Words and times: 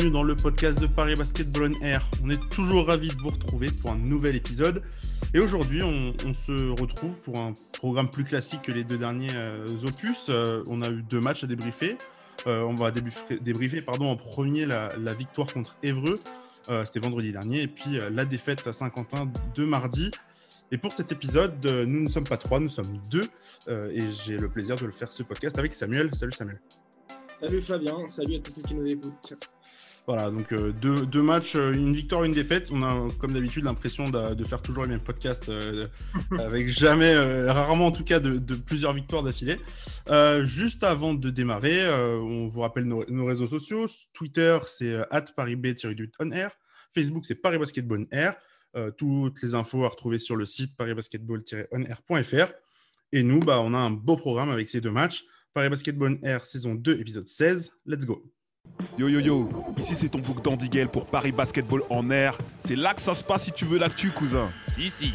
bienvenue 0.00 0.12
dans 0.14 0.22
le 0.22 0.34
podcast 0.34 0.80
de 0.80 0.86
Paris 0.86 1.12
Basketball 1.14 1.74
on 1.78 1.84
Air. 1.84 2.10
On 2.24 2.30
est 2.30 2.48
toujours 2.48 2.86
ravis 2.86 3.08
de 3.08 3.20
vous 3.20 3.28
retrouver 3.28 3.68
pour 3.70 3.90
un 3.90 3.98
nouvel 3.98 4.34
épisode. 4.34 4.82
Et 5.34 5.40
aujourd'hui, 5.40 5.82
on, 5.82 6.14
se 6.32 6.70
retrouve 6.80 7.20
pour 7.20 7.38
un 7.38 7.52
programme 7.74 8.08
plus 8.08 8.24
classique 8.24 8.62
que 8.62 8.72
les 8.72 8.82
deux 8.82 8.96
derniers 8.96 9.34
euh, 9.34 9.66
opus. 9.86 10.28
Euh, 10.30 10.62
on 10.68 10.80
a 10.80 10.88
eu 10.88 11.02
deux 11.02 11.20
matchs 11.20 11.44
à 11.44 11.46
débriefer. 11.46 11.98
Euh, 12.46 12.62
on 12.62 12.74
va 12.76 12.90
débriefer, 12.92 13.82
pardon, 13.82 14.06
en 14.06 14.16
premier 14.16 14.64
la, 14.64 15.12
victoire 15.12 15.52
contre 15.52 15.76
Évreux. 15.82 16.18
C'était 16.62 17.00
vendredi 17.00 17.32
dernier. 17.32 17.62
Et 17.62 17.68
puis 17.68 17.98
la 18.10 18.24
défaite 18.24 18.66
à 18.66 18.72
Saint-Quentin 18.72 19.30
de 19.54 19.64
mardi. 19.66 20.10
Et 20.72 20.78
pour 20.78 20.92
cet 20.92 21.12
épisode, 21.12 21.62
nous 21.62 22.04
ne 22.04 22.08
sommes 22.08 22.24
pas 22.24 22.38
trois, 22.38 22.58
nous 22.58 22.70
sommes 22.70 22.98
deux. 23.10 23.28
et 23.68 24.12
j'ai 24.24 24.38
le 24.38 24.48
plaisir 24.48 24.76
de 24.76 24.86
le 24.86 24.92
faire 24.92 25.12
ce 25.12 25.22
podcast 25.24 25.58
avec 25.58 25.74
Samuel. 25.74 26.08
Salut 26.14 26.32
Samuel. 26.32 26.60
Salut 27.42 27.60
Flavien, 27.60 28.08
salut 28.08 28.36
à 28.36 28.38
tous 28.38 28.54
ceux 28.54 28.62
qui 28.62 28.74
nous 28.74 28.86
écoutent. 28.86 29.34
Voilà, 30.12 30.32
donc 30.32 30.50
euh, 30.50 30.72
deux, 30.72 31.22
matchs, 31.22 31.54
euh, 31.54 31.72
une 31.72 31.94
victoire, 31.94 32.24
une 32.24 32.32
défaite. 32.32 32.70
On 32.72 32.82
a, 32.82 33.12
comme 33.20 33.30
d'habitude, 33.30 33.62
l'impression 33.62 34.02
de, 34.02 34.42
faire 34.42 34.60
toujours 34.60 34.82
les 34.82 34.90
mêmes 34.90 34.98
podcasts, 34.98 35.48
euh, 35.48 35.86
avec 36.40 36.68
jamais, 36.76 37.16
rarement 37.48 37.86
en 37.86 37.90
tout 37.92 38.02
cas, 38.02 38.18
de, 38.18 38.56
plusieurs 38.56 38.92
victoires 38.92 39.22
d'affilée. 39.22 39.58
juste 40.42 40.82
avant 40.82 41.14
de 41.14 41.30
démarrer, 41.30 41.88
on 41.88 42.48
vous 42.48 42.60
rappelle 42.60 42.86
nos, 42.86 43.24
réseaux 43.24 43.46
sociaux. 43.46 43.86
Twitter, 44.12 44.58
c'est 44.66 44.98
parib-on 45.36 46.32
air. 46.32 46.50
Facebook, 46.92 47.24
c'est 47.24 47.36
Paris 47.36 47.58
Basketball 47.58 48.08
Air. 48.10 48.34
toutes 48.96 49.40
les 49.42 49.54
infos 49.54 49.84
à 49.84 49.90
retrouver 49.90 50.18
sur 50.18 50.34
le 50.34 50.44
site 50.44 50.76
parisbasketball-onair.fr. 50.76 52.52
Et 53.12 53.22
nous, 53.22 53.38
bah, 53.38 53.60
on 53.60 53.74
a 53.74 53.78
un 53.78 53.90
beau 53.90 54.16
programme 54.16 54.50
avec 54.50 54.68
ces 54.68 54.80
deux 54.80 54.90
matchs. 54.90 55.22
Paris 55.54 55.70
Basketball 55.70 56.18
Air, 56.24 56.46
saison 56.46 56.74
2, 56.74 56.98
épisode 56.98 57.28
16. 57.28 57.70
Let's 57.86 58.04
go. 58.04 58.24
Yo 58.98 59.08
yo 59.08 59.20
yo, 59.20 59.48
ici 59.78 59.94
c'est 59.96 60.10
ton 60.10 60.18
bouc 60.18 60.42
d'Andiguel 60.42 60.88
pour 60.88 61.06
Paris 61.06 61.32
Basketball 61.32 61.82
en 61.88 62.10
air. 62.10 62.36
C'est 62.66 62.76
là 62.76 62.92
que 62.92 63.00
ça 63.00 63.14
se 63.14 63.24
passe 63.24 63.44
si 63.44 63.52
tu 63.52 63.64
veux 63.64 63.78
l'actu, 63.78 64.10
cousin. 64.10 64.50
Si, 64.74 64.90
si. 64.90 65.12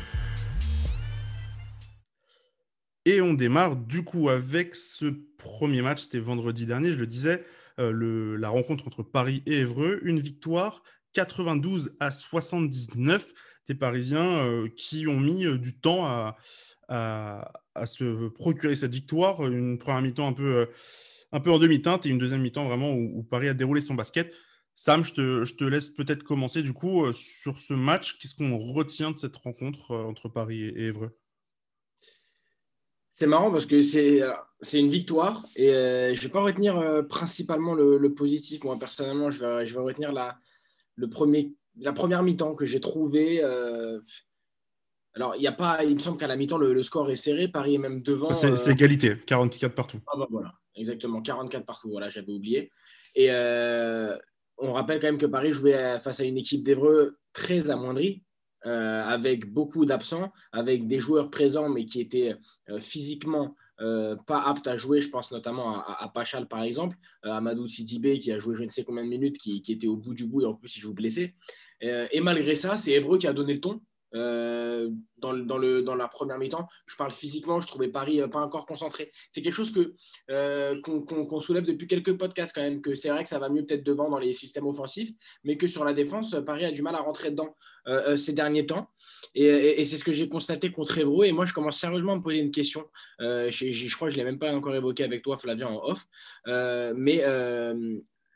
Et 3.06 3.22
on 3.22 3.36
démarre 3.36 3.76
du 3.76 4.04
coup 4.04 4.30
avec 4.30 4.74
ce 4.74 5.06
premier 5.38 5.84
match, 5.84 6.02
c'était 6.02 6.20
vendredi 6.20 6.66
dernier, 6.66 6.94
je 6.94 6.98
le 6.98 7.06
disais, 7.06 7.46
euh, 7.80 7.92
le, 7.92 8.38
la 8.38 8.50
rencontre 8.50 8.88
entre 8.88 9.04
Paris 9.04 9.44
et 9.46 9.60
Évreux, 9.60 10.00
une 10.02 10.20
victoire 10.20 10.82
92 11.14 11.96
à 12.00 12.10
79 12.10 13.34
des 13.68 13.76
Parisiens 13.76 14.40
euh, 14.46 14.68
qui 14.76 15.08
ont 15.08 15.20
mis 15.20 15.46
euh, 15.46 15.60
du 15.60 15.78
temps 15.78 16.06
à, 16.06 16.38
à, 16.88 17.86
se 17.86 18.30
procurer 18.30 18.76
cette 18.76 18.94
victoire. 18.94 19.46
Une 19.46 19.78
première 19.78 20.02
mi-temps 20.02 20.28
un 20.28 20.34
peu, 20.34 20.56
euh, 20.56 20.66
un 21.32 21.40
peu 21.40 21.52
en 21.52 21.60
demi-teinte 21.60 22.06
et 22.06 22.10
une 22.10 22.18
deuxième 22.18 22.42
mi-temps 22.42 22.68
vraiment 22.68 22.94
où, 22.94 23.24
Paris 23.24 23.48
a 23.48 23.54
déroulé 23.54 23.82
son 23.82 23.96
basket. 23.96 24.34
Sam, 24.76 25.04
je 25.04 25.14
te, 25.14 25.46
je 25.46 25.56
te 25.56 25.64
laisse 25.64 25.90
peut-être 25.90 26.24
commencer 26.24 26.62
du 26.62 26.74
coup 26.74 27.06
euh, 27.06 27.14
sur 27.14 27.58
ce 27.58 27.74
match. 27.74 28.18
Qu'est-ce 28.20 28.36
qu'on 28.36 28.58
retient 28.58 29.12
de 29.12 29.18
cette 29.18 29.38
rencontre 29.38 29.92
euh, 29.92 30.04
entre 30.04 30.28
Paris 30.28 30.64
et 30.64 30.88
Évreux? 30.88 31.18
C'est 33.14 33.28
marrant 33.28 33.50
parce 33.50 33.66
que 33.66 33.82
c'est, 33.82 34.22
c'est 34.62 34.78
une 34.78 34.90
victoire 34.90 35.46
et 35.56 35.68
je 35.68 36.20
ne 36.20 36.22
vais 36.22 36.30
pas 36.30 36.42
retenir 36.42 37.06
principalement 37.08 37.74
le, 37.74 38.14
positif. 38.14 38.62
Moi, 38.66 38.78
personnellement, 38.78 39.32
je 39.32 39.40
vais, 39.40 39.66
je 39.66 39.74
vais 39.74 39.80
retenir 39.80 40.12
la, 40.12 40.38
le 40.96 41.10
premier, 41.10 41.54
la 41.78 41.94
première 41.94 42.24
mi-temps 42.24 42.56
que 42.56 42.66
j'ai 42.66 42.82
trouvé 42.82 43.42
alors, 45.16 45.36
il 45.38 45.42
y 45.42 45.48
a 45.48 45.54
pas, 45.54 45.84
il 45.84 45.96
me 45.96 46.00
semble 46.00 46.18
qu'à 46.18 46.28
la 46.28 46.36
mi-temps, 46.36 46.58
le, 46.58 46.84
score 46.84 47.10
est 47.10 47.16
serré. 47.16 47.48
Paris 47.48 47.76
est 47.76 47.80
même 47.80 48.02
devant. 48.02 48.34
C'est 48.34 48.52
euh, 48.52 48.72
égalité, 48.72 49.18
44 49.26 49.74
partout. 49.74 50.00
Ah 50.08 50.18
bah 50.18 50.28
voilà, 50.30 50.54
exactement, 50.76 51.22
44 51.22 51.66
partout. 51.66 51.90
Voilà, 51.90 52.10
j'avais 52.10 52.32
oublié. 52.32 52.72
Et 53.16 53.28
euh, 53.32 54.18
on 54.58 54.74
rappelle 54.74 55.00
quand 55.00 55.08
même 55.08 55.18
que 55.18 55.26
Paris 55.26 55.52
jouait 55.52 56.00
face 56.00 56.20
à 56.20 56.24
une 56.24 56.38
équipe 56.38 56.64
d'Evreux 56.64 57.18
très 57.34 57.70
amoindrie, 57.70 58.24
euh, 58.66 59.04
avec 59.04 59.52
beaucoup 59.52 59.86
d'absents, 59.86 60.32
avec 60.52 60.88
des 60.88 61.00
joueurs 61.00 61.30
présents, 61.30 61.70
mais 61.70 61.86
qui 61.86 62.02
étaient 62.02 62.36
physiquement 62.80 63.56
pas 63.78 64.42
aptes 64.46 64.68
à 64.68 64.78
jouer. 64.78 65.02
Je 65.02 65.10
pense 65.10 65.32
notamment 65.32 65.82
à, 65.82 66.10
Pachal, 66.14 66.48
par 66.48 66.64
exemple, 66.64 66.98
Amadou 67.24 67.68
Sidibé, 67.68 68.20
qui 68.20 68.32
a 68.32 68.40
joué 68.40 68.56
je 68.56 68.64
ne 68.64 68.70
sais 68.70 68.84
combien 68.84 69.04
de 69.04 69.10
minutes, 69.10 69.38
qui, 69.38 69.62
qui, 69.62 69.74
était 69.74 69.88
au 69.88 69.98
bout 69.98 70.14
du 70.14 70.26
bout, 70.26 70.42
et 70.42 70.46
en 70.46 70.56
plus, 70.56 70.78
il 70.78 70.80
joue 70.80 70.94
blessé. 70.94 71.36
et 71.82 72.22
malgré 72.22 72.56
ça, 72.56 72.78
c'est 72.78 72.92
Evreux 72.92 73.18
qui 73.18 73.28
a 73.28 73.34
donné 73.34 73.54
le 73.54 73.60
ton. 73.60 73.82
Euh, 74.16 74.90
dans, 75.18 75.96
la 75.96 76.08
première 76.08 76.38
mi-temps. 76.38 76.68
Je 76.86 76.96
parle 76.96 77.12
physiquement, 77.12 77.60
je 77.60 77.68
trouvais 77.68 77.88
Paris 77.88 78.22
euh, 78.22 78.28
pas 78.28 78.40
encore 78.40 78.68
concentré. 78.68 79.12
C'est 79.32 79.42
quelque 79.42 79.54
chose 79.54 79.72
que, 79.72 79.96
euh, 80.30 80.80
qu'on, 80.82 81.40
soulève 81.40 81.66
depuis 81.66 81.88
quelques 81.88 82.16
podcasts 82.16 82.54
quand 82.54 82.62
même, 82.62 82.82
que 82.82 82.94
c'est 82.94 83.10
vrai 83.10 83.24
que 83.24 83.30
ça 83.30 83.40
va 83.40 83.50
mieux 83.50 83.66
peut-être 83.66 83.84
devant 83.84 84.10
dans 84.10 84.20
les 84.20 84.34
systèmes 84.34 84.68
offensifs, 84.68 85.10
mais 85.44 85.58
que 85.58 85.66
sur 85.66 85.84
la 85.84 85.94
défense, 85.94 86.36
Paris 86.46 86.66
a 86.66 86.72
du 86.72 86.84
mal 86.84 86.96
à 86.96 87.00
rentrer 87.00 87.32
dedans 87.32 87.56
ces 88.18 88.34
derniers 88.34 88.66
temps. 88.66 88.88
Et, 89.34 89.84
c'est 89.86 89.98
ce 89.98 90.04
que 90.04 90.12
j'ai 90.12 90.30
constaté 90.30 90.72
contre 90.72 90.98
Evro. 90.98 91.24
Et 91.24 91.32
moi, 91.32 91.46
je 91.46 91.54
commence 91.54 91.80
sérieusement 91.80 92.14
à 92.14 92.16
me 92.18 92.22
poser 92.22 92.40
une 92.40 92.52
question. 92.52 92.86
je, 93.20 93.50
je, 93.50 93.96
crois 93.96 94.10
que 94.10 94.14
je 94.14 94.20
ne 94.20 94.24
l'ai 94.24 94.30
même 94.30 94.40
pas 94.40 94.54
encore 94.54 94.76
évoqué 94.76 95.04
avec 95.04 95.24
toi, 95.24 95.38
Flavien, 95.38 95.68
en 95.68 95.82
off. 95.84 96.06
mais 96.46 97.24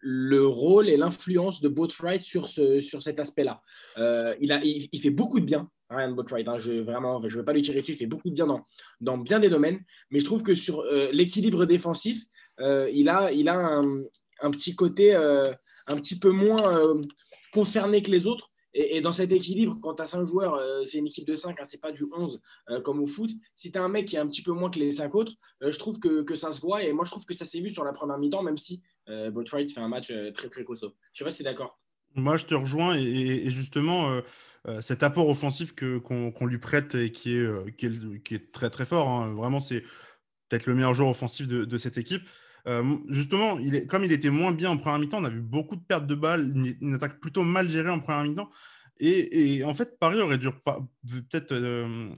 le 0.01 0.45
rôle 0.45 0.89
et 0.89 0.97
l'influence 0.97 1.61
de 1.61 1.67
Boatwright 1.67 2.23
sur, 2.23 2.47
ce, 2.47 2.79
sur 2.79 3.03
cet 3.03 3.19
aspect-là. 3.19 3.61
Euh, 3.97 4.33
il, 4.39 4.89
il, 4.91 5.01
fait 5.01 5.09
beaucoup 5.09 5.39
de 5.39 5.45
bien, 5.45 5.69
Ryan 5.89 6.11
Boatwright. 6.11 6.47
Hein, 6.47 6.57
je 6.57 6.73
ne 6.73 7.29
vais 7.35 7.43
pas 7.43 7.53
lui 7.53 7.61
tirer 7.61 7.81
dessus, 7.81 7.93
il 7.93 7.97
fait 7.97 8.05
beaucoup 8.05 8.29
de 8.29 8.33
bien 8.33 8.47
dans, 8.47 8.63
dans 9.01 9.17
bien 9.17 9.39
des 9.39 9.49
domaines. 9.49 9.79
Mais 10.11 10.19
je 10.19 10.25
trouve 10.25 10.43
que 10.43 10.53
sur 10.53 10.81
euh, 10.81 11.09
l'équilibre 11.11 11.65
défensif, 11.65 12.23
euh, 12.61 12.89
il 12.93 13.09
a, 13.09 13.31
il 13.31 13.49
a 13.49 13.55
un, 13.55 13.83
un 14.41 14.51
petit 14.51 14.75
côté 14.75 15.15
un 15.15 15.95
petit 15.95 16.17
peu 16.17 16.29
moins 16.29 16.81
concerné 17.51 18.01
que 18.01 18.11
les 18.11 18.27
autres. 18.27 18.51
Et, 18.73 19.01
dans 19.01 19.11
cet 19.11 19.31
équilibre, 19.31 19.79
quand 19.81 19.95
tu 19.95 20.03
as 20.03 20.07
5 20.07 20.27
joueurs, 20.27 20.55
euh, 20.55 20.83
c'est 20.85 20.99
une 20.99 21.07
équipe 21.07 21.25
de 21.25 21.35
5, 21.35 21.59
hein, 21.59 21.63
c'est 21.63 21.81
pas 21.81 21.91
du 21.91 22.05
11 22.11 22.39
euh, 22.69 22.81
comme 22.81 23.01
au 23.01 23.07
foot. 23.07 23.31
Si 23.55 23.71
tu 23.71 23.79
as 23.79 23.83
un 23.83 23.89
mec 23.89 24.05
qui 24.05 24.15
est 24.15 24.19
un 24.19 24.27
petit 24.27 24.43
peu 24.43 24.51
moins 24.51 24.69
que 24.69 24.79
les 24.79 24.91
5 24.91 25.13
autres, 25.15 25.33
euh, 25.63 25.71
je 25.71 25.79
trouve 25.79 25.99
que, 25.99 26.35
ça 26.35 26.51
se 26.51 26.61
voit. 26.61 26.83
Et 26.83 26.93
moi, 26.93 27.03
je 27.05 27.11
trouve 27.11 27.25
que 27.25 27.33
ça 27.33 27.45
s'est 27.45 27.61
vu 27.61 27.71
sur 27.71 27.83
la 27.83 27.93
première 27.93 28.19
mi-temps, 28.19 28.43
même 28.43 28.57
si 28.57 28.81
euh, 29.09 29.31
fait 29.45 29.79
un 29.79 29.87
match 29.87 30.13
très, 30.33 30.49
très 30.49 30.63
costaud. 30.63 30.93
Je 31.13 31.19
sais 31.19 31.23
pas 31.25 31.31
si 31.31 31.41
d'accord. 31.41 31.79
Moi, 32.15 32.37
je 32.37 32.45
te 32.45 32.53
rejoins. 32.53 32.95
Et, 32.95 33.49
justement, 33.49 34.21
cet 34.81 35.03
apport 35.03 35.29
offensif 35.29 35.73
qu'on 35.75 36.45
lui 36.45 36.59
prête 36.59 36.95
et 36.95 37.11
qui 37.11 37.35
est, 37.35 37.75
qui 37.75 38.35
est, 38.35 38.51
très, 38.51 38.69
très 38.69 38.85
fort, 38.85 39.07
hein, 39.07 39.33
vraiment, 39.33 39.59
c'est 39.59 39.81
peut-être 40.47 40.65
le 40.65 40.75
meilleur 40.75 40.93
joueur 40.93 41.09
offensif 41.09 41.47
de 41.47 41.77
cette 41.77 41.97
équipe. 41.97 42.23
Justement, 43.07 43.57
il 43.59 43.75
est, 43.75 43.85
comme 43.87 44.03
il 44.03 44.11
était 44.11 44.29
moins 44.29 44.51
bien 44.51 44.69
en 44.69 44.77
première 44.77 44.99
mi-temps, 44.99 45.19
on 45.19 45.25
a 45.25 45.29
vu 45.29 45.41
beaucoup 45.41 45.75
de 45.75 45.81
pertes 45.81 46.07
de 46.07 46.15
balles, 46.15 46.51
une, 46.81 46.93
attaque 46.95 47.19
plutôt 47.19 47.43
mal 47.43 47.69
gérée 47.69 47.89
en 47.89 47.99
première 47.99 48.23
mi-temps. 48.23 48.49
Et, 49.01 49.63
en 49.63 49.73
fait, 49.73 49.97
Paris 49.97 50.19
aurait 50.19 50.37
dû 50.37 50.49
peut-être 50.51 51.53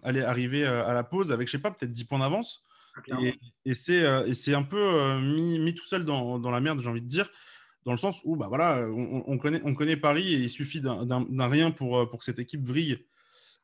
aller 0.02 0.22
arriver 0.22 0.66
à 0.66 0.94
la 0.94 1.04
pause 1.04 1.32
avec, 1.32 1.48
je 1.48 1.52
sais 1.54 1.60
pas, 1.60 1.70
peut-être 1.70 1.92
10 1.92 2.06
points 2.06 2.20
d'avance. 2.20 2.64
Ah, 3.12 3.18
et, 3.22 3.36
et 3.66 3.76
c'est 3.76 4.54
un 4.54 4.64
peu 4.64 5.20
mis, 5.20 5.60
mis, 5.60 5.76
tout 5.76 5.86
seul 5.86 6.06
dans, 6.06 6.40
dans 6.40 6.50
la 6.50 6.60
merde, 6.60 6.82
j'ai 6.82 6.90
envie 6.90 7.04
de 7.04 7.08
dire, 7.08 7.30
dans 7.86 7.92
le 7.92 7.98
sens 7.98 8.22
où 8.24 8.36
bah, 8.36 8.48
voilà, 8.50 8.88
on, 8.90 9.38
connaît, 9.38 9.62
on 9.64 9.76
connaît 9.76 9.96
Paris 9.96 10.34
et 10.34 10.38
il 10.38 10.50
suffit 10.50 10.82
d'un 10.82 11.48
rien 11.48 11.70
pour, 11.72 12.10
pour 12.10 12.20
que 12.20 12.26
cette 12.26 12.40
équipe 12.40 12.66
vrille 12.66 13.06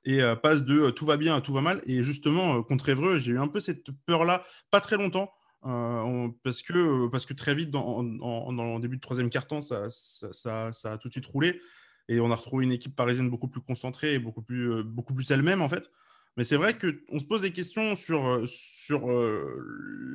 et 0.06 0.21
passe 0.41 0.63
de 0.63 0.89
tout 0.89 1.06
va 1.06 1.17
bien 1.17 1.35
à 1.35 1.41
tout 1.41 1.53
va 1.53 1.61
mal. 1.61 1.81
Et 1.85 2.03
justement, 2.03 2.63
contre 2.63 2.89
Évreux, 2.89 3.19
j'ai 3.19 3.33
eu 3.33 3.39
un 3.39 3.47
peu 3.47 3.59
cette 3.59 3.91
peur-là, 4.06 4.45
pas 4.71 4.79
très 4.79 4.95
longtemps, 4.95 5.33
euh, 5.67 6.29
parce, 6.43 6.61
que, 6.61 7.07
parce 7.07 7.25
que 7.25 7.33
très 7.33 7.53
vite, 7.53 7.69
dans, 7.69 8.01
le 8.01 8.79
début 8.79 8.97
de 8.97 9.01
troisième 9.01 9.29
quart-temps, 9.29 9.61
ça, 9.61 9.89
ça, 9.89 10.71
ça, 10.71 10.91
a 10.91 10.97
tout 10.97 11.09
de 11.09 11.13
suite 11.13 11.25
roulé. 11.25 11.61
Et 12.09 12.19
on 12.21 12.31
a 12.31 12.35
retrouvé 12.35 12.63
une 12.63 12.71
équipe 12.71 12.95
parisienne 12.95 13.29
beaucoup 13.29 13.49
plus 13.49 13.59
concentrée 13.59 14.13
et 14.13 14.19
beaucoup 14.19 14.41
plus, 14.41 14.71
euh, 14.71 14.83
beaucoup 14.83 15.13
plus 15.13 15.29
elle-même, 15.31 15.61
en 15.61 15.67
fait. 15.67 15.91
Mais 16.37 16.45
c'est 16.45 16.55
vrai 16.55 16.77
qu'on 16.77 17.19
se 17.19 17.25
pose 17.25 17.41
des 17.41 17.51
questions 17.51 17.95
sur, 17.95 18.25
euh, 18.25 18.45
sur 18.47 19.07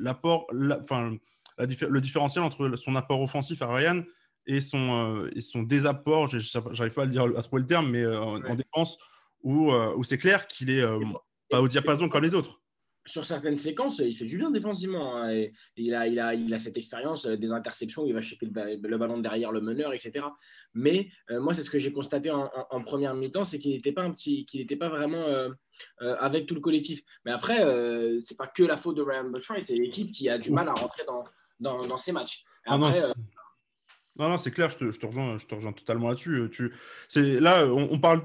l'apport, 0.01 0.47
enfin, 0.81 1.15
le 1.57 2.01
différentiel 2.01 2.43
entre 2.43 2.75
son 2.77 2.95
apport 2.95 3.21
offensif 3.21 3.61
à 3.61 3.67
Ryan 3.67 4.03
et 4.47 4.61
son, 4.61 5.27
et 5.35 5.41
son 5.41 5.63
désapport, 5.63 6.29
j'arrive 6.29 6.93
pas 6.93 7.03
à, 7.03 7.07
dire, 7.07 7.23
à 7.23 7.41
trouver 7.43 7.61
le 7.61 7.67
terme, 7.67 7.91
mais 7.91 8.05
en, 8.05 8.55
défense, 8.55 8.97
où, 9.43 9.71
où 9.71 10.03
c'est 10.03 10.17
clair 10.17 10.47
qu'il 10.47 10.69
est 10.69 10.83
pas 11.49 11.61
au 11.61 11.67
diapason 11.67 12.07
comme 12.07 12.23
les 12.23 12.35
autres 12.35 12.62
sur 13.05 13.25
certaines 13.25 13.57
séquences, 13.57 13.99
il 13.99 14.15
fait 14.15 14.25
du 14.25 14.37
bien 14.37 14.51
défensivement. 14.51 15.17
Hein, 15.17 15.47
il, 15.75 15.93
a, 15.93 16.07
il, 16.07 16.19
a, 16.19 16.33
il 16.33 16.53
a 16.53 16.59
cette 16.59 16.77
expérience 16.77 17.25
euh, 17.25 17.35
des 17.35 17.51
interceptions, 17.51 18.05
il 18.05 18.13
va 18.13 18.21
choper 18.21 18.47
le, 18.47 18.97
ballon 18.97 19.17
derrière 19.17 19.51
le 19.51 19.61
meneur, 19.61 19.93
etc. 19.93 20.25
Mais 20.73 21.09
euh, 21.29 21.41
moi, 21.41 21.53
c'est 21.53 21.63
ce 21.63 21.69
que 21.69 21.77
j'ai 21.77 21.91
constaté 21.91 22.31
en, 22.31 22.49
première 22.83 23.13
mi-temps, 23.13 23.43
c'est 23.43 23.59
qu'il 23.59 23.71
n'était 23.71 23.91
pas, 23.91 24.03
un 24.03 24.11
petit, 24.11 24.45
qu'il 24.45 24.61
n'était 24.61 24.75
pas 24.75 24.89
vraiment 24.89 25.25
euh, 25.25 25.49
avec 25.99 26.45
tout 26.45 26.55
le 26.55 26.61
collectif. 26.61 27.01
Mais 27.25 27.31
après, 27.31 27.57
ce 27.59 28.19
c'est 28.21 28.37
pas 28.37 28.47
que 28.47 28.63
la 28.63 28.77
faute 28.77 28.97
de 28.97 29.01
Ryan 29.01 29.29
Butcher, 29.29 29.59
c'est 29.59 29.75
l'équipe 29.75 30.11
qui 30.11 30.29
a 30.29 30.37
du 30.37 30.51
mal 30.51 30.69
à 30.69 30.73
rentrer 30.73 31.03
dans, 31.05 31.23
dans, 31.59 31.85
dans 31.85 31.97
ces 31.97 32.11
matchs. 32.11 32.43
Ah 32.65 32.77
non, 34.19 34.29
non, 34.29 34.37
c'est 34.37 34.51
clair, 34.51 34.69
je 34.69 34.77
te, 34.77 35.05
rejoins, 35.05 35.37
je 35.37 35.47
te 35.47 35.55
rejoins 35.55 35.73
totalement 35.73 36.09
là-dessus. 36.09 36.35
Euh, 36.35 36.49
tu, 36.49 36.71
là, 37.39 37.65
on, 37.65 37.97
parle, 37.97 38.21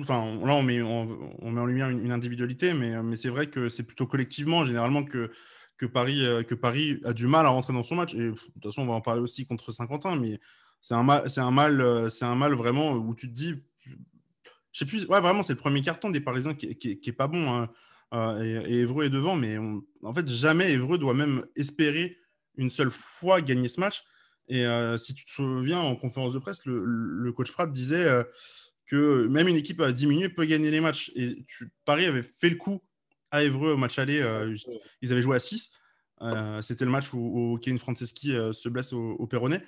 enfin, 0.00 0.38
là, 0.44 0.54
on 0.54 0.62
met, 0.64 0.82
on, 0.82 1.50
met 1.52 1.60
en 1.60 1.66
lumière 1.66 1.88
une, 1.88 2.10
individualité, 2.10 2.74
mais, 2.74 3.00
mais 3.02 3.16
c'est 3.16 3.28
vrai 3.28 3.46
que 3.46 3.68
c'est 3.68 3.84
plutôt 3.84 4.08
collectivement, 4.08 4.64
généralement, 4.64 5.04
que, 5.04 5.30
que, 5.76 5.86
Paris, 5.86 6.26
euh, 6.26 6.42
que 6.42 6.56
Paris 6.56 7.00
a 7.04 7.12
du 7.12 7.28
mal 7.28 7.46
à 7.46 7.50
rentrer 7.50 7.72
dans 7.72 7.84
son 7.84 7.94
match. 7.94 8.14
De 8.14 8.32
toute 8.32 8.64
façon, 8.64 8.82
on 8.82 8.86
va 8.86 8.94
en 8.94 9.00
parler 9.00 9.20
aussi 9.20 9.46
contre 9.46 9.70
Saint-Quentin, 9.70 10.16
mais 10.16 10.40
c'est 10.80 10.94
un 10.94 11.04
mal, 11.04 11.22
un 11.28 12.26
un 12.26 12.34
mal 12.34 12.54
vraiment 12.54 12.92
où 12.94 13.14
tu 13.14 13.28
te 13.28 13.34
dis, 13.34 13.54
je 14.72 14.78
sais 14.80 14.84
plus, 14.84 15.06
ouais, 15.06 15.20
vraiment, 15.20 15.44
c'est 15.44 15.52
le 15.52 15.60
premier 15.60 15.80
carton 15.80 16.10
des 16.10 16.20
Parisiens 16.20 16.54
qui, 16.54 16.76
qui, 16.76 17.08
est 17.08 17.12
pas 17.12 17.28
bon. 17.28 17.68
Hein. 18.12 18.42
et, 18.42 18.80
Evreux 18.80 19.04
est 19.04 19.10
devant, 19.10 19.36
mais 19.36 19.58
en 20.02 20.12
fait, 20.12 20.28
jamais 20.28 20.72
Evreux 20.72 20.98
doit 20.98 21.14
même 21.14 21.46
espérer 21.54 22.18
une 22.56 22.70
seule 22.70 22.90
fois 22.90 23.40
gagner 23.40 23.68
ce 23.68 23.78
match. 23.78 24.02
Et 24.48 24.66
si 24.98 25.14
tu 25.14 25.24
te 25.24 25.30
souviens, 25.30 25.80
en 25.80 25.96
conférence 25.96 26.34
de 26.34 26.38
presse, 26.38 26.64
le, 26.66 27.32
coach 27.32 27.52
Pratt 27.52 27.70
disait 27.70 28.06
que 28.86 29.26
même 29.26 29.48
une 29.48 29.56
équipe 29.56 29.80
à 29.80 29.92
diminuer 29.92 30.28
peut 30.28 30.44
gagner 30.44 30.70
les 30.70 30.80
matchs. 30.80 31.10
Et 31.14 31.44
Paris 31.84 32.04
avait 32.04 32.22
fait 32.22 32.50
le 32.50 32.56
coup 32.56 32.82
à 33.30 33.42
Evreux 33.42 33.72
au 33.72 33.76
match 33.76 33.98
aller. 33.98 34.22
ils 35.00 35.12
avaient 35.12 35.22
joué 35.22 35.36
à 35.36 35.40
6. 35.40 35.72
C'était 36.62 36.84
le 36.84 36.90
match 36.90 37.12
où, 37.14 37.18
où 37.18 37.58
Kevin 37.58 37.78
Franceschi 37.78 38.32
se 38.52 38.68
blesse 38.68 38.92
au, 38.92 39.12
au 39.12 39.26
Perronnet. 39.26 39.62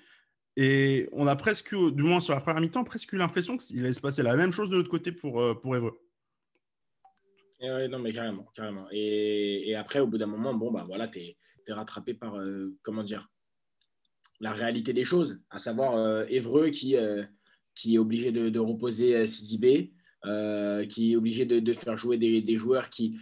Et 0.56 1.08
on 1.12 1.26
a 1.26 1.37
presque, 1.37 1.75
du 1.75 2.02
moins 2.02 2.20
sur 2.20 2.34
la 2.34 2.40
première 2.40 2.61
mi-temps, 2.61 2.84
presque 2.84 3.12
eu 3.12 3.17
l'impression 3.17 3.56
qu'il 3.56 3.81
allait 3.81 3.93
se 3.93 4.00
passer 4.00 4.23
la 4.23 4.37
même 4.37 4.52
chose 4.52 4.70
de 4.70 4.76
l'autre 4.76 4.88
côté 4.88 5.12
pour, 5.12 5.61
pour 5.61 5.76
Evreux. 5.76 5.99
Et 7.61 7.88
non, 7.88 7.99
mais 7.99 8.12
carrément, 8.12 8.46
carrément. 8.55 8.87
Et, 8.90 9.75
après, 9.75 10.00
au 10.00 10.06
bout 10.06 10.19
d'un 10.19 10.26
moment, 10.26 10.55
bon, 10.55 10.70
bah 10.70 10.84
voilà, 10.87 11.08
tu 11.08 11.20
es, 11.20 11.37
rattrapé 11.69 12.14
par, 12.14 12.38
comment 12.82 13.02
dire, 13.02 13.28
la 14.40 14.52
réalité 14.52 14.92
des 14.92 15.04
choses, 15.04 15.38
à 15.50 15.58
savoir 15.58 15.96
euh, 15.96 16.24
Évreux 16.28 16.70
qui, 16.70 16.96
euh, 16.96 17.24
qui 17.74 17.94
est 17.94 17.98
obligé 17.98 18.32
de, 18.32 18.58
reposer 18.58 19.24
Sidibé, 19.26 19.92
euh, 20.24 20.84
qui 20.86 21.12
est 21.12 21.16
obligé 21.16 21.46
de, 21.46 21.72
faire 21.72 21.96
jouer 21.96 22.16
des, 22.18 22.56
joueurs 22.56 22.90
qui, 22.90 23.18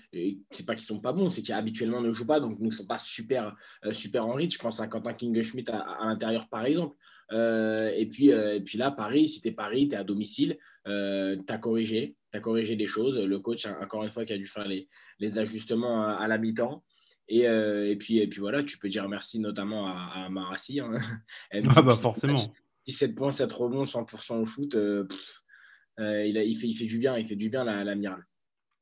c'est 0.51 0.67
pas 0.67 0.75
qu'ils 0.75 0.85
sont 0.85 1.01
pas 1.01 1.13
bons, 1.13 1.31
c'est 1.31 1.43
qui 1.43 1.53
habituellement 1.53 2.01
ne 2.01 2.13
jouent 2.13 2.27
pas, 2.27 2.41
donc 2.41 2.59
ne 2.61 2.71
sont 2.71 2.87
pas 2.87 2.99
super, 2.99 3.55
super 3.93 4.27
en 4.27 4.35
rythme. 4.35 4.53
Je 4.53 4.59
pense 4.59 4.81
à 4.81 4.87
Quentin 4.87 5.15
King 5.15 5.41
Schmidt 5.43 5.71
à, 5.71 6.07
l'intérieur, 6.07 6.49
par 6.49 6.65
exemple. 6.65 6.97
et, 7.33 8.09
puis, 8.11 8.29
et 8.29 8.61
puis 8.61 8.79
là, 8.79 8.91
Paris, 8.91 9.29
si 9.29 9.41
tu 9.41 9.49
es 9.49 9.53
Paris, 9.53 9.89
tu 9.89 9.97
es 9.97 9.99
à 9.99 10.05
domicile, 10.05 10.57
tu 10.87 10.91
as 10.91 11.59
corrigé, 11.61 12.17
tu 12.33 12.41
corrigé 12.41 12.77
des 12.77 12.87
choses. 12.87 13.19
Le 13.19 13.39
coach, 13.39 13.67
encore 13.67 14.05
une 14.05 14.11
fois, 14.11 14.25
qui 14.25 14.33
a 14.33 14.39
dû 14.39 14.47
faire 14.47 14.67
les, 14.67 14.89
les 15.19 15.39
ajustements 15.39 16.07
à 16.07 16.27
la 16.27 16.39
mi-temps. 16.39 16.83
Euh, 17.33 17.91
et, 17.91 17.97
puis, 17.97 18.19
et 18.19 18.29
puis 18.29 18.41
voilà, 18.41 18.63
tu 18.63 18.79
peux 18.79 18.89
dire 18.89 19.09
merci 19.09 19.39
notamment 19.39 19.87
à, 19.87 20.29
Marassi. 20.31 20.81
Hein. 20.81 20.93
ah 21.77 21.83
bah 21.83 21.97
forcément. 21.97 22.53
17 22.87 23.15
points, 23.15 23.31
7 23.31 23.51
rebonds, 23.53 23.85
100% 23.85 24.41
au 24.41 24.47
shoot. 24.47 24.75
Euh, 24.75 25.07
euh, 26.01 26.27
il, 26.27 26.37
a, 26.37 26.45
il, 26.45 26.55
fait, 26.55 26.67
il 26.67 26.75
fait 26.75 26.85
du 26.85 26.99
bien, 26.99 27.17
il 27.17 27.27
fait 27.27 27.37
du 27.37 27.49
bien 27.49 27.65
l'amiral. 27.65 28.23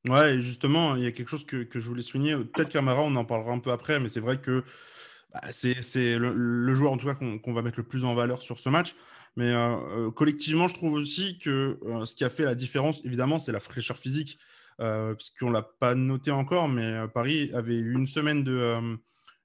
ouais, 0.08 0.40
justement, 0.40 0.96
il 0.96 1.04
y 1.04 1.06
a 1.06 1.12
quelque 1.12 1.28
chose 1.28 1.46
que, 1.46 1.62
que 1.62 1.78
je 1.78 1.88
voulais 1.88 2.02
souligner. 2.02 2.36
Peut-être 2.36 2.70
qu'Amara, 2.70 3.02
on 3.02 3.14
en 3.14 3.24
parlera 3.24 3.52
un 3.52 3.60
peu 3.60 3.70
après, 3.70 4.00
mais 4.00 4.08
c'est 4.08 4.20
vrai 4.20 4.40
que 4.40 4.64
bah, 5.32 5.40
c'est 5.52 6.18
le, 6.18 6.74
joueur 6.74 6.92
en 6.92 6.96
tout 6.96 7.06
cas 7.06 7.14
qu'on 7.14 7.52
va 7.52 7.62
mettre 7.62 7.78
le 7.78 7.86
plus 7.86 8.04
en 8.04 8.14
valeur 8.14 8.42
sur 8.42 8.58
ce 8.58 8.68
match. 8.68 8.96
Mais 9.36 9.54
collectivement, 10.14 10.68
je 10.68 10.74
trouve 10.74 10.92
aussi 10.92 11.38
que 11.38 11.78
ce 12.04 12.14
qui 12.14 12.24
a 12.24 12.28
fait 12.28 12.44
la 12.44 12.54
différence, 12.54 13.00
évidemment, 13.04 13.38
c'est 13.38 13.52
la 13.52 13.60
fraîcheur 13.60 13.96
physique 13.96 14.38
puisqu'on 15.14 15.48
ne 15.48 15.54
l'a 15.54 15.62
pas 15.62 15.94
noté 15.94 16.30
encore, 16.30 16.68
mais 16.68 16.84
euh, 16.84 17.06
Paris 17.06 17.50
avait 17.54 17.76
eu 17.76 17.94
une 17.94 18.06
semaine 18.06 18.42
de, 18.42 18.52
euh, 18.52 18.96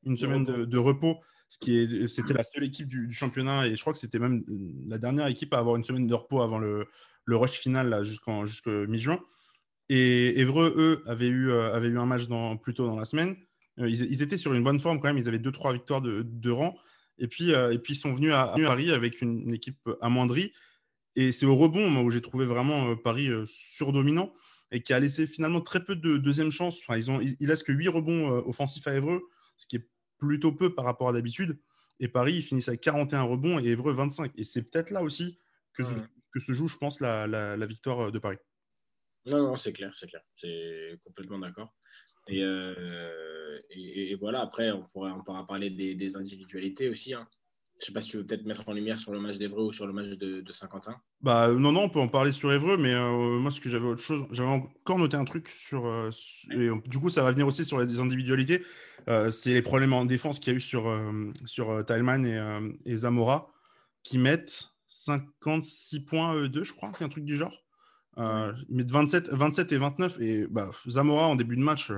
une 0.05 0.17
semaine 0.17 0.43
de, 0.43 0.77
repos, 0.77 1.17
ce 1.49 1.57
qui 1.57 1.77
est, 1.77 2.07
c'était 2.07 2.33
la 2.33 2.43
seule 2.43 2.63
équipe 2.63 2.87
du, 2.87 3.11
championnat, 3.11 3.67
et 3.67 3.75
je 3.75 3.81
crois 3.81 3.93
que 3.93 3.99
c'était 3.99 4.19
même 4.19 4.43
la 4.87 4.97
dernière 4.97 5.27
équipe 5.27 5.53
à 5.53 5.59
avoir 5.59 5.75
une 5.75 5.83
semaine 5.83 6.07
de 6.07 6.13
repos 6.13 6.41
avant 6.41 6.59
le, 6.59 6.87
le 7.25 7.35
rush 7.35 7.51
final 7.51 8.03
jusqu'en 8.03 8.45
mi-juin. 8.87 9.19
Et 9.89 10.39
Evreux, 10.39 10.73
eux, 10.75 11.03
avaient 11.05 11.29
eu, 11.29 11.51
avaient 11.51 11.87
eu 11.87 11.99
un 11.99 12.05
match 12.05 12.27
dans, 12.27 12.57
plus 12.57 12.73
tôt 12.73 12.87
dans 12.87 12.97
la 12.97 13.05
semaine. 13.05 13.37
Ils, 13.77 14.21
étaient 14.21 14.37
sur 14.37 14.53
une 14.53 14.63
bonne 14.63 14.79
forme 14.79 14.99
quand 14.99 15.07
même, 15.07 15.17
ils 15.17 15.27
avaient 15.27 15.37
2-3 15.37 15.73
victoires 15.73 16.01
de, 16.01 16.23
de, 16.23 16.51
rang. 16.51 16.75
Et 17.19 17.27
puis, 17.27 17.51
et 17.51 17.79
puis, 17.79 17.93
ils 17.93 17.97
sont 17.97 18.13
venus 18.13 18.33
à, 18.33 18.53
Paris 18.65 18.91
avec 18.91 19.21
une, 19.21 19.53
équipe 19.53 19.89
amoindrie. 20.01 20.51
Et 21.15 21.31
c'est 21.31 21.45
au 21.45 21.55
rebond 21.55 22.01
où 22.01 22.09
j'ai 22.09 22.21
trouvé 22.21 22.45
vraiment 22.45 22.95
Paris 22.95 23.29
surdominant 23.45 24.33
et 24.71 24.81
qui 24.81 24.93
a 24.93 24.99
laissé 24.99 25.27
finalement 25.27 25.61
très 25.61 25.83
peu 25.83 25.95
de 25.95 26.17
deuxième 26.17 26.51
chance. 26.51 26.79
Enfin, 26.79 26.97
ils 26.97 27.09
ont, 27.09 27.19
il, 27.21 27.47
laisse 27.47 27.63
que 27.63 27.71
8 27.71 27.87
rebonds 27.87 28.31
euh, 28.31 28.41
offensifs 28.45 28.87
à 28.87 28.95
Évreux, 28.95 29.23
ce 29.57 29.67
qui 29.67 29.77
est 29.77 29.89
plutôt 30.17 30.51
peu 30.51 30.73
par 30.73 30.85
rapport 30.85 31.09
à 31.09 31.13
d'habitude. 31.13 31.59
Et 31.99 32.07
Paris, 32.07 32.35
ils 32.35 32.43
finissent 32.43 32.67
avec 32.67 32.81
41 32.81 33.23
rebonds 33.23 33.59
et 33.59 33.67
Évreux 33.67 33.93
25. 33.93 34.31
Et 34.35 34.43
c'est 34.43 34.63
peut-être 34.63 34.91
là 34.91 35.03
aussi 35.03 35.39
que, 35.73 35.83
se, 35.83 35.95
que 36.33 36.39
se 36.39 36.51
joue, 36.53 36.67
je 36.67 36.77
pense, 36.77 36.99
la, 36.99 37.27
la, 37.27 37.65
victoire 37.65 38.07
euh, 38.07 38.11
de 38.11 38.19
Paris. 38.19 38.37
Non, 39.25 39.39
non, 39.39 39.55
c'est 39.55 39.73
clair, 39.73 39.93
c'est 39.97 40.07
clair. 40.07 40.21
C'est 40.35 40.99
complètement 41.03 41.39
d'accord. 41.39 41.73
Euh, 42.29 43.59
et, 43.69 44.11
et, 44.11 44.15
voilà, 44.15 44.41
après, 44.41 44.71
on 44.71 44.83
pourra, 44.83 45.13
on 45.13 45.23
pourra 45.23 45.45
parler 45.45 45.69
des, 45.69 45.95
des 45.95 46.17
individualités 46.17 46.89
aussi. 46.89 47.13
Hein. 47.13 47.27
Je 47.79 47.83
ne 47.83 47.85
sais 47.87 47.93
pas 47.93 48.01
si 48.01 48.09
tu 48.09 48.17
veux 48.17 48.25
peut-être 48.25 48.45
mettre 48.45 48.67
en 48.67 48.73
lumière 48.73 48.99
sur 48.99 49.11
le 49.11 49.19
match 49.19 49.37
d'Evreux 49.37 49.65
ou 49.65 49.73
sur 49.73 49.85
le 49.85 49.93
match 49.93 50.07
de, 50.07 50.51
Saint-Quentin. 50.51 50.99
Bah 51.21 51.51
non, 51.51 51.71
non, 51.71 51.83
on 51.83 51.89
peut 51.89 51.99
en 51.99 52.07
parler 52.07 52.31
sur 52.31 52.51
Évreux, 52.51 52.75
mais 52.75 52.93
euh, 52.93 53.39
moi, 53.39 53.51
ce 53.51 53.61
que 53.61 53.69
j'avais 53.69 53.85
autre 53.85 54.01
chose, 54.01 54.25
j'avais 54.31 54.49
encore 54.49 54.97
noté 54.97 55.15
un 55.15 55.25
truc 55.25 55.47
sur. 55.47 55.85
Euh, 55.85 56.09
et, 56.51 56.69
du 56.87 56.97
coup, 56.97 57.11
ça 57.11 57.21
va 57.21 57.31
venir 57.31 57.45
aussi 57.45 57.65
sur 57.65 57.79
les 57.79 57.99
individualités. 57.99 58.63
Euh, 59.07 59.29
c'est 59.29 59.53
les 59.53 59.61
problèmes 59.61 59.93
en 59.93 60.05
défense 60.05 60.39
qu'il 60.39 60.53
y 60.53 60.55
a 60.55 60.57
eu 60.57 60.61
sur, 60.61 60.91
sur 61.45 61.85
Talman 61.85 62.25
et, 62.83 62.95
Zamora, 62.95 63.53
qui 64.01 64.17
mettent 64.17 64.71
56 64.87 65.99
points 65.99 66.33
eux 66.33 66.49
deux, 66.49 66.63
je 66.63 66.73
crois, 66.73 66.91
un 66.99 67.09
truc 67.09 67.25
du 67.25 67.37
genre. 67.37 67.63
ils 68.17 68.75
mettent 68.75 68.89
27, 68.89 69.29
27 69.29 69.71
et 69.71 69.77
29. 69.77 70.19
Et 70.19 70.47
bah, 70.47 70.71
Zamora, 70.89 71.27
en 71.27 71.35
début 71.35 71.55
de 71.55 71.61
match, 71.61 71.91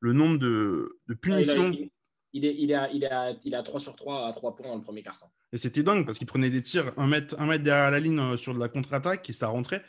le 0.00 0.12
nombre 0.12 0.38
de, 0.38 1.00
de 1.08 1.14
punitions 1.14 1.72
il 1.72 1.90
est, 2.34 2.54
il, 2.58 2.74
a, 2.74 2.90
il, 2.92 3.04
a, 3.06 3.34
il 3.44 3.54
a 3.54 3.62
3 3.62 3.80
sur 3.80 3.96
3 3.96 4.28
à 4.28 4.32
3 4.32 4.56
points 4.56 4.68
dans 4.68 4.76
le 4.76 4.82
premier 4.82 5.02
carton. 5.02 5.26
Et 5.52 5.58
c'était 5.58 5.82
dingue 5.82 6.04
parce 6.04 6.18
qu'il 6.18 6.26
prenait 6.26 6.50
des 6.50 6.62
tirs 6.62 6.92
un 6.96 7.06
mètre, 7.06 7.34
un 7.40 7.46
mètre 7.46 7.64
derrière 7.64 7.90
la 7.90 8.00
ligne 8.00 8.18
euh, 8.18 8.36
sur 8.36 8.54
de 8.54 8.60
la 8.60 8.68
contre-attaque 8.68 9.28
et 9.30 9.32
ça 9.32 9.48
rentrait. 9.48 9.82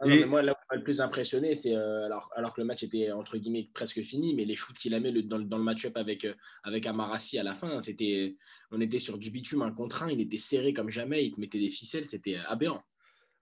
Ah 0.00 0.06
et... 0.06 0.24
moi, 0.26 0.42
là 0.42 0.52
où 0.52 0.74
le 0.74 0.82
plus 0.82 1.00
impressionné, 1.00 1.54
c'est 1.54 1.74
euh, 1.74 2.04
alors, 2.06 2.30
alors 2.36 2.54
que 2.54 2.60
le 2.60 2.66
match 2.66 2.82
était 2.82 3.10
entre 3.10 3.36
guillemets 3.36 3.68
presque 3.72 4.00
fini, 4.02 4.34
mais 4.34 4.44
les 4.44 4.54
shoots 4.54 4.76
qu'il 4.76 4.94
a 4.94 5.00
mis 5.00 5.10
le, 5.10 5.22
dans, 5.22 5.38
dans, 5.38 5.58
le 5.58 5.64
match-up 5.64 5.96
avec, 5.96 6.24
euh, 6.24 6.34
avec 6.62 6.86
Amarassi 6.86 7.38
à 7.38 7.42
la 7.42 7.54
fin, 7.54 7.80
c'était, 7.80 8.36
on 8.70 8.80
était 8.80 9.00
sur 9.00 9.18
du 9.18 9.30
bitume 9.30 9.62
un 9.62 9.72
contre 9.72 10.04
un, 10.04 10.10
il 10.10 10.20
était 10.20 10.36
serré 10.36 10.72
comme 10.72 10.90
jamais, 10.90 11.24
il 11.24 11.34
te 11.34 11.40
mettait 11.40 11.58
des 11.58 11.70
ficelles, 11.70 12.04
c'était 12.04 12.36
aberrant. 12.46 12.82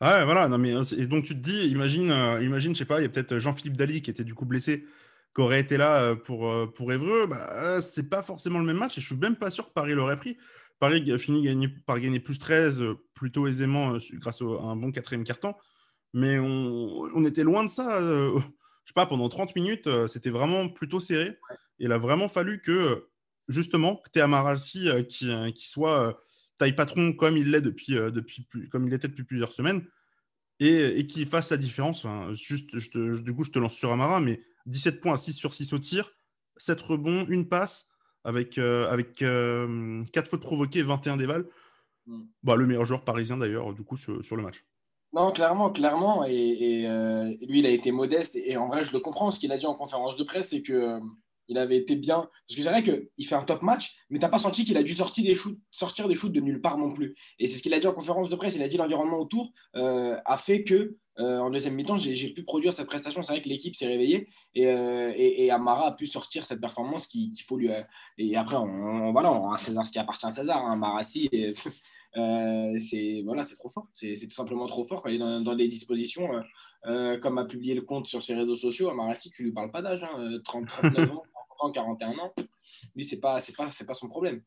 Ah 0.01 0.19
ouais, 0.19 0.25
voilà, 0.25 0.47
non, 0.47 0.59
mais, 0.59 0.75
et 0.97 1.07
donc 1.07 1.25
tu 1.25 1.35
te 1.35 1.41
dis, 1.41 1.69
imagine, 1.69 2.11
imagine, 2.43 2.75
je 2.75 2.79
sais 2.79 2.85
pas, 2.85 3.01
il 3.01 3.05
y 3.05 3.07
a 3.07 3.09
peut-être 3.09 3.39
Jean-Philippe 3.39 3.79
Dali 3.79 4.03
qui 4.03 4.11
était 4.11 4.25
du 4.25 4.35
coup 4.35 4.45
blessé 4.45 4.85
qui 5.37 5.43
aurait 5.43 5.61
été 5.61 5.77
là 5.77 6.01
euh, 6.01 6.17
pour, 6.17 6.49
euh, 6.49 6.67
pour 6.67 6.91
Évreux, 6.95 7.27
bah, 7.27 7.47
euh, 7.53 7.81
c'est 7.83 8.09
pas 8.09 8.23
forcément 8.23 8.59
le 8.59 8.65
même 8.65 8.79
match 8.79 8.97
et 8.97 9.03
je 9.03 9.07
suis 9.07 9.17
même 9.17 9.37
pas 9.37 9.51
sûr 9.51 9.69
que 9.69 9.73
Paris 9.75 9.93
l'aurait 9.93 10.17
pris. 10.17 10.39
Paris 10.79 11.13
a 11.13 11.19
fini 11.19 11.43
gagner, 11.43 11.69
par 11.69 12.01
gagner 12.01 12.21
plus 12.21 12.39
13 12.39 12.83
plutôt 13.13 13.47
aisément 13.47 13.99
grâce 14.15 14.41
à 14.41 14.45
un 14.45 14.77
bon 14.77 14.93
quatrième 14.93 15.25
carton. 15.25 15.55
Mais 16.15 16.39
on, 16.39 17.03
on, 17.15 17.25
était 17.27 17.43
loin 17.43 17.65
de 17.65 17.69
ça. 17.69 18.01
je 18.01 18.41
sais 18.87 18.95
pas, 18.95 19.05
pendant 19.05 19.29
30 19.29 19.55
minutes, 19.57 19.89
c'était 20.07 20.31
vraiment 20.31 20.71
plutôt 20.71 21.01
serré. 21.01 21.39
il 21.79 21.93
a 21.93 21.99
vraiment 21.99 22.31
fallu 22.31 22.63
que, 22.63 23.07
justement, 23.49 23.97
que 23.97 24.21
Amarassi 24.21 24.89
qui, 25.09 25.29
qui 25.55 25.69
soit 25.69 26.19
taille 26.59 26.75
patron 26.75 27.13
comme 27.13 27.37
il 27.37 27.51
l'est 27.51 27.61
depuis, 27.61 27.95
depuis 27.95 28.47
comme 28.71 28.87
il 28.87 28.95
était 28.95 29.09
depuis 29.09 29.25
plusieurs 29.25 29.53
semaines 29.53 29.83
et, 30.61 30.99
et 30.99 31.07
qui 31.07 31.27
fasse 31.27 31.51
la 31.51 31.59
différence. 31.59 32.07
juste, 32.33 32.79
je 32.79 33.19
du 33.21 33.35
coup, 33.35 33.45
je 33.45 33.51
te 33.51 33.59
lance 33.59 33.77
sur 33.77 33.93
Amara, 33.93 34.21
mais 34.21 34.43
17 34.67 35.01
points, 35.01 35.17
6 35.17 35.33
sur 35.33 35.55
6 35.55 35.73
au 35.73 35.79
tir, 35.79 36.13
7 36.57 36.81
rebonds, 36.81 37.27
une 37.29 37.49
passe, 37.49 37.89
avec, 38.27 38.59
euh, 38.59 38.91
avec 38.91 39.13
4 39.13 39.25
euh, 39.25 40.05
fautes 40.29 40.41
provoquées, 40.41 40.83
21 40.83 41.17
dévals. 41.17 41.47
Mm. 42.07 42.23
Bah, 42.43 42.57
le 42.57 42.67
meilleur 42.67 42.85
joueur 42.85 43.05
parisien 43.05 43.37
d'ailleurs, 43.37 43.73
du 43.73 43.85
coup, 43.85 43.97
sur, 43.97 44.23
sur, 44.25 44.37
le 44.37 44.43
match. 44.43 44.65
Non, 45.13 45.31
clairement, 45.31 45.71
clairement. 45.71 46.25
Et, 46.25 46.85
euh, 46.87 47.33
lui, 47.43 47.61
il 47.61 47.67
a 47.67 47.71
été 47.71 47.93
modeste. 47.93 48.37
Et, 48.37 48.57
en 48.57 48.67
vrai, 48.67 48.83
je 48.83 48.93
le 48.93 48.99
comprends. 48.99 49.31
Ce 49.31 49.39
qu'il 49.39 49.53
a 49.53 49.57
dit 49.57 49.67
en 49.67 49.75
conférence 49.75 50.17
de 50.17 50.25
presse, 50.25 50.49
c'est 50.49 50.63
que 50.63 51.01
il 51.49 51.59
avait 51.59 51.77
été 51.77 51.95
bien. 51.95 52.29
Parce 52.49 52.57
que 52.57 52.63
c'est 52.63 52.71
vrai 52.71 52.83
qu'il 52.83 53.27
fait 53.27 53.37
un 53.37 53.45
top 53.45 53.63
match, 53.63 53.97
mais 54.11 54.19
tu 54.19 54.25
n'as 54.25 54.29
pas 54.29 54.41
senti 54.41 54.65
qu'il 54.65 54.77
a 54.77 54.83
dû 54.83 54.95
sortir 54.95 55.25
des, 55.25 55.37
shoots, 55.37 55.61
sortir 55.71 56.09
des 56.09 56.17
shoots 56.17 56.33
de 56.33 56.41
nulle 56.41 56.61
part 56.61 56.77
non 56.77 56.93
plus. 56.93 57.15
Et 57.39 57.47
c'est 57.47 57.59
ce 57.59 57.63
qu'il 57.63 57.73
a 57.73 57.79
dit 57.79 57.87
en 57.87 57.93
conférence 57.93 58.29
de 58.29 58.35
presse. 58.35 58.57
Il 58.57 58.63
a 58.65 58.69
dit 58.69 58.77
l'environnement 58.77 59.21
autour 59.21 59.53
a 59.75 60.39
fait 60.39 60.65
que 60.65 60.97
euh, 61.19 61.39
en 61.39 61.51
deuxième 61.51 61.75
mi-temps, 61.75 61.97
j'ai 61.97 62.31
pu 62.31 62.43
produire 62.43 62.73
cette 62.73 62.87
prestation. 62.87 63.23
C'est 63.23 63.33
vrai 63.33 63.43
que 63.43 63.49
l'équipe 63.49 63.75
s'est 63.75 63.87
réveillée 63.87 64.29
et, 64.55 64.67
euh, 64.69 65.55
Amara 65.55 65.89
a 65.89 65.93
pu 65.93 66.07
sortir 66.07 66.45
cette 66.45 66.61
performance 66.61 67.07
qu'il 67.07 67.33
faut 67.47 67.57
lui. 67.57 67.71
Euh, 67.71 67.83
et 68.19 68.37
après, 68.37 68.57
on, 68.57 69.13
voilà, 69.13 69.41
César 69.59 69.87
ce 69.87 69.93
qui 69.93 69.99
appartient 69.99 70.27
à 70.27 70.31
César. 70.31 70.65
Hein, 70.65 70.77
Marassi, 70.77 71.31
c'est 72.15 73.23
voilà, 73.25 73.43
trop 73.45 73.69
fort. 73.69 73.87
C'est 73.95 74.15
tout 74.15 74.35
simplement 74.35 74.67
trop 74.67 74.85
fort 74.85 75.03
quand 75.03 75.09
il 75.09 75.17
est 75.17 75.43
dans, 75.45 75.55
des 75.55 75.69
dispositions. 75.69 76.29
comme 76.85 77.39
a 77.39 77.45
publié 77.45 77.75
le 77.75 77.83
compte 77.83 78.07
sur 78.07 78.23
ses 78.23 78.35
réseaux 78.35 78.57
sociaux, 78.57 78.93
Marassi, 78.95 79.31
tu 79.31 79.45
lui 79.45 79.53
parles 79.53 79.71
pas 79.71 79.83
d'âge, 79.83 80.05
30, 80.45 80.65
hein, 80.65 80.91
39 80.93 81.11
ans, 81.13 81.71
41 81.71 82.11
ans. 82.19 82.35
Lui, 82.95 83.05
c'est 83.05 83.21
pas, 83.21 83.39
pas, 83.57 83.69
pas 83.87 83.95
son 83.95 84.09
problème. 84.09 84.43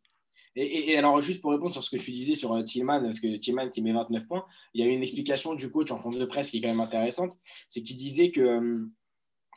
Et, 0.55 0.97
alors, 0.97 1.21
juste 1.21 1.41
pour 1.41 1.51
répondre 1.51 1.71
sur 1.71 1.83
ce 1.83 1.89
que 1.89 2.01
tu 2.01 2.11
disais 2.11 2.35
sur 2.35 2.53
euh, 2.53 2.63
Tillman, 2.63 3.01
parce 3.01 3.19
que 3.19 3.37
Tillman 3.37 3.69
qui 3.69 3.81
met 3.81 3.93
29 3.93 4.27
points, 4.27 4.45
il 4.73 4.83
y 4.83 4.87
a 4.87 4.91
une 4.91 5.01
explication 5.01 5.53
du 5.53 5.69
coach 5.69 5.91
en 5.91 5.95
conférence 5.95 6.17
de 6.17 6.25
presse 6.25 6.51
qui 6.51 6.57
est 6.57 6.61
quand 6.61 6.69
même 6.69 6.79
intéressante. 6.79 7.37
C'est 7.69 7.81
qu'il 7.81 7.97
disait 7.97 8.31
que, 8.31 8.41
euh, 8.41 8.85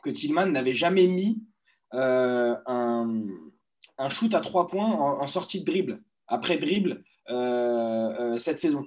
que 0.02 0.11
Tillman 0.11 0.46
n'avait 0.46 0.75
jamais 0.75 1.06
mis 1.06 1.42
euh, 1.94 2.54
un, 2.66 4.08
shoot 4.11 4.34
à 4.34 4.40
trois 4.40 4.68
points 4.68 4.90
en, 4.90 5.26
sortie 5.26 5.61
de 5.61 5.64
dribble, 5.64 6.02
après 6.26 6.58
dribble, 6.58 7.04
cette 8.38 8.58
saison. 8.58 8.87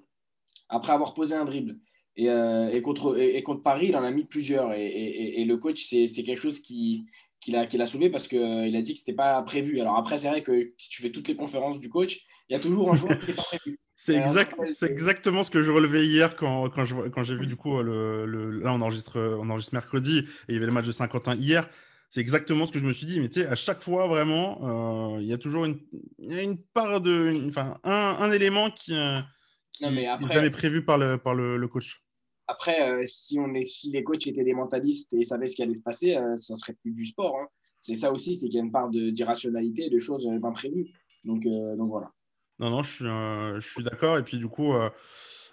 après 0.69 0.91
avoir 0.91 1.13
posé 1.13 1.35
un 1.35 1.45
dribble. 1.45 1.79
Et, 2.17 2.81
contre, 2.81 3.17
et, 3.17 3.41
contre 3.43 3.61
Paris, 3.61 3.87
il 3.89 3.95
en 3.95 4.03
a 4.03 4.11
mis 4.11 4.25
plusieurs. 4.25 4.73
Et, 4.73 5.43
le 5.45 5.57
coach, 5.57 5.85
c'est 5.85 6.23
quelque 6.23 6.41
chose 6.41 6.59
qui, 6.59 7.05
qu'il 7.39 7.55
a, 7.55 7.61
a 7.61 7.85
soulevé 7.85 8.09
parce 8.09 8.27
qu'il 8.27 8.75
a 8.75 8.81
dit 8.81 8.93
que 8.93 8.99
ce 8.99 9.03
n'était 9.03 9.15
pas 9.15 9.41
prévu. 9.43 9.79
Alors 9.79 9.97
après, 9.97 10.17
c'est 10.17 10.29
vrai 10.29 10.43
que 10.43 10.73
si 10.77 10.89
tu 10.89 11.01
fais 11.01 11.11
toutes 11.11 11.27
les 11.27 11.35
conférences 11.35 11.79
du 11.79 11.89
coach, 11.89 12.19
il 12.49 12.53
y 12.53 12.55
a 12.55 12.59
toujours 12.59 12.91
un 12.91 12.95
joueur 12.95 13.19
qui 13.19 13.27
n'est 13.27 13.33
pas 13.33 13.43
prévu. 13.43 13.79
C'est 13.97 14.15
exact, 14.17 14.59
exactement 14.81 15.41
ce 15.43 15.49
que 15.49 15.63
je 15.63 15.71
relevais 15.71 16.05
hier 16.05 16.35
quand, 16.35 16.69
quand, 16.69 16.85
quand 17.11 17.23
j'ai 17.23 17.35
vu 17.35 17.47
du 17.47 17.55
coup 17.55 17.81
le, 17.81 18.25
là 18.59 18.73
on 18.73 18.81
enregistre, 18.81 19.37
on 19.39 19.49
enregistre 19.49 19.73
mercredi 19.73 20.19
et 20.19 20.25
il 20.49 20.55
y 20.55 20.57
avait 20.57 20.65
le 20.65 20.73
match 20.73 20.85
de 20.85 20.91
Saint-Quentin 20.91 21.33
hier. 21.35 21.69
C'est 22.09 22.21
exactement 22.21 22.65
ce 22.65 22.71
que 22.71 22.79
je 22.79 22.85
me 22.85 22.93
suis 22.93 23.05
dit. 23.05 23.19
Mais 23.19 23.29
tu 23.29 23.41
sais, 23.41 23.47
à 23.47 23.55
chaque 23.55 23.81
fois 23.81 24.07
vraiment, 24.07 25.15
euh, 25.15 25.21
il 25.21 25.27
y 25.27 25.33
a 25.33 25.37
toujours 25.37 25.65
une, 25.65 25.79
une 26.19 26.57
part 26.57 27.01
de, 27.01 27.45
enfin 27.47 27.77
un, 27.83 28.17
un, 28.19 28.31
élément 28.31 28.69
qui, 28.71 28.91
n'est 28.91 30.07
euh, 30.07 30.17
jamais 30.31 30.49
prévu 30.49 30.85
par 30.85 30.97
le, 30.97 31.17
par 31.17 31.33
le, 31.33 31.67
coach. 31.67 32.04
Après, 32.47 32.89
euh, 32.89 33.03
si, 33.05 33.39
on 33.39 33.53
est, 33.53 33.63
si 33.63 33.91
les 33.91 34.03
coachs 34.03 34.27
étaient 34.27 34.43
des 34.43 34.53
mentalistes 34.53 35.13
et 35.13 35.23
savaient 35.23 35.47
ce 35.47 35.55
qui 35.55 35.63
allait 35.63 35.73
se 35.73 35.81
passer, 35.81 36.17
ça 36.35 36.55
serait 36.55 36.73
plus 36.73 36.91
du 36.91 37.05
sport. 37.05 37.35
Hein. 37.37 37.47
C'est 37.81 37.95
ça 37.95 38.11
aussi, 38.11 38.35
c'est 38.35 38.47
qu'il 38.47 38.55
y 38.55 38.61
a 38.61 38.63
une 38.63 38.71
part 38.71 38.89
d'irrationalité, 38.89 39.89
de, 39.89 39.95
de 39.95 39.99
choses 39.99 40.27
imprévues. 40.43 40.91
Donc, 41.23 41.43
donc 41.43 41.89
voilà. 41.89 42.11
Non, 42.59 42.69
non, 42.69 42.83
je 42.83 42.91
suis, 42.91 43.05
euh, 43.05 43.83
d'accord. 43.83 44.17
Et 44.17 44.23
puis, 44.23 44.37
du 44.37 44.47
coup, 44.47 44.73
euh, 44.73 44.89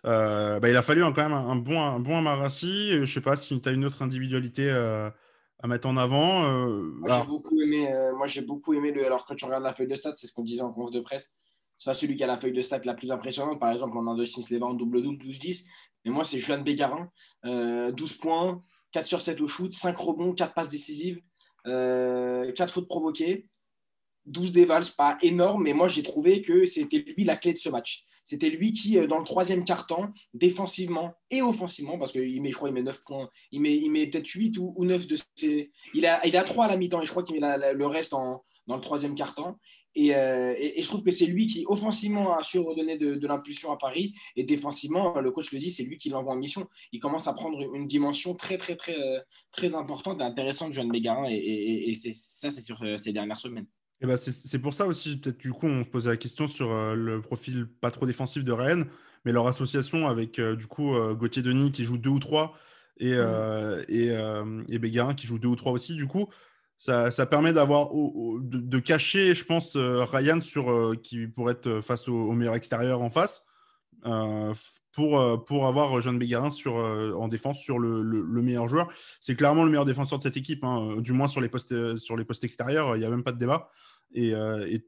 euh, 0.07 0.61
bah, 0.61 0.69
il 0.69 0.77
a 0.77 0.83
fallu 0.83 1.03
quand 1.03 1.17
même 1.17 1.33
un, 1.33 1.57
bon, 1.57 1.81
un 1.81 1.99
bon 1.99 2.19
Amarassi. 2.19 2.91
Je 2.91 3.01
ne 3.01 3.07
sais 3.07 3.21
pas 3.21 3.37
si 3.37 3.61
tu 3.61 3.69
as 3.69 3.73
une 3.73 3.85
autre 3.85 4.03
individualité 4.03 4.71
à 4.71 5.67
mettre 5.67 5.89
en 5.89 5.97
avant. 5.97 6.43
moi, 6.69 7.21
j'ai 7.21 7.27
beaucoup 7.27 7.61
aimé, 7.61 8.11
moi, 8.17 8.27
j'ai 8.27 8.43
beaucoup 8.43 8.75
aimé 8.75 8.93
le. 8.93 9.05
Alors, 9.05 9.25
quand 9.27 9.35
tu 9.35 9.45
regardes 9.45 9.65
la 9.65 9.75
feuille 9.75 9.89
de 9.89 9.95
stats, 9.95 10.15
c'est 10.17 10.27
ce 10.27 10.33
qu'on 10.33 10.43
disait 10.43 10.63
en 10.63 10.73
conf 10.73 10.91
de 10.91 11.01
presse. 11.01 11.35
C'est 11.83 11.91
pas 11.91 11.95
celui 11.95 12.15
qui 12.15 12.23
a 12.23 12.29
la 12.29 12.39
feuille 12.39 12.53
de 12.53 12.63
stats 12.63 12.83
la 12.85 12.95
plus 12.95 13.11
impressionnante. 13.11 13.59
Par 13.59 13.73
exemple, 13.73 13.99
en 13.99 14.07
1, 14.07 14.15
2, 14.15 14.25
6, 14.25 14.51
les 14.51 14.63
en 14.63 14.73
double-double, 14.73 15.21
12-10. 15.21 15.65
Mais 16.05 16.13
moi, 16.13 16.23
c'est 16.23 16.39
Juan 16.39 16.63
Bégarin. 16.63 17.11
12 17.45 18.13
points, 18.19 18.63
4 18.93 19.05
sur 19.05 19.21
7 19.21 19.41
au 19.41 19.49
shoot, 19.49 19.73
5 19.73 19.99
rebonds, 19.99 20.33
4 20.33 20.55
passes 20.55 20.71
décisives, 20.71 21.21
4 21.65 22.71
fautes 22.71 22.87
provoquées. 22.87 23.49
12 24.27 24.53
dévals, 24.53 24.85
pas 24.97 25.19
énorme, 25.23 25.65
mais 25.65 25.73
moi 25.73 25.89
j'ai 25.89 26.05
trouvé 26.05 26.43
que 26.43 26.65
c'était 26.65 26.99
lui 26.99 27.25
la 27.25 27.35
clé 27.35 27.53
de 27.55 27.59
ce 27.59 27.69
match. 27.69 28.05
C'était 28.23 28.51
lui 28.51 28.71
qui, 28.71 28.99
euh, 28.99 29.09
dans 29.09 29.19
le 29.19 29.25
troisième 29.25 29.65
quart-temps, 29.65 30.13
défensivement 30.33 31.13
et 31.31 31.43
offensivement, 31.43 31.99
parce 31.99 32.13
qu'il 32.13 32.41
met, 32.41 32.53
je 32.53 32.57
crois, 32.57 32.69
il 32.69 32.75
met 32.75 32.83
9 32.83 33.01
points, 33.03 33.29
il 33.51 33.61
met, 33.61 34.07
peut-être 34.07 34.29
8 34.29 34.59
ou, 34.59 34.85
9 34.85 35.09
de 35.09 35.17
ses. 35.35 35.73
Il 35.93 36.07
a, 36.07 36.25
il 36.25 36.37
a 36.37 36.45
3 36.45 36.67
à 36.67 36.69
la 36.69 36.77
mi-temps 36.77 37.03
et 37.03 37.05
je 37.05 37.11
crois 37.11 37.25
qu'il 37.25 37.41
met 37.41 37.73
le 37.75 37.87
reste 37.87 38.13
dans 38.13 38.43
le 38.69 38.81
troisième 38.81 39.17
quart-temps. 39.17 39.59
Euh, 39.97 40.55
et, 40.59 40.79
et, 40.79 40.83
je 40.83 40.87
trouve 40.87 41.03
que 41.03 41.11
c'est 41.11 41.27
lui 41.27 41.47
qui, 41.47 41.65
offensivement, 41.67 42.37
a 42.37 42.43
su 42.43 42.59
redonner 42.59 42.97
de, 42.97 43.27
l'impulsion 43.27 43.73
à 43.73 43.77
Paris. 43.77 44.15
Et 44.37 44.45
défensivement, 44.45 45.21
le 45.21 45.31
coach 45.31 45.53
le 45.53 45.59
dit, 45.59 45.71
c'est 45.71 45.85
lui 45.85 45.97
qui 45.97 46.09
l'envoie 46.09 46.33
en 46.33 46.37
mission. 46.37 46.69
Il 46.93 47.01
commence 47.01 47.29
à 47.29 47.33
prendre 47.33 47.61
une 47.75 47.87
dimension 47.87 48.35
très, 48.35 48.59
très, 48.59 48.77
très, 48.77 48.99
euh, 48.99 49.21
très 49.51 49.75
importante 49.75 50.21
et 50.21 50.25
intéressante 50.25 50.71
de 50.71 50.75
Jeanne 50.75 50.91
Bégarin. 50.91 51.29
Et, 51.29 51.91
et 51.91 51.95
ça, 51.95 52.51
c'est 52.51 52.63
sur 52.63 52.83
ces 52.99 53.13
dernières 53.13 53.39
semaines. 53.39 53.67
Et 54.03 54.07
bah 54.07 54.17
c'est 54.17 54.59
pour 54.59 54.75
ça 54.75 54.87
aussi, 54.87 55.17
peut-être 55.17 55.39
du 55.39 55.53
coup, 55.53 55.67
on 55.67 55.85
se 55.85 55.89
posait 55.89 56.11
la 56.11 56.17
question 56.17 56.49
sur 56.49 56.73
euh, 56.73 56.97
le 56.97 57.23
profil 57.23 57.69
pas 57.81 57.93
trop 57.93 58.05
défensif 58.05 58.43
de 58.43 58.51
Rennes, 58.51 58.87
mais 59.25 59.31
leur 59.31 59.47
association 59.47 60.09
avec 60.09 60.41
euh, 60.41 60.57
du 60.57 60.67
coup 60.67 60.97
euh, 60.97 61.15
Gauthier 61.15 61.43
Denis 61.43 61.71
qui 61.71 61.85
joue 61.85 61.99
deux 61.99 62.11
ou 62.11 62.19
trois 62.19 62.53
et, 62.99 63.15
mmh. 63.15 63.85
et, 63.89 64.11
et, 64.71 64.79
Bégarin 64.79 65.15
qui 65.15 65.27
joue 65.27 65.39
deux 65.39 65.49
ou 65.49 65.57
trois 65.57 65.73
aussi. 65.73 65.95
Du 65.95 66.07
coup, 66.07 66.29
ça, 66.83 67.11
ça 67.11 67.27
permet 67.27 67.53
d'avoir 67.53 67.91
de, 67.93 68.59
de, 68.59 68.79
cacher, 68.79 69.35
je 69.35 69.45
pense, 69.45 69.77
Ryan 69.77 70.41
sur 70.41 70.95
qui 71.03 71.27
pourrait 71.27 71.53
être 71.53 71.81
face 71.81 72.09
au, 72.09 72.33
meilleur 72.33 72.55
extérieur 72.55 73.03
en 73.03 73.11
face. 73.11 73.47
pour, 74.93 75.45
pour 75.45 75.67
avoir 75.67 76.01
Jean 76.01 76.15
Bégarin 76.15 76.51
sur, 76.51 76.75
en 76.75 77.29
défense 77.29 77.61
sur 77.61 77.79
le, 77.79 78.03
le, 78.03 78.43
meilleur 78.43 78.69
joueur. 78.69 78.89
C'est 79.21 79.37
clairement 79.37 79.65
le 79.65 79.71
meilleur 79.71 79.85
défenseur 79.85 80.19
de 80.19 80.25
cette 80.25 80.37
équipe, 80.37 80.65
hein, 80.65 80.97
du 80.99 81.13
moins 81.13 81.29
sur 81.29 81.41
les 81.41 81.49
postes, 81.49 81.97
sur 81.99 82.17
les 82.17 82.25
postes 82.25 82.45
extérieurs, 82.45 82.97
il 82.97 82.99
n'y 82.99 83.05
a 83.05 83.11
même 83.11 83.23
pas 83.23 83.33
de 83.33 83.39
débat. 83.39 83.71
Euh, 84.17 84.67
et, 84.67 84.87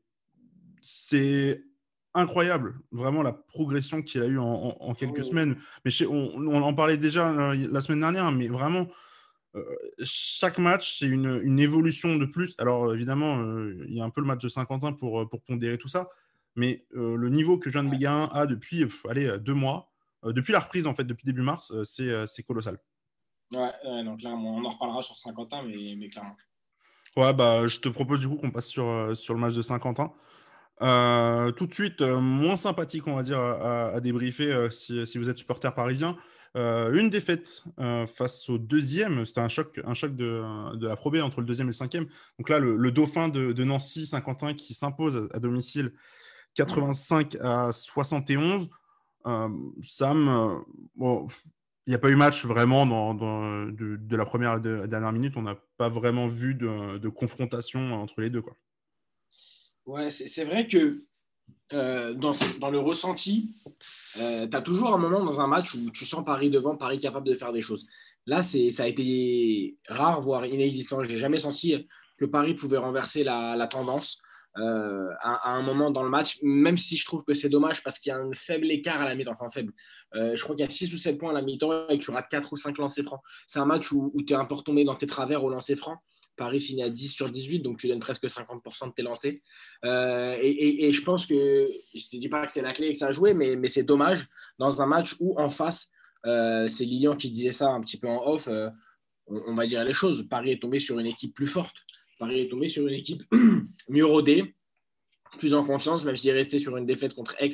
c'est 0.87 1.65
incroyable, 2.13 2.75
vraiment 2.93 3.23
la 3.23 3.33
progression 3.33 4.03
qu'il 4.03 4.23
a 4.23 4.27
eu 4.27 4.39
en, 4.39 4.95
quelques 4.95 5.25
semaines. 5.25 5.57
Mais 5.85 5.91
on, 6.07 6.63
en 6.63 6.75
parlait 6.75 6.99
déjà 6.99 7.31
euh, 7.31 7.69
la 7.71 7.81
semaine 7.81 8.01
dernière, 8.01 8.31
mais 8.33 8.49
vraiment, 8.49 8.83
euh, 8.83 8.85
chaque 10.03 10.59
match, 10.59 10.99
c'est 10.99 11.07
une, 11.07 11.59
évolution 11.59 12.17
de 12.17 12.27
plus. 12.27 12.55
Alors 12.59 12.93
évidemment, 12.95 13.39
il 13.87 13.95
y 13.95 14.01
a 14.01 14.05
un 14.05 14.11
peu 14.11 14.21
le 14.21 14.27
match 14.27 14.43
de 14.43 14.49
Saint-Quentin 14.49 14.93
pour, 14.93 15.29
pour 15.29 15.43
pondérer 15.43 15.79
tout 15.79 15.89
ça, 15.89 16.09
mais 16.57 16.85
le 16.91 17.29
niveau 17.29 17.59
que 17.59 17.71
John 17.71 17.89
Béguin 17.89 18.29
a 18.33 18.47
depuis 18.47 18.85
allez, 19.09 19.39
deux 19.39 19.55
mois, 19.55 19.93
depuis 20.25 20.53
la 20.53 20.61
reprise 20.61 20.87
en 20.87 20.95
fait, 20.95 21.05
depuis 21.05 21.25
début 21.25 21.43
mars, 21.43 21.73
c'est 21.85 22.43
colossal. 22.47 22.79
Ouais, 23.53 23.71
clairement, 24.19 24.57
on 24.57 24.65
en 24.65 24.71
reparlera 24.71 25.03
sur 25.03 25.17
Saint-Quentin, 25.19 25.63
mais, 25.63 25.95
mais 25.97 26.09
clairement. 26.09 26.37
Ouais, 27.17 27.33
bah, 27.33 27.69
je 27.69 27.79
te 27.79 27.89
propose 27.89 28.21
du 28.21 28.29
coup 28.29 28.37
qu'on 28.37 28.51
passe 28.51 28.67
sur, 28.67 28.89
euh, 28.89 29.15
sur 29.15 29.35
le 29.35 29.41
match 29.41 29.55
de 29.55 29.63
Saint-Quentin. 29.63 30.13
Euh, 30.83 31.53
tout 31.53 31.69
de 31.69 31.75
suite, 31.75 32.01
euh, 32.01 32.19
moins 32.19 32.57
sympathique, 32.57 33.07
on 33.07 33.15
va 33.15 33.23
dire, 33.23 33.39
à, 33.39 34.01
débriefer 34.01 34.69
si, 34.73 35.07
si, 35.07 35.19
vous 35.19 35.31
êtes 35.31 35.39
supporter 35.39 35.73
parisien. 35.75 36.17
Une 36.55 37.11
défaite 37.11 37.65
face 38.15 38.49
au 38.49 38.59
deuxième, 38.59 39.25
c'était 39.25 39.41
un 39.41 39.49
choc, 39.49 39.81
un 39.85 39.95
choc 39.95 40.15
de, 40.15 40.43
la 40.81 40.97
probée 40.97 41.21
entre 41.21 41.41
le 41.41 41.47
deuxième 41.47 41.69
et 41.69 41.71
le 41.71 41.75
cinquième. 41.75 42.07
Donc 42.39 42.49
là, 42.49 42.59
le, 42.59 42.91
dauphin 42.91 43.29
de, 43.29 43.65
Nancy, 43.65 44.07
Saint-Quentin, 44.07 44.55
qui 44.55 44.75
s'impose 44.75 45.29
à, 45.33 45.39
domicile 45.41 45.93
85 46.55 47.37
à 47.41 47.73
71. 47.73 48.69
Sam, 49.83 50.63
bon, 50.95 51.27
il 51.87 51.91
n'y 51.91 51.97
a 51.97 51.99
pas 51.99 52.11
eu 52.11 52.17
match 52.17 52.47
vraiment 52.47 52.87
dans, 52.87 53.15
de, 53.15 54.17
la 54.17 54.25
première 54.25 54.53
à 54.53 54.59
la 54.59 54.87
dernière 54.87 55.13
minute. 55.13 55.35
On 55.37 55.43
n'a 55.43 55.57
pas 55.77 55.89
vraiment 55.89 56.29
vu 56.29 56.55
de, 56.55 57.09
confrontation 57.09 57.93
entre 57.93 58.21
les 58.21 58.31
deux. 58.31 58.43
Quoi. 58.43 58.57
Ouais, 59.87 60.11
c'est 60.11 60.45
vrai 60.45 60.67
que 60.67 61.05
euh, 61.73 62.15
dans, 62.15 62.33
dans, 62.61 62.71
le 62.71 62.79
ressenti, 62.79 63.51
euh, 64.21 64.47
tu 64.47 64.57
as 64.57 64.63
toujours 64.63 64.95
un 64.95 64.99
moment 64.99 65.25
dans 65.25 65.41
un 65.41 65.47
match 65.47 65.75
où 65.75 65.91
tu 65.91 66.05
sens 66.07 66.25
Paris 66.25 66.51
devant, 66.51 66.77
Paris 66.77 67.01
capable 67.01 67.27
de 67.27 67.35
faire 67.35 67.53
des 67.53 67.63
choses. 67.63 67.87
Là, 68.27 68.43
ça 68.43 68.59
a 68.83 68.87
été 68.87 69.77
rare, 69.89 70.21
voire 70.21 70.47
inexistant. 70.47 71.03
Je 71.03 71.11
n'ai 71.11 71.19
jamais 71.19 71.39
senti 71.39 71.87
que 72.17 72.25
Paris 72.25 72.55
pouvait 72.55 72.79
renverser 72.79 73.25
la, 73.25 73.57
la 73.57 73.67
tendance. 73.67 74.23
Euh, 74.57 75.11
à, 75.21 75.51
un 75.51 75.63
moment 75.63 75.91
dans 75.91 76.05
le 76.05 76.11
match, 76.11 76.39
même 76.43 76.79
si 76.79 76.97
je 76.97 77.05
trouve 77.05 77.25
que 77.25 77.35
c'est 77.35 77.49
dommage 77.49 77.83
parce 77.83 77.99
qu'il 77.99 78.11
y 78.11 78.13
a 78.13 78.19
un 78.19 78.31
faible 78.33 78.71
écart 78.71 79.03
à 79.03 79.05
la 79.05 79.17
mi-temps, 79.17 79.33
enfin 79.33 79.49
faible. 79.49 79.73
Euh, 80.15 80.37
je 80.37 80.43
crois 80.45 80.55
qu'il 80.55 80.65
y 80.65 80.69
a 80.69 80.71
6 80.71 80.95
ou 80.95 80.97
7 80.97 81.19
points 81.19 81.31
à 81.31 81.33
la 81.33 81.43
mi-temps 81.43 81.89
et 81.89 81.99
que 81.99 82.05
tu 82.05 82.13
rates 82.13 82.29
4 82.29 82.53
ou 82.53 82.57
5 82.57 82.79
lancers 82.79 83.05
francs. 83.05 83.21
C'est 83.49 83.59
un 83.59 83.65
match 83.65 83.91
où, 83.91 84.13
tu 84.25 84.33
es 84.33 84.37
un 84.37 84.45
peu 84.45 84.55
retombé 84.55 84.85
dans 84.85 84.95
tes 84.95 85.07
travers 85.07 85.43
au 85.43 85.51
lancer 85.51 85.75
franc. 85.75 85.97
Paris 86.37 86.61
finit 86.61 86.83
à 86.83 86.91
10 86.91 87.09
sur 87.09 87.31
18, 87.31 87.61
donc 87.61 87.79
tu 87.79 87.89
donnes 87.89 88.01
presque 88.01 88.25
50% 88.25 88.89
de 88.89 88.93
tes 88.93 89.03
lancers. 89.03 89.35
Euh, 89.85 90.37
et, 90.41 90.93
je 90.93 91.03
pense 91.03 91.27
que, 91.27 91.35
je 91.35 91.99
ne 91.99 92.11
te 92.11 92.17
dis 92.17 92.29
pas 92.29 92.45
que 92.47 92.53
c'est 92.53 92.63
la 92.63 92.73
clé 92.73 92.89
et 92.89 92.93
que 92.93 92.99
ça 92.99 93.09
a 93.09 93.13
joué, 93.13 93.35
mais, 93.35 93.57
mais 93.57 93.69
c'est 93.69 93.83
dommage 93.83 94.27
dans 94.59 94.83
un 94.83 94.87
match 94.87 95.17
où 95.21 95.39
en 95.39 95.49
face, 95.49 95.91
c'est 96.25 96.85
Lilian 96.85 97.17
qui 97.17 97.31
disait 97.31 97.53
ça 97.53 97.69
un 97.69 97.81
petit 97.81 97.99
peu 97.99 98.09
en 98.09 98.27
off, 98.27 98.49
on, 99.27 99.43
on, 99.47 99.55
va 99.55 99.67
dire 99.67 99.85
les 99.85 99.95
choses. 99.95 100.27
Paris 100.29 100.53
est 100.53 100.61
tombé 100.61 100.79
sur 100.79 100.99
une 100.99 101.07
équipe 101.07 101.35
plus 101.35 101.47
forte. 101.47 101.77
Paris 102.19 102.41
est 102.41 102.49
tombé 102.49 102.69
sur 102.69 102.87
une 102.87 102.95
équipe 102.95 103.23
mieux 103.89 104.07
rodée, 104.07 104.55
plus 105.39 105.55
en 105.55 105.65
confiance, 105.65 106.05
même 106.05 106.17
s'il 106.17 106.31
est 106.31 106.35
resté 106.35 106.59
sur 106.59 106.77
une 106.77 106.87
défaite 106.87 107.15
contre 107.15 107.35
Aix 107.41 107.51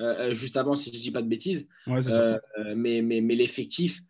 euh, 0.00 0.30
euh, 0.30 0.34
juste 0.34 0.56
avant, 0.56 0.74
si 0.74 0.90
je 0.90 0.96
ne 0.96 1.02
dis 1.02 1.10
pas 1.10 1.22
de 1.22 1.28
bêtises. 1.28 1.68
Euh, 1.88 2.38
mais, 2.74 3.02
mais, 3.02 3.20
mais 3.20 3.34
l'effectif, 3.34 4.00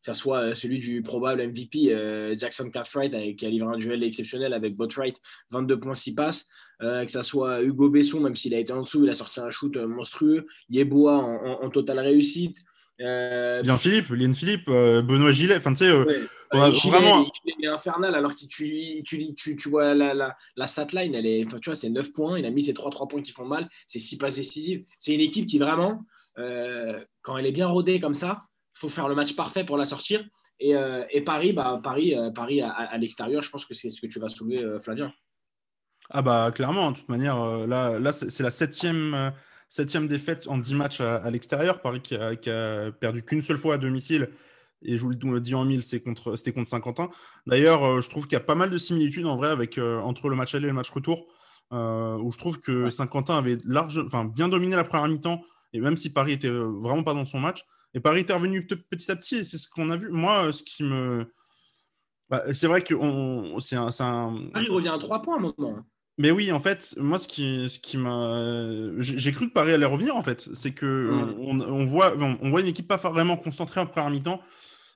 que 0.00 0.06
ce 0.06 0.14
soit 0.14 0.54
celui 0.54 0.78
du 0.78 1.02
probable 1.02 1.46
MVP 1.46 2.34
Jackson 2.36 2.70
Cartwright, 2.70 3.36
qui 3.36 3.46
a 3.46 3.50
livré 3.50 3.74
un 3.74 3.76
duel 3.78 4.02
exceptionnel 4.02 4.52
avec 4.52 4.76
Botwright, 4.76 5.20
22 5.50 5.78
points 5.78 5.94
6 5.94 6.14
passes, 6.14 6.46
que 6.80 7.06
ce 7.10 7.22
soit 7.22 7.62
Hugo 7.62 7.90
Besson, 7.90 8.20
même 8.20 8.36
s'il 8.36 8.54
a 8.54 8.58
été 8.58 8.72
en 8.72 8.80
dessous, 8.80 9.04
il 9.04 9.10
a 9.10 9.14
sorti 9.14 9.40
un 9.40 9.50
shoot 9.50 9.76
monstrueux, 9.76 10.46
Yeboah 10.70 11.18
en, 11.18 11.64
en 11.64 11.70
totale 11.70 11.98
réussite. 12.00 12.56
Euh, 13.00 13.62
Bien 13.62 13.78
Philippe, 13.78 14.10
Lien 14.10 14.32
Philippe, 14.32 14.68
euh, 14.68 15.00
Benoît 15.00 15.32
Gillet, 15.32 15.56
enfin 15.56 15.72
tu 15.72 15.84
sais, 15.84 15.90
euh, 15.90 16.26
vraiment. 16.52 17.26
Il 17.46 17.64
est 17.64 17.68
infernal 17.68 18.14
alors 18.14 18.34
que 18.34 18.44
tu, 18.46 19.02
tu, 19.04 19.34
tu, 19.34 19.56
tu 19.56 19.68
vois 19.70 19.94
la, 19.94 20.12
la, 20.12 20.36
la 20.56 20.66
stat 20.66 20.88
line, 20.92 21.14
elle 21.14 21.24
est, 21.24 21.46
tu 21.60 21.70
vois, 21.70 21.76
c'est 21.76 21.88
9 21.88 22.12
points, 22.12 22.38
il 22.38 22.44
a 22.44 22.50
mis 22.50 22.62
ses 22.62 22.74
3-3 22.74 23.08
points 23.08 23.22
qui 23.22 23.32
font 23.32 23.46
mal, 23.46 23.68
c'est 23.86 23.98
6 23.98 24.18
passes 24.18 24.36
décisives. 24.36 24.84
C'est 24.98 25.14
une 25.14 25.20
équipe 25.20 25.46
qui 25.46 25.58
vraiment, 25.58 26.04
quand 27.22 27.38
elle 27.38 27.46
est 27.46 27.52
bien 27.52 27.68
rodée 27.68 28.00
comme 28.00 28.14
ça, 28.14 28.40
faut 28.80 28.88
faire 28.88 29.08
le 29.08 29.14
match 29.14 29.34
parfait 29.36 29.64
pour 29.64 29.76
la 29.76 29.84
sortir. 29.84 30.24
Et, 30.58 30.74
et 31.10 31.20
Paris, 31.22 31.52
bah, 31.52 31.80
Paris, 31.82 32.14
Paris 32.34 32.60
à, 32.60 32.70
à 32.70 32.98
l'extérieur, 32.98 33.42
je 33.42 33.50
pense 33.50 33.64
que 33.64 33.72
c'est 33.72 33.88
ce 33.88 34.00
que 34.00 34.06
tu 34.06 34.18
vas 34.18 34.28
soulever, 34.28 34.78
Flavien. 34.78 35.12
Ah 36.10 36.22
bah 36.22 36.50
clairement, 36.54 36.90
de 36.90 36.96
toute 36.96 37.08
manière, 37.08 37.66
là, 37.66 37.98
là 37.98 38.12
c'est 38.12 38.42
la 38.42 38.50
septième 38.50 39.32
Septième 39.70 40.08
défaite 40.08 40.48
en 40.48 40.58
10 40.58 40.74
matchs 40.74 41.00
à, 41.00 41.30
l'extérieur. 41.30 41.80
Paris 41.80 42.00
qui 42.02 42.16
a, 42.16 42.90
perdu 42.90 43.22
qu'une 43.22 43.40
seule 43.40 43.56
fois 43.56 43.76
à 43.76 43.78
domicile. 43.78 44.28
Et 44.82 44.98
je 44.98 45.02
vous 45.02 45.10
le 45.10 45.40
dis 45.40 45.54
en 45.54 45.64
mille, 45.64 45.84
c'était 45.84 46.02
contre, 46.02 46.34
contre 46.52 46.68
Saint-Quentin. 46.68 47.08
D'ailleurs, 47.46 47.84
euh, 47.84 48.00
je 48.00 48.10
trouve 48.10 48.24
qu'il 48.26 48.32
y 48.32 48.40
a 48.40 48.44
pas 48.44 48.56
mal 48.56 48.70
de 48.70 48.78
similitudes 48.78 49.26
en 49.26 49.36
vrai 49.36 49.48
avec, 49.48 49.78
euh, 49.78 50.00
entre 50.00 50.28
le 50.28 50.34
match 50.34 50.56
aller 50.56 50.64
et 50.64 50.68
le 50.68 50.74
match 50.74 50.90
retour. 50.90 51.28
Euh, 51.72 52.16
où 52.16 52.32
je 52.32 52.38
trouve 52.38 52.58
que 52.58 52.90
Saint-Quentin 52.90 53.38
avait 53.38 53.58
large, 53.64 54.02
enfin, 54.04 54.24
bien 54.24 54.48
dominé 54.48 54.74
la 54.74 54.82
première 54.82 55.06
mi-temps 55.06 55.40
Et 55.72 55.78
même 55.78 55.96
si 55.96 56.10
Paris 56.10 56.32
était 56.32 56.50
vraiment 56.50 57.04
pas 57.04 57.14
dans 57.14 57.24
son 57.24 57.38
match, 57.38 57.64
et 57.94 58.00
Paris 58.00 58.24
est 58.28 58.32
revenu 58.32 58.66
petit 58.66 59.10
à 59.10 59.16
petit, 59.16 59.36
et 59.36 59.44
c'est 59.44 59.58
ce 59.58 59.68
qu'on 59.68 59.90
a 59.90 59.96
vu. 59.96 60.10
Moi, 60.10 60.52
ce 60.52 60.62
qui 60.62 60.82
me. 60.84 61.32
Bah, 62.28 62.44
c'est 62.54 62.68
vrai 62.68 62.82
que 62.82 62.94
c'est 63.58 63.74
un, 63.74 63.90
Paris 64.52 64.68
revient 64.68 64.88
à 64.88 64.98
3 64.98 65.22
points 65.22 65.40
maintenant. 65.40 65.84
Mais 66.18 66.30
oui, 66.30 66.52
en 66.52 66.60
fait, 66.60 66.94
moi, 66.98 67.18
ce 67.18 67.26
qui, 67.26 67.68
ce 67.68 67.78
qui 67.78 67.96
m'a. 67.96 68.92
J'ai 68.98 69.32
cru 69.32 69.48
que 69.48 69.54
Paris 69.54 69.72
allait 69.72 69.86
revenir, 69.86 70.14
en 70.14 70.22
fait. 70.22 70.48
C'est 70.52 70.72
que 70.72 71.10
on, 71.38 71.84
voit, 71.86 72.14
on, 72.18 72.50
voit 72.50 72.60
une 72.60 72.66
équipe 72.66 72.86
pas 72.86 72.96
vraiment 72.96 73.36
concentrée 73.36 73.80
en 73.80 73.86
première 73.86 74.10
mi-temps. 74.10 74.40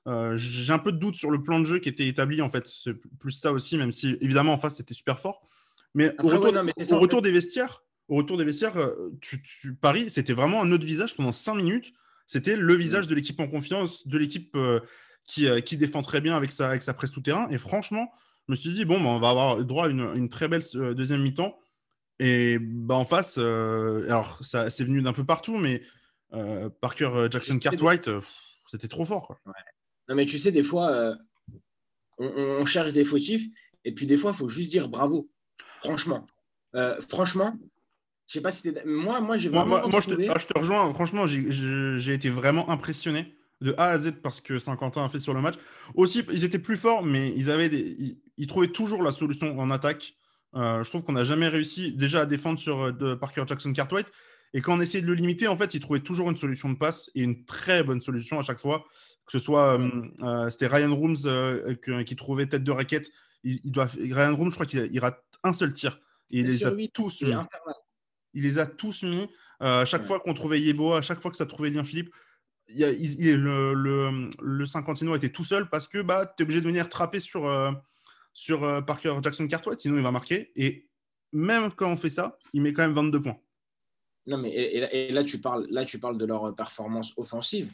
Euh, 0.07 0.37
j'ai 0.37 0.73
un 0.73 0.79
peu 0.79 0.93
de 0.93 0.99
doute 0.99 1.15
sur 1.15 1.31
le 1.31 1.43
plan 1.43 1.61
de 1.61 1.65
jeu 1.65 1.79
qui 1.79 1.89
était 1.89 2.07
établi, 2.07 2.43
en 2.43 2.51
fait. 2.51 2.67
C'est 2.67 2.95
plus 3.19 3.33
ça 3.33 3.53
aussi, 3.53 3.79
même 3.79 3.91
si, 3.91 4.19
évidemment, 4.21 4.53
en 4.53 4.59
face, 4.59 4.77
c'était 4.77 4.95
super 4.95 5.19
fort. 5.19 5.41
Mais 5.95 6.15
au 6.23 6.29
retour, 6.29 7.23
des 7.23 7.31
vestiaires, 7.31 7.83
au 8.09 8.17
retour 8.17 8.37
des 8.37 8.45
vestiaires, 8.45 8.77
euh, 8.77 9.11
tu, 9.23 9.41
Paris, 9.81 10.11
c'était 10.11 10.35
vraiment 10.35 10.61
un 10.61 10.71
autre 10.73 10.85
visage 10.85 11.17
pendant 11.17 11.33
5 11.33 11.55
minutes. 11.55 11.93
C'était 12.27 12.57
le 12.57 12.75
visage 12.75 13.09
de 13.09 13.15
l'équipe 13.15 13.39
en 13.41 13.49
confiance, 13.49 14.07
de 14.07 14.19
l'équipe 14.19 14.55
euh, 14.57 14.81
qui, 15.27 15.47
qui, 15.63 15.77
défend 15.77 16.03
très 16.03 16.21
bien 16.21 16.37
avec 16.37 16.53
sa, 16.53 16.69
avec 16.69 16.83
sa 16.83 16.95
presse 16.95 17.11
tout-terrain. 17.11 17.49
Et 17.51 17.59
franchement, 17.59 18.11
je 18.47 18.53
me 18.53 18.57
suis 18.57 18.73
dit, 18.73 18.85
bon, 18.85 19.01
bah, 19.01 19.09
on 19.09 19.19
va 19.19 19.31
avoir 19.31 19.65
droit 19.65 19.87
à 19.87 19.89
une, 19.89 20.29
très 20.29 20.49
belle 20.49 20.63
euh, 20.75 20.95
deuxième 20.95 21.23
mi-temps. 21.23 21.59
Et 22.19 22.59
bah, 22.61 22.95
en 22.95 23.05
face, 23.05 23.37
euh, 23.39 24.05
alors 24.05 24.39
ça 24.45 24.71
c'est 24.71 24.85
venu 24.85 25.03
d'un 25.03 25.13
peu 25.13 25.25
partout, 25.25 25.57
mais 25.57 25.83
euh, 26.33 26.71
Parker 26.81 27.27
Jackson 27.31 27.59
Cartwright, 27.59 28.09
c'était 28.71 28.89
trop 28.89 29.05
fort. 29.05 29.27
Quoi. 29.27 29.41
Non, 30.09 30.15
mais 30.15 30.27
tu 30.27 30.39
sais, 30.39 30.53
des 30.53 30.63
fois, 30.63 31.17
on, 32.19 32.65
cherche 32.67 32.93
des 32.93 33.05
fautifs, 33.05 33.45
et 33.85 33.93
puis 33.93 34.07
des 34.07 34.17
fois, 34.17 34.31
il 34.33 34.37
faut 34.37 34.49
juste 34.49 34.71
dire 34.71 34.89
bravo. 34.89 35.29
Franchement. 35.79 36.27
franchement, 37.09 37.57
je 38.27 38.33
sais 38.35 38.41
pas 38.41 38.51
si 38.51 38.63
c'était. 38.63 38.85
Moi, 38.85 39.21
moi 39.21 39.37
j'ai 39.37 39.49
vraiment. 39.49 39.67
Moi, 39.67 39.87
moi, 39.87 40.01
je, 40.01 40.11
te, 40.11 40.31
ah, 40.31 40.39
je, 40.39 40.47
te, 40.47 40.59
rejoins. 40.59 40.93
Franchement, 40.95 41.27
j'ai 41.27 42.13
été 42.15 42.31
vraiment 42.31 42.71
impressionné 42.71 43.35
de 43.61 43.75
A 43.77 43.89
à 43.89 43.99
Z 43.99 44.21
parce 44.23 44.41
que 44.41 44.59
Saint-Quentin 44.59 45.05
a 45.05 45.09
fait 45.09 45.21
sur 45.21 45.35
le 45.35 45.41
match. 45.41 45.55
Aussi, 45.95 46.25
ils 46.33 46.45
étaient 46.45 46.59
plus 46.59 46.77
forts, 46.77 47.03
mais 47.03 47.33
ils, 47.37 47.51
avaient 47.51 47.69
des, 47.69 48.19
ils, 48.37 48.47
trouvaient 48.47 48.69
toujours 48.69 49.03
la 49.03 49.13
solution 49.13 49.59
en 49.59 49.71
attaque. 49.71 50.15
Euh, 50.55 50.83
je 50.83 50.89
trouve 50.89 51.05
qu'on 51.05 51.13
n'a 51.13 51.25
jamais 51.25 51.49
réussi 51.49 51.93
déjà 51.93 52.23
à 52.23 52.27
défendre 52.27 52.59
sur 52.59 52.81
euh, 52.81 52.93
de 52.93 53.15
Parker 53.15 53.45
Jackson 53.47 53.73
Cartwright. 53.73 54.07
Et 54.53 54.61
quand 54.61 54.79
on 54.79 54.81
essayait 54.81 55.03
de 55.03 55.09
le 55.09 55.15
limiter, 55.15 55.49
en 55.49 55.57
fait, 55.57 55.75
ils 55.75 55.81
trouvaient 55.81 56.01
toujours 56.01 56.31
une 56.31 56.37
solution 56.37 56.71
de 56.71 56.77
passe 56.77 57.11
et 57.17 57.23
une 57.23 57.45
très 57.45 57.83
bonne 57.83 58.01
solution 58.01 58.39
à 58.39 58.43
chaque 58.43 58.61
fois. 58.61 58.85
Que 59.27 59.33
ce 59.33 59.39
soit, 59.39 59.81
euh, 59.81 60.51
c'était 60.51 60.67
Ryan 60.69 60.95
Rooms 60.95 61.17
qui 62.05 62.17
trouvait 62.17 62.47
tête 62.47 62.63
de 62.63 62.71
raquette. 62.71 63.11
Il, 63.43 63.61
doit, 63.65 63.87
Ryan 63.87 64.37
Rooms, 64.37 64.51
je 64.51 64.55
crois 64.55 64.67
qu'il 64.67 64.99
rate 65.01 65.23
un 65.43 65.53
seul 65.53 65.75
tir. 65.75 65.99
Et 66.31 66.41
il 66.41 66.47
les 66.47 66.65
a 66.65 66.73
tous 66.93 67.23
mis. 67.23 67.35
Il 68.35 68.43
les 68.43 68.59
a 68.59 68.67
tous 68.67 69.03
mis. 69.03 69.29
à 69.61 69.85
chaque 69.85 70.07
fois 70.07 70.21
qu'on 70.21 70.35
trouvait 70.35 70.61
Yebo, 70.61 70.93
à 70.95 71.03
chaque 71.03 71.21
fois 71.21 71.31
que 71.31 71.37
ça 71.37 71.47
trouvait 71.47 71.71
Lien 71.71 71.85
Philippe, 71.85 72.11
le, 72.69 73.75
le, 73.75 74.31
le 74.41 74.67
Cinquantino 74.67 75.15
était 75.15 75.31
tout 75.31 75.45
seul 75.45 75.69
parce 75.69 75.89
que 75.89 76.03
bah, 76.03 76.27
tu 76.37 76.43
es 76.43 76.45
obligé 76.45 76.61
de 76.61 76.67
venir 76.67 76.89
trapper 76.89 77.21
sur, 77.21 77.47
euh, 77.47 77.71
sur 78.33 78.65
euh, 78.65 78.81
Parker 78.81 79.17
Jackson 79.23 79.47
Cartwright, 79.47 79.81
sinon 79.81 79.97
il 79.97 80.03
va 80.03 80.11
marquer. 80.11 80.53
Et 80.57 80.89
même 81.33 81.71
quand 81.73 81.91
on 81.91 81.97
fait 81.97 82.11
ça, 82.11 82.39
il 82.53 82.63
met 82.63 82.73
quand 82.73 82.83
même 82.83 82.95
22 82.95 83.21
points. 83.21 83.39
Non, 84.27 84.39
mais 84.39 84.51
et, 84.55 85.13
là, 85.13 85.23
tu 85.23 85.39
parles, 85.39 85.67
là, 85.69 85.85
tu 85.85 85.99
parles 85.99 86.17
de 86.17 86.25
leur 86.25 86.55
performance 86.57 87.13
offensive, 87.19 87.71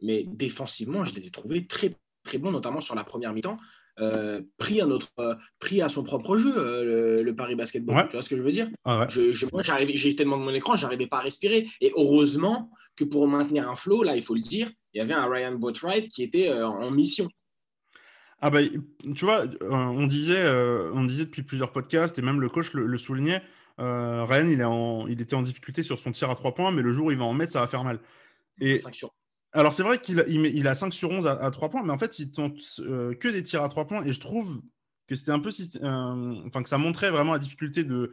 mais 0.00 0.22
défensivement, 0.24 1.04
je 1.04 1.14
les 1.14 1.26
ai 1.26 1.30
trouvés 1.30 1.66
très, 1.66 1.96
très 2.22 2.38
bons, 2.38 2.52
notamment 2.52 2.80
sur 2.80 2.94
la 2.94 3.02
première 3.02 3.32
mi-temps. 3.32 3.56
Euh, 4.00 4.40
pris, 4.56 4.80
à 4.80 4.86
notre, 4.86 5.10
euh, 5.18 5.34
pris 5.58 5.82
à 5.82 5.88
son 5.88 6.02
propre 6.02 6.36
jeu, 6.36 6.54
euh, 6.56 7.22
le, 7.22 7.34
Paris 7.34 7.54
Basketball. 7.54 8.06
Tu 8.06 8.12
vois 8.12 8.22
ce 8.22 8.30
que 8.30 8.36
je 8.36 8.42
veux 8.42 8.52
dire? 8.52 8.68
Ah 8.84 9.06
je, 9.10 9.46
Moi, 9.52 9.62
j'ai 9.94 10.16
tellement 10.16 10.38
de 10.38 10.42
mon 10.42 10.54
écran, 10.54 10.76
j'arrivais 10.76 11.06
pas 11.06 11.18
à 11.18 11.22
respirer. 11.22 11.68
Et 11.80 11.92
heureusement 11.96 12.70
que 12.96 13.04
pour 13.04 13.28
maintenir 13.28 13.68
un 13.68 13.76
flow, 13.76 14.02
là, 14.02 14.16
il 14.16 14.22
faut 14.22 14.34
le 14.34 14.40
dire, 14.40 14.70
il 14.94 14.98
y 14.98 15.00
avait 15.00 15.14
un 15.14 15.28
Ryan 15.28 15.54
Boatwright 15.54 16.08
qui 16.08 16.22
était 16.22 16.50
en 16.52 16.90
mission. 16.90 17.28
Ah 18.40 18.48
bah, 18.48 18.60
tu 19.14 19.24
vois, 19.24 19.44
on 19.60 20.06
disait, 20.06 20.48
on 20.94 21.04
disait 21.04 21.24
depuis 21.24 21.42
plusieurs 21.42 21.72
podcasts, 21.72 22.18
et 22.18 22.22
même 22.22 22.40
le 22.40 22.48
coach 22.48 22.72
le, 22.72 22.98
soulignait, 22.98 23.42
Ryan, 23.78 24.48
il, 24.48 24.60
est 24.60 24.64
en, 24.64 25.06
il 25.08 25.20
était 25.20 25.34
en 25.34 25.42
difficulté 25.42 25.82
sur 25.82 25.98
son 25.98 26.12
tir 26.12 26.30
à 26.30 26.34
trois 26.34 26.54
points, 26.54 26.72
mais 26.72 26.82
le 26.82 26.92
jour 26.92 27.06
où 27.06 27.10
il 27.10 27.18
va 27.18 27.24
en 27.24 27.34
mettre, 27.34 27.52
ça 27.52 27.60
va 27.60 27.66
faire 27.66 27.84
mal. 27.84 28.00
Et, 28.60 28.80
alors, 29.52 29.74
c'est 29.74 29.82
vrai 29.82 29.98
qu'il 29.98 30.24
il, 30.28 30.68
a 30.68 30.74
5 30.74 30.92
sur 30.94 31.10
11 31.10 31.26
à, 31.26 31.50
3 31.50 31.70
points, 31.70 31.82
mais 31.82 31.92
en 31.92 31.98
fait, 31.98 32.18
il 32.18 32.30
tente 32.30 32.58
euh, 32.80 33.14
que 33.14 33.28
des 33.28 33.42
tirs 33.42 33.62
à 33.62 33.68
3 33.68 33.86
points. 33.86 34.04
Et 34.04 34.12
je 34.12 34.20
trouve 34.20 34.60
que 35.08 35.16
c'était 35.16 35.32
un 35.32 35.40
peu. 35.40 35.50
Euh, 35.82 36.34
enfin, 36.46 36.62
que 36.62 36.68
ça 36.68 36.78
montrait 36.78 37.10
vraiment 37.10 37.32
la 37.32 37.40
difficulté 37.40 37.82
de, 37.82 38.12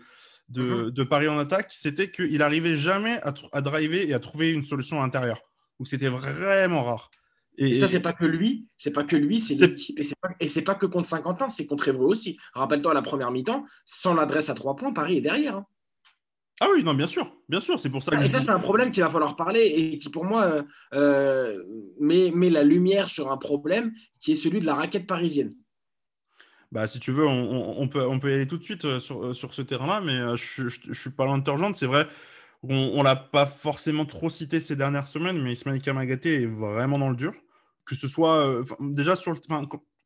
de, 0.50 0.90
mm-hmm. 0.90 1.06
Paris 1.06 1.28
en 1.28 1.38
attaque. 1.38 1.68
C'était 1.70 2.10
qu'il 2.10 2.38
n'arrivait 2.40 2.76
jamais 2.76 3.22
à, 3.22 3.34
à, 3.52 3.62
driver 3.62 4.10
et 4.10 4.14
à 4.14 4.20
trouver 4.20 4.52
une 4.52 4.64
solution 4.64 5.00
à 5.00 5.04
l'intérieur. 5.04 5.42
Donc, 5.80 5.88
c'était 5.88 6.10
vraiment 6.10 6.84
rare. 6.84 7.12
Et, 7.60 7.80
ça, 7.80 7.88
c'est 7.88 8.00
pas 8.00 8.14
que 8.14 8.26
lui, 8.26 8.68
c'est 8.78 8.92
pas 8.92 9.04
que 9.04 9.16
lui, 9.16 9.40
c'est 9.40 9.56
l'équipe. 9.56 10.00
Et 10.00 10.48
c'est 10.48 10.62
pas, 10.62 10.74
pas, 10.74 10.80
que 10.80 10.86
contre 10.86 11.10
Saint-Quentin, 11.10 11.50
c'est 11.50 11.66
contre 11.66 11.88
Evreux 11.88 12.08
aussi. 12.08 12.38
Rappelle-toi, 12.54 12.92
à 12.92 12.96
la 12.96 13.02
première 13.02 13.32
mi-temps, 13.32 13.66
sans 13.86 14.14
l'adresse 14.16 14.50
à 14.50 14.56
3 14.56 14.76
points, 14.76 14.94
Paris 14.94 15.18
est 15.18 15.22
derrière. 15.22 15.58
Hein. 15.58 15.66
Ah 16.60 16.68
oui, 16.74 16.84
non, 16.84 16.96
bien 16.96 17.06
sûr, 17.06 17.32
bien 17.48 17.60
sûr, 17.60 17.80
c'est 17.80 17.90
pour 17.90 18.02
ça 18.02 18.16
que. 18.16 18.24
Et 18.24 18.32
ça, 18.32 18.42
c'est 18.42 18.50
un 18.50 18.60
problème 18.60 18.92
qu'il 18.92 19.04
va 19.04 19.10
falloir 19.10 19.36
parler 19.36 19.62
et 19.62 19.98
qui, 19.98 20.10
pour 20.10 20.26
moi, 20.26 20.44
euh, 20.44 20.64
euh, 20.94 21.64
met, 22.00 22.32
la 22.50 22.64
lumière 22.64 23.10
sur 23.10 23.32
un 23.32 23.38
problème 23.38 23.94
qui 24.20 24.32
est 24.32 24.36
celui 24.36 24.60
de 24.60 24.66
la 24.66 24.74
raquette 24.74 25.06
parisienne. 25.06 25.54
Bah, 26.72 26.88
si 26.88 27.00
tu 27.00 27.12
veux, 27.12 27.26
on, 27.26 27.88
peut, 27.88 28.06
on 28.06 28.20
peut 28.20 28.32
y 28.32 28.34
aller 28.34 28.48
tout 28.48 28.58
de 28.58 28.64
suite 28.64 28.86
euh, 28.86 29.00
sur, 29.00 29.34
sur 29.36 29.54
ce 29.54 29.62
terrain-là, 29.62 30.02
mais 30.02 30.36
je 30.36 30.64
ne 30.64 30.94
suis 30.94 31.12
pas 31.12 31.26
loin 31.26 31.38
de 31.38 31.44
te 31.44 31.52
rejoindre. 31.52 31.76
C'est 31.76 31.86
vrai, 31.86 32.08
on 32.64 32.98
ne 32.98 33.04
l'a 33.04 33.16
pas 33.16 33.46
forcément 33.46 34.06
trop 34.06 34.30
cité 34.30 34.60
ces 34.60 34.76
dernières 34.76 35.08
semaines, 35.08 35.42
mais 35.42 35.54
Ismaël 35.54 35.82
Kamagaté 35.82 36.42
est 36.42 36.48
vraiment 36.48 36.98
dans 36.98 37.10
le 37.10 37.16
dur. 37.16 37.34
Que 37.86 37.96
ce 37.96 38.08
soit 38.08 38.62
déjà 38.82 39.16
sur 39.16 39.32
le, 39.32 39.40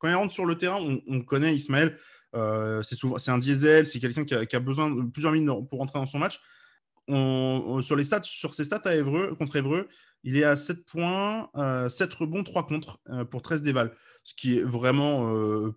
quand 0.01 0.09
il 0.09 0.15
rentre 0.15 0.33
sur 0.33 0.45
le 0.45 0.57
terrain, 0.57 0.79
on, 1.07 1.21
connaît 1.21 1.55
Ismaël. 1.55 1.97
Euh, 2.35 2.81
c'est 2.83 3.31
un 3.31 3.37
diesel, 3.37 3.85
c'est 3.87 3.99
quelqu'un 3.99 4.25
qui, 4.25 4.55
a 4.55 4.59
besoin 4.59 4.89
de 4.91 5.01
plusieurs 5.03 5.33
minutes 5.33 5.49
pour 5.69 5.79
rentrer 5.79 5.99
dans 5.99 6.05
son 6.05 6.19
match. 6.19 6.41
sur 7.07 7.95
les 7.95 8.03
stats, 8.03 8.23
sur 8.23 8.53
ses 8.53 8.65
stats 8.65 8.81
à 8.85 8.95
Evreux, 8.95 9.35
contre 9.35 9.57
Evreux, 9.57 9.87
il 10.23 10.37
est 10.37 10.43
à 10.43 10.55
7 10.55 10.85
points, 10.85 11.49
7 11.53 11.57
euh, 11.57 11.89
rebonds, 12.17 12.43
3 12.43 12.67
contre 12.67 12.99
euh, 13.09 13.25
pour 13.25 13.41
13 13.41 13.63
dévals, 13.63 13.95
ce 14.23 14.33
qui 14.35 14.57
est 14.57 14.61
vraiment 14.61 15.29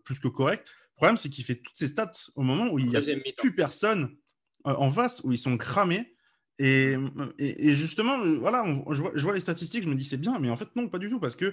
plus 0.05 0.19
que 0.21 0.29
correct. 0.29 0.69
Le 0.69 0.97
problème, 0.97 1.17
c'est 1.17 1.29
qu'il 1.29 1.45
fait 1.45 1.57
toutes 1.57 1.77
ces 1.77 1.89
stats 1.89 2.13
au 2.37 2.43
moment 2.43 2.71
où 2.71 2.79
il 2.79 2.89
n'y 2.89 2.97
a 2.97 3.03
plus 3.37 3.55
personne 3.55 4.17
en 4.65 4.91
face, 4.93 5.23
où 5.25 5.33
ils 5.33 5.39
sont 5.39 5.57
cramés. 5.57 6.15
Et, 6.61 6.97
justement, 7.75 8.19
voilà, 8.39 8.65
je, 8.91 9.03
vois, 9.03 9.11
je, 9.15 9.23
vois, 9.23 9.35
les 9.35 9.41
statistiques, 9.41 9.83
je 9.83 9.89
me 9.89 9.97
dis 9.97 10.05
c'est 10.05 10.19
bien, 10.19 10.39
mais 10.39 10.51
en 10.51 10.57
fait, 10.57 10.69
non, 10.77 10.89
pas 10.89 10.99
du 10.99 11.11
tout, 11.11 11.19
parce 11.19 11.35
que 11.35 11.53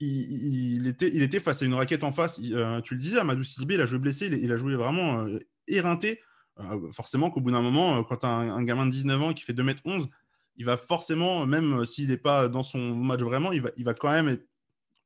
il, 0.00 0.86
était, 0.86 1.10
il 1.12 1.22
était 1.22 1.40
face 1.40 1.62
à 1.62 1.64
une 1.64 1.74
raquette 1.74 2.04
en 2.04 2.12
face. 2.12 2.40
Euh, 2.42 2.80
tu 2.80 2.94
le 2.94 3.00
disais, 3.00 3.18
Amadou 3.18 3.42
Sidibé, 3.42 3.74
il 3.74 3.80
a 3.80 3.86
joué 3.86 3.98
blessé, 3.98 4.26
il, 4.26 4.52
a 4.52 4.56
joué 4.56 4.76
vraiment 4.76 5.20
euh, 5.20 5.40
éreinté. 5.66 6.20
Euh, 6.60 6.90
forcément 6.92 7.30
qu'au 7.30 7.40
bout 7.40 7.50
d'un 7.50 7.62
moment, 7.62 8.02
quand 8.04 8.24
as 8.24 8.28
un, 8.28 8.62
gamin 8.64 8.86
de 8.86 8.90
19 8.90 9.22
ans 9.22 9.32
qui 9.32 9.44
fait 9.44 9.52
2m11, 9.52 10.08
il 10.56 10.64
va 10.64 10.76
forcément, 10.76 11.46
même 11.46 11.84
s'il 11.84 12.08
n'est 12.08 12.16
pas 12.16 12.48
dans 12.48 12.64
son 12.64 12.94
match 12.96 13.20
vraiment, 13.20 13.52
il 13.52 13.62
va, 13.62 13.70
il 13.76 13.84
va 13.84 13.94
quand 13.94 14.10
même 14.10 14.28
être 14.28 14.44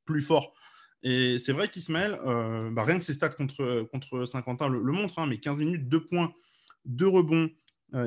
plus 0.05 0.22
fort. 0.22 0.55
Et 1.02 1.38
c'est 1.38 1.52
vrai 1.52 1.68
qu'Ismaël, 1.68 2.18
bah, 2.72 2.85
rien 2.85 2.98
que 2.98 3.05
ses 3.05 3.12
stats 3.12 3.31
contre, 3.31 3.87
contre 3.92 4.24
Saint-Quentin 4.24 4.68
le, 4.68 4.81
le 4.81 4.92
montrent, 4.92 5.18
hein, 5.18 5.26
mais 5.26 5.38
15 5.38 5.59
minutes, 5.59 5.88
2 5.88 6.07
points, 6.07 6.33
2 6.87 7.07
rebonds, 7.07 7.50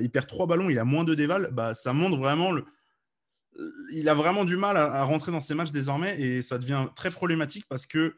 il 0.01 0.09
perd 0.09 0.27
3 0.27 0.47
ballons, 0.47 0.69
il 0.69 0.79
a 0.79 0.85
moins 0.85 1.03
de 1.03 1.13
déval, 1.13 1.49
bah, 1.51 1.75
ça 1.75 1.93
montre 1.93 2.17
vraiment 2.17 2.51
le, 2.51 2.65
il 3.91 4.09
a 4.09 4.13
vraiment 4.13 4.45
du 4.45 4.57
mal 4.57 4.77
à, 4.77 5.03
rentrer 5.03 5.31
dans 5.31 5.41
ses 5.41 5.55
matchs 5.55 5.71
désormais 5.71 6.19
et 6.19 6.41
ça 6.41 6.57
devient 6.57 6.87
très 6.95 7.09
problématique 7.09 7.65
parce 7.69 7.85
que 7.85 8.15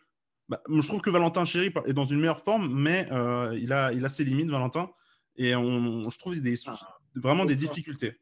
bah, 0.50 0.62
je 0.70 0.88
trouve 0.88 1.02
que 1.02 1.10
Valentin 1.10 1.46
Chéry 1.46 1.74
est 1.86 1.94
dans 1.94 2.06
une 2.06 2.20
meilleure 2.20 2.44
forme, 2.44 2.74
mais 2.74 3.08
euh, 3.12 3.58
il, 3.62 3.74
a, 3.74 3.92
il 3.92 4.06
a 4.06 4.10
ses 4.10 4.24
limites, 4.24 4.50
Valentin, 4.50 4.90
et 5.36 5.56
on, 5.56 6.10
je 6.10 6.18
trouve 6.18 6.40
des, 6.40 6.56
ah, 6.68 6.98
vraiment 7.16 7.46
des 7.46 7.56
difficultés. 7.56 8.18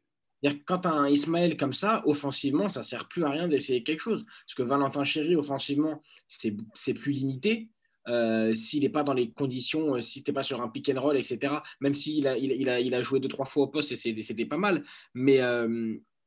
Quand 0.66 0.80
tu 0.80 0.88
as 0.88 0.92
un 0.92 1.08
Ismaël 1.08 1.56
comme 1.56 1.72
ça, 1.72 2.02
offensivement, 2.06 2.68
ça 2.68 2.82
sert 2.82 3.08
plus 3.08 3.24
à 3.24 3.30
rien 3.30 3.48
d'essayer 3.48 3.82
quelque 3.82 4.00
chose. 4.00 4.24
Parce 4.26 4.54
que 4.54 4.62
Valentin 4.62 5.04
Chéry, 5.04 5.34
offensivement, 5.34 6.02
c'est 6.28 6.94
plus 6.94 7.12
limité. 7.12 7.70
Euh, 8.08 8.54
s'il 8.54 8.82
n'est 8.82 8.88
pas 8.88 9.02
dans 9.02 9.14
les 9.14 9.32
conditions, 9.32 9.96
euh, 9.96 10.00
si 10.00 10.22
tu 10.22 10.30
n'es 10.30 10.34
pas 10.34 10.44
sur 10.44 10.62
un 10.62 10.68
pick 10.68 10.88
and 10.88 11.00
roll, 11.00 11.16
etc. 11.16 11.54
Même 11.80 11.94
s'il 11.94 12.28
a, 12.28 12.38
il, 12.38 12.68
a, 12.68 12.78
il 12.78 12.94
a 12.94 13.00
joué 13.00 13.18
deux, 13.18 13.28
trois 13.28 13.46
fois 13.46 13.64
au 13.64 13.66
poste 13.66 13.90
et 13.90 13.96
c'était 13.96 14.46
pas 14.46 14.58
mal. 14.58 14.84
Mais 15.14 15.40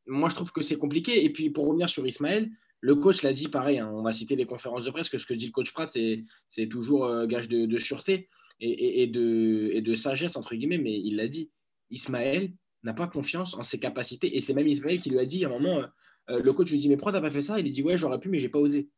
moi, 0.09 0.29
je 0.29 0.35
trouve 0.35 0.51
que 0.51 0.61
c'est 0.61 0.77
compliqué. 0.77 1.23
Et 1.23 1.29
puis, 1.31 1.49
pour 1.49 1.67
revenir 1.67 1.89
sur 1.89 2.05
Ismaël, 2.05 2.49
le 2.81 2.95
coach 2.95 3.21
l'a 3.23 3.31
dit 3.31 3.47
pareil, 3.47 3.79
hein, 3.79 3.89
on 3.93 4.01
va 4.01 4.13
citer 4.13 4.35
les 4.35 4.45
conférences 4.45 4.85
de 4.85 4.91
presse, 4.91 5.09
que 5.09 5.17
ce 5.17 5.25
que 5.25 5.33
dit 5.33 5.47
le 5.47 5.51
coach 5.51 5.71
Pratt, 5.71 5.89
c'est 5.89 6.67
toujours 6.67 7.05
euh, 7.05 7.27
gage 7.27 7.49
de, 7.49 7.77
sûreté 7.77 8.29
et, 8.59 9.07
de, 9.07 9.69
et, 9.73 9.81
de, 9.81 9.93
sagesse, 9.93 10.35
entre 10.35 10.55
guillemets, 10.55 10.77
mais 10.77 10.99
il 10.99 11.15
l'a 11.15 11.27
dit. 11.27 11.51
Ismaël 11.91 12.53
n'a 12.83 12.93
pas 12.93 13.07
confiance 13.07 13.55
en 13.55 13.63
ses 13.63 13.79
capacités. 13.79 14.37
Et 14.37 14.41
c'est 14.41 14.53
même 14.53 14.67
Ismaël 14.67 14.99
qui 14.99 15.09
lui 15.09 15.19
a 15.19 15.25
dit 15.25 15.43
à 15.43 15.47
un 15.47 15.51
moment, 15.51 15.79
euh, 15.79 15.87
euh, 16.29 16.41
le 16.43 16.53
coach 16.53 16.69
lui 16.71 16.79
dit, 16.79 16.87
mais 16.87 16.97
pourquoi 16.97 17.11
t'as 17.11 17.21
pas 17.21 17.31
fait 17.31 17.41
ça? 17.41 17.59
Il 17.59 17.71
dit, 17.71 17.83
ouais, 17.83 17.97
j'aurais 17.97 18.19
pu, 18.19 18.29
mais 18.29 18.37
j'ai 18.37 18.49
pas 18.49 18.59
osé. 18.59 18.89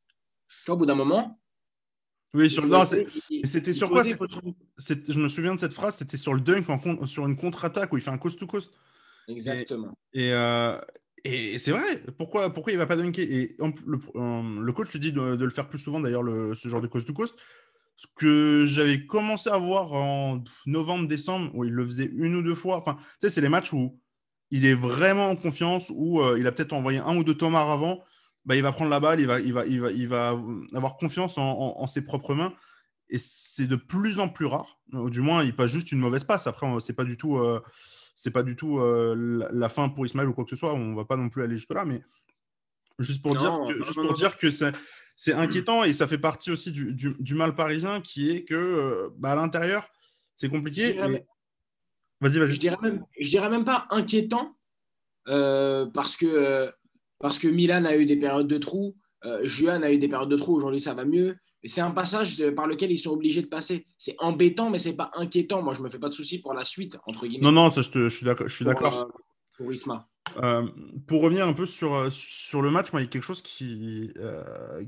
Tu 0.49 0.65
vois, 0.65 0.75
au 0.75 0.77
bout 0.77 0.85
d'un 0.85 0.95
moment. 0.95 1.39
Oui, 2.33 2.49
sur 2.49 2.63
c'était 3.43 3.73
sur 3.73 3.89
quoi? 3.89 4.03
Je 4.03 5.19
me 5.19 5.27
souviens 5.27 5.55
de 5.55 5.59
cette 5.59 5.73
phrase, 5.73 5.97
c'était 5.97 6.17
sur 6.17 6.33
le 6.33 6.41
dunk, 6.41 6.65
sur 7.07 7.25
une 7.27 7.35
contre-attaque 7.35 7.91
où 7.91 7.97
il 7.97 8.01
fait 8.01 8.11
un 8.11 8.17
coast-to-coast. 8.17 8.71
Exactement. 9.27 9.97
Et, 10.13 10.31
euh, 10.33 10.77
Et 11.23 11.59
c'est 11.59 11.71
vrai, 11.71 12.03
pourquoi, 12.17 12.51
pourquoi 12.51 12.73
il 12.73 12.77
va 12.77 12.87
pas 12.87 12.95
dunker? 12.95 13.21
Et 13.21 13.55
le, 13.59 14.71
coach 14.71 14.89
te 14.89 14.97
dit 14.97 15.11
de, 15.11 15.21
le 15.21 15.49
faire 15.49 15.69
plus 15.69 15.79
souvent, 15.79 15.99
d'ailleurs, 15.99 16.23
ce 16.55 16.67
genre 16.67 16.81
de 16.81 16.87
coast-to-coast. 16.87 17.35
Ce 17.95 18.07
que 18.15 18.65
j'avais 18.65 19.05
commencé 19.05 19.49
à 19.49 19.57
voir 19.57 19.93
en 19.93 20.43
novembre, 20.65 21.07
décembre, 21.07 21.51
où 21.53 21.63
il 21.63 21.71
le 21.71 21.85
faisait 21.85 22.09
une 22.11 22.35
ou 22.35 22.41
deux 22.41 22.55
fois. 22.55 22.77
Enfin, 22.77 22.97
c'est 23.19 23.39
les 23.39 23.49
matchs 23.49 23.73
où 23.73 23.99
il 24.49 24.65
est 24.65 24.73
vraiment 24.73 25.29
en 25.29 25.35
confiance, 25.35 25.91
où 25.93 26.21
euh, 26.21 26.37
il 26.39 26.47
a 26.47 26.51
peut-être 26.51 26.73
envoyé 26.73 26.99
un 26.99 27.15
ou 27.15 27.23
deux 27.23 27.35
tomates 27.35 27.69
avant. 27.69 28.03
Bah, 28.45 28.55
il 28.55 28.63
va 28.63 28.71
prendre 28.71 28.89
la 28.89 28.99
balle, 28.99 29.19
il 29.19 29.27
va, 29.27 29.39
il 29.39 29.53
va, 29.53 29.65
il 29.67 29.79
va, 29.79 29.91
il 29.91 30.07
va 30.07 30.39
avoir 30.73 30.97
confiance 30.97 31.37
en, 31.37 31.85
ses 31.85 32.01
propres 32.01 32.33
mains. 32.33 32.53
Et 33.09 33.19
c'est 33.19 33.67
de 33.67 33.75
plus 33.75 34.19
en 34.19 34.29
plus 34.29 34.47
rare. 34.47 34.79
Du 34.91 35.21
moins, 35.21 35.43
il 35.43 35.55
passe 35.55 35.71
juste 35.71 35.91
une 35.91 35.99
mauvaise 35.99 36.23
passe. 36.23 36.47
Après, 36.47 36.67
c'est 36.79 36.93
pas 36.93 37.03
du 37.03 37.17
tout. 37.17 37.37
Euh, 37.37 37.61
c'est 38.21 38.29
pas 38.29 38.43
du 38.43 38.55
tout 38.55 38.77
euh, 38.77 39.49
la, 39.51 39.67
fin 39.67 39.89
pour 39.89 40.05
Ismaël 40.05 40.29
ou 40.29 40.33
quoi 40.33 40.43
que 40.43 40.51
ce 40.51 40.55
soit. 40.55 40.75
On 40.75 40.93
va 40.93 41.05
pas 41.05 41.17
non 41.17 41.29
plus 41.29 41.41
aller 41.41 41.55
jusque 41.55 41.73
là, 41.73 41.85
mais 41.85 42.03
juste 42.99 43.23
pour 43.23 43.35
dire 43.35 43.59
que, 43.67 43.83
juste 43.83 43.95
pour 43.95 44.13
dire 44.13 44.37
que 44.37 44.51
c'est 45.15 45.33
inquiétant 45.33 45.83
et 45.83 45.91
ça 45.91 46.05
fait 46.05 46.19
partie 46.19 46.51
aussi 46.51 46.71
du, 46.71 46.93
du, 46.93 47.33
mal 47.33 47.55
parisien 47.55 47.99
qui 47.99 48.29
est 48.29 48.43
que 48.43 48.53
euh, 48.53 49.09
bah, 49.17 49.31
à 49.31 49.35
l'intérieur 49.35 49.89
c'est 50.35 50.49
compliqué. 50.49 50.93
Vas-y, 52.19 52.37
vas-y. 52.37 52.53
Je 52.53 52.59
dirais 52.59 52.77
même, 52.79 53.03
je 53.19 53.27
dirais 53.27 53.49
même 53.49 53.65
pas 53.65 53.87
inquiétant 53.89 54.55
euh, 55.27 55.87
parce 55.87 56.15
que 56.15 56.71
parce 57.17 57.39
que 57.39 57.47
Milan 57.47 57.85
a 57.85 57.95
eu 57.95 58.05
des 58.05 58.17
périodes 58.17 58.47
de 58.47 58.59
trous, 58.59 58.95
Juan 59.41 59.83
a 59.83 59.91
eu 59.91 59.97
des 59.97 60.07
périodes 60.07 60.29
de 60.29 60.37
trous. 60.37 60.55
Aujourd'hui, 60.55 60.79
ça 60.79 60.93
va 60.93 61.05
mieux 61.05 61.37
c'est 61.69 61.81
un 61.81 61.91
passage 61.91 62.43
par 62.55 62.67
lequel 62.67 62.91
ils 62.91 62.97
sont 62.97 63.11
obligés 63.11 63.41
de 63.41 63.47
passer. 63.47 63.85
C'est 63.97 64.15
embêtant, 64.19 64.69
mais 64.69 64.79
c'est 64.79 64.95
pas 64.95 65.11
inquiétant. 65.13 65.61
Moi, 65.61 65.73
je 65.73 65.81
me 65.81 65.89
fais 65.89 65.99
pas 65.99 66.09
de 66.09 66.13
soucis 66.13 66.41
pour 66.41 66.53
la 66.53 66.63
suite, 66.63 66.97
entre 67.05 67.27
guillemets. 67.27 67.45
Non, 67.45 67.51
non, 67.51 67.69
ça, 67.69 67.81
je, 67.81 68.09
suis 68.09 68.25
d'accord. 68.25 68.47
Je 68.47 68.55
suis 68.55 68.65
d'accord. 68.65 69.11
Pour, 69.57 69.69
euh, 69.69 69.73
Isma. 69.73 70.05
Euh, 70.37 70.67
pour 71.07 71.21
revenir 71.21 71.47
un 71.47 71.53
peu 71.53 71.67
sur, 71.67 71.93
euh, 71.93 72.09
sur 72.09 72.61
le 72.63 72.71
match, 72.71 72.91
moi, 72.93 73.01
il 73.01 73.05
y 73.05 73.07
a 73.07 73.09
quelque 73.09 73.23
chose 73.23 73.43
qui, 73.43 74.11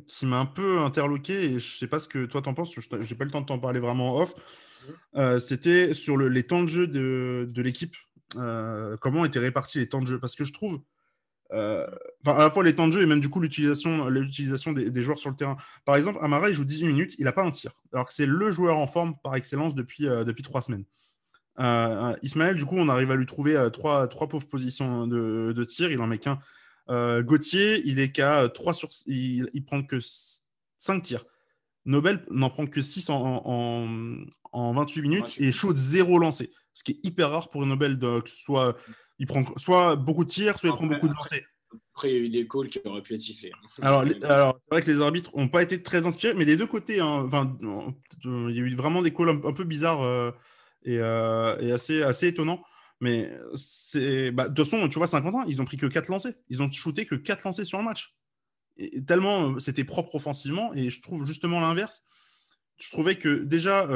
qui 0.08 0.26
m'a 0.26 0.40
un 0.40 0.46
peu 0.48 0.80
interloqué 0.80 1.34
et 1.44 1.60
je 1.60 1.78
sais 1.78 1.88
pas 1.88 2.00
ce 2.00 2.08
que 2.08 2.26
toi 2.26 2.42
t'en 2.42 2.56
penses. 2.56 2.74
Je 2.74 2.96
n'ai 2.96 3.16
pas 3.16 3.26
le 3.26 3.32
temps 3.32 3.42
de 3.42 3.46
t'en 3.46 3.60
parler 3.60 3.80
vraiment 3.80 4.18
off. 4.18 4.34
Mhm. 5.14 5.40
C'était 5.40 5.94
sur 5.94 6.18
le, 6.18 6.28
les 6.28 6.44
temps 6.44 6.64
de 6.64 6.70
jeu 6.70 6.88
de, 6.88 7.48
de 7.52 7.62
l'équipe. 7.62 7.96
comment 9.00 9.26
étaient 9.26 9.40
répartis 9.40 9.78
les 9.78 9.90
temps 9.90 10.02
de 10.02 10.08
jeu? 10.08 10.20
Parce 10.20 10.36
que 10.36 10.44
je 10.44 10.54
trouve 10.54 10.82
euh, 11.52 11.86
à 12.26 12.40
la 12.40 12.50
fois 12.50 12.64
les 12.64 12.76
temps 12.76 12.88
de 12.88 12.94
jeu 12.94 13.02
et 13.02 13.06
même 13.06 13.20
du 13.20 13.30
coup 13.30 13.40
l'utilisation, 13.40 14.08
l'utilisation 14.08 14.74
des, 14.74 15.02
joueurs 15.04 15.20
sur 15.20 15.30
le 15.30 15.36
terrain. 15.36 15.58
Par 15.86 15.96
exemple, 15.96 16.20
Amara, 16.22 16.50
il 16.50 16.56
joue 16.56 16.66
18 16.66 16.88
minutes, 16.88 17.16
il 17.20 17.26
n'a 17.26 17.32
pas 17.32 17.44
un 17.44 17.52
tir, 17.52 17.72
alors 17.92 18.08
que 18.08 18.14
c'est 18.14 18.26
le 18.26 18.52
joueur 18.52 18.78
en 18.78 18.88
forme 18.88 19.16
par 19.24 19.36
excellence 19.36 19.76
depuis, 19.76 20.08
euh, 20.08 20.24
depuis 20.24 20.44
trois 20.44 20.62
semaines. 20.62 20.86
Euh, 21.60 22.16
Ismaël, 22.24 22.56
du 22.56 22.66
coup, 22.66 22.78
on 22.78 22.90
arrive 22.90 23.12
à 23.12 23.16
lui 23.16 23.28
trouver 23.28 23.70
trois, 23.72 24.08
trois 24.08 24.28
pauvres 24.28 24.48
positions 24.48 25.06
de, 25.06 25.54
de, 25.56 25.64
tir, 25.64 25.92
il 25.92 26.00
en 26.02 26.08
met 26.08 26.18
qu'un. 26.18 26.40
Gauthier, 26.90 27.82
il 27.86 28.00
est 28.00 28.12
qu'à 28.12 28.50
3 28.50 28.74
sur 28.74 28.90
il, 29.06 29.50
il 29.54 29.64
prend 29.64 29.84
que 29.84 30.00
5 30.80 31.02
tirs. 31.02 31.26
Nobel 31.86 32.26
n'en 32.30 32.50
prend 32.50 32.66
que 32.66 32.82
6 32.82 33.10
en, 33.10 34.26
en, 34.52 34.74
28 34.74 35.02
minutes 35.02 35.34
et 35.38 35.52
shoot 35.52 35.76
0 35.76 36.18
lancé, 36.20 36.52
ce 36.74 36.84
qui 36.84 36.94
est 36.94 37.00
hyper 37.04 37.30
rare 37.30 37.50
pour 37.50 37.66
Nobel, 37.66 37.98
de, 37.98 38.20
que 38.20 38.30
ce 38.30 38.38
soit 38.38 38.78
il 39.24 39.26
prend 39.26 39.46
soit 39.56 39.96
beaucoup 39.96 40.26
de 40.26 40.30
tirs, 40.30 40.60
soit 40.60 40.70
il 40.70 40.76
prend 40.76 40.86
beaucoup 40.86 41.08
de 41.08 41.14
lancers. 41.14 41.46
Après, 41.96 42.10
il 42.10 42.14
y 42.14 42.18
a 42.18 42.20
eu 42.20 42.30
des 42.30 42.46
calls 42.46 42.68
qui 42.68 42.80
auraient 42.84 43.02
pu 43.02 43.14
être 43.14 43.22
sifflés. 43.22 43.54
Alors, 43.82 44.02
alors 44.24 44.60
c'est 44.60 44.76
vrai 44.76 44.82
que 44.82 44.92
les 44.92 45.02
arbitres 45.02 45.32
n'ont 45.38 45.48
pas 45.48 45.64
été 45.64 45.82
très 45.82 46.06
inspirés, 46.06 46.34
mais 46.34 46.44
les 46.44 46.58
deux 46.58 46.68
côtés, 46.68 47.00
hein, 47.00 47.24
enfin, 47.26 47.58
il 48.26 48.52
y 48.52 48.60
a 48.60 48.64
eu 48.64 48.76
vraiment 48.76 49.02
des 49.02 49.14
calls 49.14 49.30
un, 49.30 49.54
peu 49.54 49.64
bizarres 49.64 50.02
euh, 50.02 50.32
euh, 50.88 51.58
et, 51.60 51.72
assez, 51.72 52.04
assez 52.04 52.28
étonnants. 52.28 52.62
Mais 53.00 53.32
c'est. 53.56 54.32
Bah, 54.32 54.50
de 54.50 54.54
toute 54.54 54.70
façon, 54.70 54.90
tu 54.90 54.98
vois, 54.98 55.08
50 55.08 55.36
ans, 55.36 55.44
ils 55.48 55.62
ont 55.62 55.66
pris 55.66 55.78
que 55.78 55.86
4 55.86 56.10
lancers. 56.10 56.34
Ils 56.50 56.62
ont 56.62 56.70
shooté 56.70 57.06
que 57.06 57.16
4 57.16 57.46
lancers 57.46 57.66
sur 57.66 57.78
le 57.78 57.86
match. 57.86 58.14
Et 58.76 59.04
tellement 59.06 59.52
euh, 59.52 59.60
c'était 59.60 59.86
propre 59.86 60.16
offensivement. 60.16 60.74
Et 60.74 60.90
je 60.90 61.02
trouve 61.02 61.26
justement 61.26 61.62
l'inverse. 61.62 62.04
Je 62.78 62.92
trouvais 62.92 63.16
que 63.16 63.30
déjà, 63.30 63.88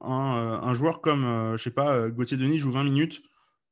un, 0.00 0.74
joueur 0.74 1.00
comme, 1.02 1.54
je 1.56 1.62
sais 1.62 1.70
pas, 1.70 2.08
Gauthier 2.08 2.38
Denis 2.38 2.58
joue 2.58 2.72
20 2.72 2.82
minutes 2.82 3.22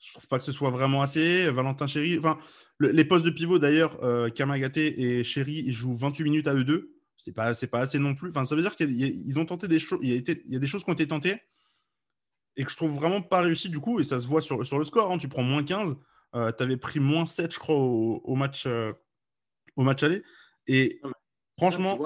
je 0.01 0.13
trouve 0.13 0.27
pas 0.29 0.39
que 0.39 0.45
ce 0.45 0.53
soit 0.53 0.71
vraiment 0.71 1.03
assez. 1.03 1.51
Valentin 1.51 1.87
Chéry, 1.87 2.19
enfin, 2.19 2.39
les 2.81 3.05
postes 3.05 3.25
de 3.25 3.31
pivot 3.31 3.59
d'ailleurs, 3.59 4.03
euh, 4.03 4.31
Kamagaté 4.31 5.01
et 5.01 5.25
Chéry, 5.25 5.63
ils 5.67 5.73
jouent 5.73 5.95
28 5.95 6.25
minutes 6.25 6.47
à 6.47 6.55
eux 6.55 6.65
deux. 6.65 6.97
C'est 7.19 7.33
pas, 7.33 7.53
c'est 7.53 7.67
pas 7.67 7.81
assez 7.81 7.99
non 7.99 8.15
plus. 8.15 8.31
Enfin, 8.31 8.47
ça 8.47 8.57
veut 8.57 8.63
dire 8.63 8.75
qu'ils 8.75 9.39
ont 9.39 9.45
tenté 9.45 9.69
des 9.69 9.79
choses. 9.79 9.99
Il, 10.03 10.25
y 10.49 10.57
a 10.57 10.59
des 10.59 10.67
choses 10.67 10.85
qui 10.85 10.91
ont 10.91 10.95
été 10.95 11.07
tentées 11.07 11.43
et 12.57 12.65
que 12.65 12.71
je 12.71 12.77
trouve 12.77 12.95
vraiment 12.95 13.21
pas 13.21 13.43
réussi 13.43 13.69
du 13.69 13.79
coup. 13.79 14.01
Et 14.01 14.05
ça 14.05 14.19
se 14.19 14.27
voit 14.27 14.41
sur, 14.41 14.65
sur 14.65 14.79
le 14.79 14.87
score. 14.87 15.13
Hein. 15.13 15.19
Tu 15.19 15.29
prends 15.29 15.43
moins 15.43 15.63
15. 15.63 15.97
Euh, 16.35 16.51
tu 16.51 16.63
avais 16.63 16.79
pris 16.79 16.99
moins 16.99 17.27
7, 17.27 17.53
je 17.53 17.59
crois, 17.59 17.77
au, 17.77 18.35
match, 18.37 18.65
euh, 18.67 18.93
au 19.77 19.83
match 19.83 20.03
aller. 20.03 20.23
Et 20.67 20.99
franchement. 21.59 21.99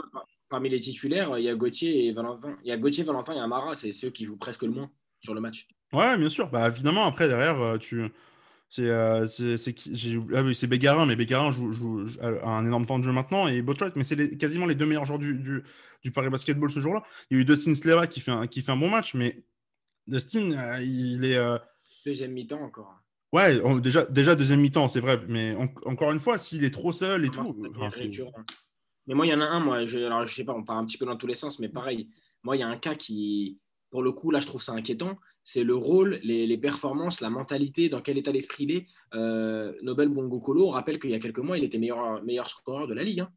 parmi 0.49 0.69
les 0.69 0.81
titulaires, 0.81 1.39
il 1.39 1.45
y 1.45 1.49
a 1.49 1.55
Gauthier 1.55 2.07
et 2.07 2.13
Valentin. 2.13 2.57
Il 2.65 2.69
y 2.69 2.73
a 2.73 2.77
Gauthier, 2.77 3.05
Valentin 3.05 3.35
et 3.35 3.39
Amara. 3.39 3.77
C'est 3.77 3.93
ceux 3.93 4.11
qui 4.11 4.25
jouent 4.25 4.39
presque 4.39 4.63
le 4.63 4.71
moins 4.71 4.91
sur 5.25 5.35
le 5.35 5.41
match. 5.41 5.67
Ouais, 5.93 6.17
bien 6.17 6.29
sûr. 6.29 6.51
Bah, 6.51 6.69
évidemment, 6.69 7.07
après, 7.07 7.29
derrière, 7.29 7.61
euh, 7.61 7.79
tu. 7.79 8.05
C'est 8.69 8.89
euh, 8.89 9.27
ah 10.35 10.43
oui, 10.43 10.55
c'est 10.55 10.67
Bégarin, 10.67 11.07
mais 11.07 11.15
Bégarin 11.15 11.53
joue, 11.53 11.73
joue, 11.73 12.07
un 12.21 12.67
énorme 12.67 12.87
temps 12.87 12.99
de 12.99 13.05
jeu 13.05 13.13
maintenant 13.13 13.47
et 13.47 13.63
Botrat, 13.63 13.91
mais 13.95 14.03
c'est 14.03 14.37
quasiment 14.37 14.67
les 14.67 14.75
deux 14.75 14.87
meilleurs 14.87 15.05
joueurs 15.05 15.21
du, 15.21 15.35
du, 15.35 15.63
du 16.03 16.11
Paris 16.11 16.29
Basketball 16.29 16.69
ce 16.71 16.81
jour-là. 16.81 17.05
Il 17.31 17.37
y 17.37 17.39
a 17.39 17.43
eu 17.43 17.45
Dustin 17.45 17.77
Sleva 17.77 18.09
qui 18.09 18.21
fait 18.21 18.33
un, 18.33 18.49
qui 18.49 18.63
fait 18.63 18.73
un 18.73 18.77
bon 18.77 18.91
match, 18.91 19.15
mais 19.15 19.45
Dustin, 20.09 20.53
euh, 20.53 20.83
il 20.83 21.25
est. 21.25 21.39
Deuxième 22.05 22.33
mi-temps 22.33 22.63
encore. 22.63 22.97
Ouais, 23.33 23.61
déjà, 23.81 24.07
déjà 24.07 24.35
deuxième 24.35 24.61
mi-temps, 24.61 24.89
c'est 24.89 25.01
vrai, 25.01 25.21
mais 25.29 25.55
encore 25.87 26.11
une 26.11 26.21
fois, 26.21 26.39
s'il 26.39 26.65
est 26.65 26.75
trop 26.75 26.93
seul 26.93 27.25
et 27.25 27.31
tout. 27.31 27.57
mais 29.07 29.15
moi, 29.15 29.27
il 29.27 29.31
y 29.31 29.35
en 29.35 29.41
a 29.41 29.47
un, 29.47 29.61
moi, 29.61 29.87
je, 29.87 29.99
alors 29.99 30.27
je 30.27 30.35
sais 30.35 30.45
pas, 30.45 30.55
on 30.55 30.65
part 30.65 30.79
un 30.79 30.87
petit 30.87 30.99
peu 30.99 31.07
dans 31.07 31.17
tous 31.17 31.29
les 31.29 31.35
sens, 31.37 31.61
mais 31.61 31.69
pareil, 31.69 32.09
moi, 32.43 32.57
il 32.57 32.61
y 32.61 32.63
a 32.63 32.69
un 32.69 32.77
cas 32.77 32.95
qui, 32.95 33.61
pour 33.95 34.03
le 34.03 34.11
coup, 34.11 34.33
là, 34.33 34.41
je 34.41 34.47
trouve 34.49 34.61
ça 34.61 34.73
inquiétant. 34.73 35.21
C'est 35.45 35.63
le 35.63 35.77
rôle, 35.77 36.19
les, 36.25 36.59
performances, 36.59 37.21
la 37.21 37.31
mentalité, 37.31 37.89
dans 37.89 38.01
quel 38.01 38.19
état 38.19 38.33
d'esprit 38.33 38.65
il 38.65 38.71
est. 38.73 38.87
Euh, 39.15 39.73
Nobel 39.83 40.09
Bongokolo, 40.09 40.67
on 40.67 40.71
rappelle 40.71 40.99
qu'il 40.99 41.11
y 41.11 41.15
a 41.15 41.21
quelques 41.21 41.39
mois, 41.39 41.57
il 41.57 41.63
était 41.63 41.79
meilleur, 41.79 42.21
meilleur 42.25 42.51
scoreur 42.51 42.89
de 42.89 42.95
la 42.95 43.05
Ligue. 43.05 43.21
Hein. 43.21 43.31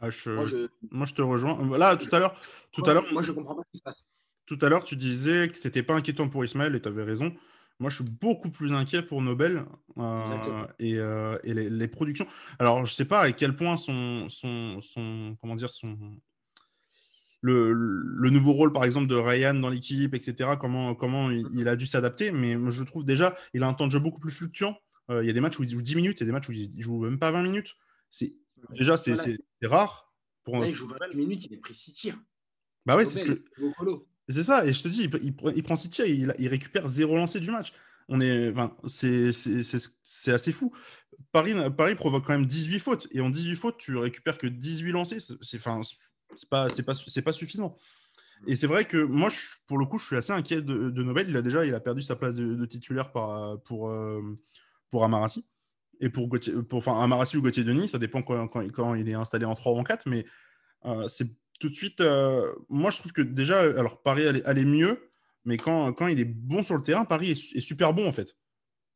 Ah, 0.00 0.08
moi, 0.26 0.44
je... 0.44 1.14
te 1.14 1.22
rejoins. 1.22 1.78
Là, 1.78 1.96
tout 1.96 2.14
à 2.14 2.18
l'heure. 2.18 2.38
Tout 2.72 2.84
à 2.84 2.92
l'heure. 2.92 3.10
Moi, 3.10 3.22
je 3.22 3.32
comprends 3.32 3.54
pas 3.54 3.62
ce 3.62 3.70
qui 3.70 3.78
se 3.78 3.82
passe. 3.82 4.04
Tout 4.44 4.58
à 4.60 4.68
l'heure, 4.68 4.84
tu 4.84 4.96
disais 4.96 5.48
que 5.48 5.56
c'était 5.56 5.82
pas 5.82 5.94
inquiétant 5.94 6.28
pour 6.28 6.44
Ismaël 6.44 6.74
et 6.74 6.82
tu 6.82 6.88
avais 6.88 7.02
raison. 7.02 7.34
Moi, 7.80 7.88
je 7.88 8.02
suis 8.02 8.04
beaucoup 8.20 8.50
plus 8.50 8.74
inquiet 8.74 9.00
pour 9.00 9.22
Nobel 9.22 9.64
euh, 9.96 10.66
et, 10.78 10.98
euh, 10.98 11.38
et 11.42 11.54
les, 11.54 11.70
les, 11.70 11.88
productions. 11.88 12.26
Alors, 12.58 12.84
je 12.84 12.92
sais 12.92 13.06
pas 13.06 13.20
à 13.20 13.32
quel 13.32 13.56
point 13.56 13.78
son, 13.78 14.28
son, 14.28 14.78
son 14.82 15.38
comment 15.40 15.54
dire, 15.54 15.72
son, 15.72 15.96
le, 17.40 18.30
nouveau 18.30 18.52
rôle, 18.52 18.72
par 18.72 18.84
exemple, 18.84 19.06
de 19.06 19.14
Ryan 19.14 19.54
dans 19.54 19.68
l'équipe, 19.68 20.14
etc., 20.14 20.50
comment, 20.58 20.94
comment 20.94 21.30
il, 21.30 21.68
a 21.68 21.76
dû 21.76 21.86
s'adapter. 21.86 22.30
Mais 22.30 22.56
je 22.70 22.82
trouve 22.82 23.04
déjà, 23.04 23.36
il 23.54 23.62
a 23.62 23.68
un 23.68 23.74
temps 23.74 23.86
de 23.86 23.92
jeu 23.92 23.98
beaucoup 23.98 24.20
plus 24.20 24.32
fluctuant. 24.32 24.76
Euh, 25.10 25.22
il 25.22 25.26
y 25.26 25.30
a 25.30 25.32
des 25.32 25.40
matchs 25.40 25.58
où 25.58 25.62
il 25.62 25.68
joue 25.68 25.82
10 25.82 25.96
minutes, 25.96 26.20
il 26.20 26.24
y 26.24 26.24
a 26.24 26.26
des 26.26 26.32
matchs 26.32 26.48
où 26.48 26.52
il 26.52 26.82
joue 26.82 27.04
même 27.04 27.18
pas 27.18 27.30
20 27.30 27.42
minutes. 27.42 27.74
C'est, 28.10 28.34
déjà, 28.70 28.96
c'est, 28.96 29.14
rare. 29.62 30.12
Pour 30.44 30.64
il 30.64 30.74
joue 30.74 30.88
20 30.88 31.14
minutes, 31.14 31.46
il 31.46 31.54
est 31.54 31.58
pris 31.58 31.74
6 31.74 31.92
tirs. 31.92 32.18
Bah 32.84 32.96
ouais, 32.96 33.06
c'est 33.06 33.20
ce 33.20 33.24
que... 33.24 33.44
C'est 34.28 34.42
ça, 34.42 34.66
et 34.66 34.72
je 34.72 34.82
te 34.82 34.88
dis, 34.88 35.04
il, 35.04 35.34
il, 35.54 35.62
prend 35.62 35.76
6 35.76 35.88
tirs, 35.88 36.06
il, 36.06 36.34
il, 36.38 36.48
récupère 36.48 36.88
0 36.88 37.16
lancé 37.16 37.38
du 37.38 37.50
match. 37.50 37.72
On 38.08 38.20
est, 38.20 38.50
enfin, 38.50 38.76
c'est, 38.86 39.32
c'est, 39.32 40.32
assez 40.32 40.52
fou. 40.52 40.72
Paris, 41.32 41.54
Paris 41.76 41.94
provoque 41.94 42.24
quand 42.24 42.32
même 42.32 42.46
18 42.46 42.78
fautes, 42.78 43.08
et 43.12 43.20
en 43.20 43.30
18 43.30 43.56
fautes, 43.56 43.78
tu 43.78 43.96
récupères 43.96 44.38
que 44.38 44.46
18 44.46 44.92
lancés. 44.92 45.18
C'est, 45.42 45.58
enfin, 45.58 45.80
c'est 46.36 46.48
pas, 46.48 46.68
c'est 46.68 46.82
pas, 46.82 46.94
c'est 46.94 47.22
pas 47.22 47.32
suffisant. 47.32 47.76
Et 48.46 48.56
c'est 48.56 48.66
vrai 48.66 48.84
que 48.84 48.98
moi, 48.98 49.30
je, 49.30 49.38
pour 49.66 49.78
le 49.78 49.86
coup, 49.86 49.98
je 49.98 50.06
suis 50.06 50.16
assez 50.16 50.32
inquiet 50.32 50.60
de, 50.60 50.90
de, 50.90 51.02
Nobel. 51.02 51.28
Il 51.28 51.36
a 51.36 51.42
déjà 51.42 51.64
il 51.64 51.74
a 51.74 51.80
perdu 51.80 52.02
sa 52.02 52.16
place 52.16 52.36
de, 52.36 52.66
titulaire 52.66 53.12
par, 53.12 53.60
pour, 53.62 53.88
euh, 53.88 54.20
pour 54.90 55.04
Amarassi. 55.04 55.48
Et 56.00 56.10
pour, 56.10 56.28
Gauthier, 56.28 56.52
pour 56.68 56.78
enfin, 56.78 57.00
Amarassi 57.00 57.38
ou 57.38 57.42
Gauthier 57.42 57.64
Denis, 57.64 57.88
ça 57.88 57.98
dépend 57.98 58.22
quand, 58.22 58.48
quand, 58.48 58.70
quand, 58.70 58.94
il 58.94 59.08
est 59.08 59.14
installé 59.14 59.46
en 59.46 59.54
3 59.54 59.72
ou 59.72 59.76
en 59.76 59.84
4. 59.84 60.06
Mais 60.06 60.26
euh, 60.84 61.08
c'est 61.08 61.28
tout 61.58 61.68
de 61.68 61.74
suite. 61.74 62.00
Euh, 62.00 62.52
moi, 62.68 62.90
je 62.90 62.98
trouve 62.98 63.12
que 63.12 63.22
déjà, 63.22 63.60
alors 63.60 64.02
Paris 64.02 64.26
allait, 64.26 64.64
mieux, 64.64 65.10
mais 65.44 65.56
quand, 65.56 65.92
quand 65.94 66.08
il 66.08 66.20
est 66.20 66.26
bon 66.26 66.62
sur 66.62 66.76
le 66.76 66.82
terrain, 66.82 67.04
Paris 67.04 67.30
est, 67.30 67.60
super 67.60 67.94
bon 67.94 68.06
en 68.06 68.12
fait. 68.12 68.36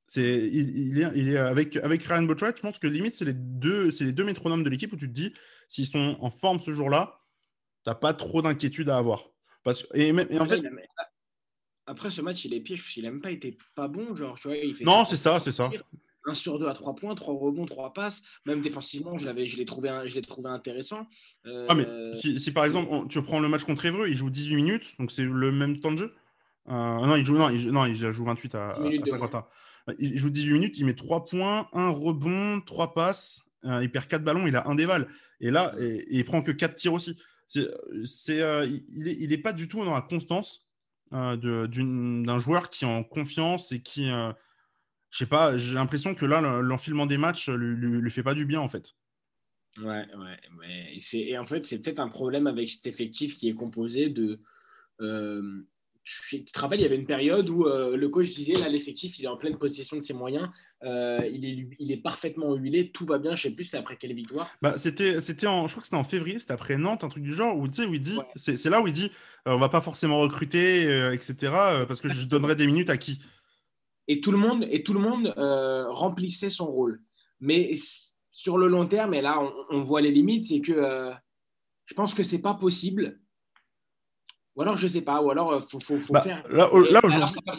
C'est, 0.06 0.48
il, 0.52 1.00
est, 1.00 1.10
il 1.14 1.28
est 1.28 1.36
avec, 1.36 1.76
avec 1.76 2.02
Ryan 2.02 2.24
Botrat, 2.24 2.52
je 2.56 2.60
pense 2.60 2.80
que 2.80 2.88
limite, 2.88 3.14
c'est 3.14 3.24
les 3.24 3.32
deux, 3.32 3.92
c'est 3.92 4.04
les 4.04 4.12
deux 4.12 4.24
métronomes 4.24 4.64
de 4.64 4.68
l'équipe 4.68 4.92
où 4.92 4.96
tu 4.96 5.06
te 5.06 5.12
dis, 5.12 5.32
s'ils 5.68 5.86
sont 5.86 6.16
en 6.20 6.30
forme 6.30 6.58
ce 6.58 6.72
jour-là, 6.72 7.19
tu 7.84 7.90
n'as 7.90 7.94
pas 7.94 8.14
trop 8.14 8.42
d'inquiétude 8.42 8.88
à 8.88 8.96
avoir. 8.96 9.30
Parce, 9.62 9.86
et, 9.94 10.12
en 10.12 10.46
fait, 10.46 10.62
Après 11.86 12.10
ce 12.10 12.22
match, 12.22 12.44
il 12.44 12.54
est 12.54 12.60
piège, 12.60 12.86
qu'il 12.86 13.04
n'a 13.04 13.10
même 13.10 13.20
pas 13.20 13.30
été 13.30 13.56
pas 13.74 13.88
bon. 13.88 14.14
Genre, 14.14 14.38
tu 14.38 14.48
vois, 14.48 14.56
il 14.56 14.74
fait 14.74 14.84
non, 14.84 15.04
c'est 15.04 15.16
ça, 15.16 15.40
c'est 15.40 15.52
ça. 15.52 15.70
Un 16.26 16.34
sur 16.34 16.58
deux 16.58 16.68
à 16.68 16.74
trois 16.74 16.94
points, 16.94 17.14
trois 17.14 17.34
rebonds, 17.34 17.64
trois 17.64 17.94
passes. 17.94 18.22
Même 18.44 18.60
défensivement, 18.60 19.18
je 19.18 19.30
l'ai 19.30 19.64
trouvé, 19.64 19.90
trouvé 20.28 20.50
intéressant. 20.50 21.06
Ah, 21.46 21.74
mais 21.74 21.86
euh, 21.86 22.14
si, 22.14 22.52
par 22.52 22.64
exemple, 22.64 23.08
tu 23.08 23.22
prends 23.22 23.40
le 23.40 23.48
match 23.48 23.64
contre 23.64 23.86
Evreux, 23.86 24.08
il 24.08 24.16
joue 24.16 24.28
18 24.28 24.56
minutes, 24.56 24.94
donc 24.98 25.10
c'est 25.10 25.24
le 25.24 25.50
même 25.50 25.80
temps 25.80 25.92
de 25.92 25.98
jeu. 25.98 26.14
Euh, 26.68 26.72
non, 26.72 27.16
il 27.16 27.24
joue, 27.24 27.36
non, 27.36 27.48
il, 27.48 27.70
non, 27.70 27.86
il 27.86 27.96
joue 27.96 28.24
28 28.24 28.54
à, 28.54 28.70
à 28.72 29.06
50 29.06 29.34
Il 29.98 30.18
joue 30.18 30.28
18 30.28 30.52
minutes, 30.52 30.78
il 30.78 30.84
met 30.84 30.94
3 30.94 31.24
points, 31.24 31.68
1 31.72 31.88
rebond, 31.88 32.60
3 32.60 32.92
passes, 32.92 33.50
il 33.64 33.90
perd 33.90 34.06
4 34.06 34.22
ballons, 34.22 34.46
il 34.46 34.56
a 34.56 34.68
un 34.68 34.74
déval. 34.74 35.08
Et 35.40 35.50
là, 35.50 35.74
et, 35.80 36.06
il 36.10 36.24
prend 36.24 36.42
que 36.42 36.52
4 36.52 36.76
tirs 36.76 36.92
aussi. 36.92 37.16
C'est, 37.50 37.68
il 38.88 39.28
n'est 39.28 39.38
pas 39.38 39.52
du 39.52 39.68
tout 39.68 39.84
dans 39.84 39.94
la 39.94 40.02
constance 40.02 40.68
d'un 41.10 42.38
joueur 42.38 42.70
qui 42.70 42.84
est 42.84 42.88
en 42.88 43.02
confiance 43.02 43.72
et 43.72 43.82
qui, 43.82 44.06
je 44.06 45.18
sais 45.18 45.26
pas, 45.26 45.58
j'ai 45.58 45.74
l'impression 45.74 46.14
que 46.14 46.26
là, 46.26 46.40
l'enfilement 46.62 47.06
des 47.06 47.18
matchs 47.18 47.48
lui, 47.48 47.76
lui, 47.76 48.10
fait 48.10 48.22
pas 48.22 48.34
du 48.34 48.46
bien 48.46 48.60
en 48.60 48.68
fait. 48.68 48.94
Ouais, 49.78 50.06
ouais. 50.16 50.98
et 51.12 51.38
en 51.38 51.46
fait, 51.46 51.66
c'est 51.66 51.78
peut-être 51.78 52.00
un 52.00 52.08
problème 52.08 52.46
avec 52.46 52.70
cet 52.70 52.86
effectif 52.86 53.36
qui 53.36 53.48
est 53.48 53.54
composé 53.54 54.08
de. 54.08 54.40
Euh, 56.32 56.38
tu 56.38 56.44
te 56.44 56.58
rappelles, 56.58 56.80
il 56.80 56.82
y 56.82 56.86
avait 56.86 56.96
une 56.96 57.06
période 57.06 57.48
où 57.50 57.66
euh, 57.66 57.96
le 57.96 58.08
coach 58.08 58.30
disait 58.30 58.54
là, 58.54 58.68
l'effectif, 58.68 59.18
il 59.18 59.24
est 59.24 59.28
en 59.28 59.36
pleine 59.36 59.56
possession 59.56 59.96
de 59.96 60.02
ses 60.02 60.14
moyens, 60.14 60.48
euh, 60.82 61.20
il, 61.30 61.44
est, 61.44 61.68
il 61.78 61.92
est 61.92 61.96
parfaitement 61.96 62.54
huilé, 62.54 62.90
tout 62.90 63.06
va 63.06 63.18
bien. 63.18 63.34
Je 63.36 63.42
sais 63.42 63.50
plus, 63.50 63.64
c'était 63.64 63.78
après 63.78 63.96
quelle 63.96 64.14
victoire 64.14 64.50
bah, 64.62 64.76
c'était, 64.76 65.20
c'était 65.20 65.46
en, 65.46 65.66
Je 65.66 65.72
crois 65.72 65.82
que 65.82 65.86
c'était 65.86 65.96
en 65.96 66.04
février, 66.04 66.38
c'était 66.38 66.52
après 66.52 66.76
Nantes, 66.76 67.04
un 67.04 67.08
truc 67.08 67.22
du 67.22 67.32
genre, 67.32 67.56
où, 67.56 67.68
tu 67.68 67.82
sais, 67.82 67.86
où 67.86 67.94
il 67.94 68.00
dit, 68.00 68.18
c'est, 68.36 68.64
là 68.66 68.80
où 68.80 68.86
il 68.86 68.92
dit 68.92 69.10
on 69.46 69.58
va 69.58 69.70
pas 69.70 69.80
forcément 69.80 70.20
recruter, 70.20 70.82
etc., 71.14 71.34
parce 71.88 72.02
que 72.02 72.10
je 72.10 72.26
donnerai 72.26 72.56
des 72.56 72.66
minutes 72.66 72.90
à 72.90 72.98
qui? 72.98 73.20
Et 74.06 74.20
tout 74.20 74.32
le 74.32 74.38
monde, 74.38 74.66
et 74.70 74.82
tout 74.82 74.92
le 74.92 75.00
monde 75.00 75.32
remplissait 75.36 76.50
son 76.50 76.66
rôle. 76.66 77.00
Mais 77.40 77.74
sur 78.40 78.56
le 78.56 78.68
long 78.68 78.86
terme, 78.86 79.12
et 79.12 79.20
là, 79.20 79.38
on, 79.68 79.82
voit 79.82 80.00
les 80.00 80.10
limites, 80.10 80.46
c'est 80.46 80.62
que 80.62 80.72
euh, 80.72 81.12
je 81.84 81.92
pense 81.92 82.14
que 82.14 82.22
c'est 82.22 82.38
pas 82.38 82.54
possible. 82.54 83.20
Ou 84.60 84.62
alors, 84.62 84.76
je 84.76 84.86
sais 84.86 85.00
pas, 85.00 85.22
ou 85.22 85.30
alors, 85.30 85.54
il 85.54 85.56
euh, 85.56 85.80
faut, 85.80 86.12
bah, 86.12 86.20
faire. 86.20 86.46
Là, 86.50 86.68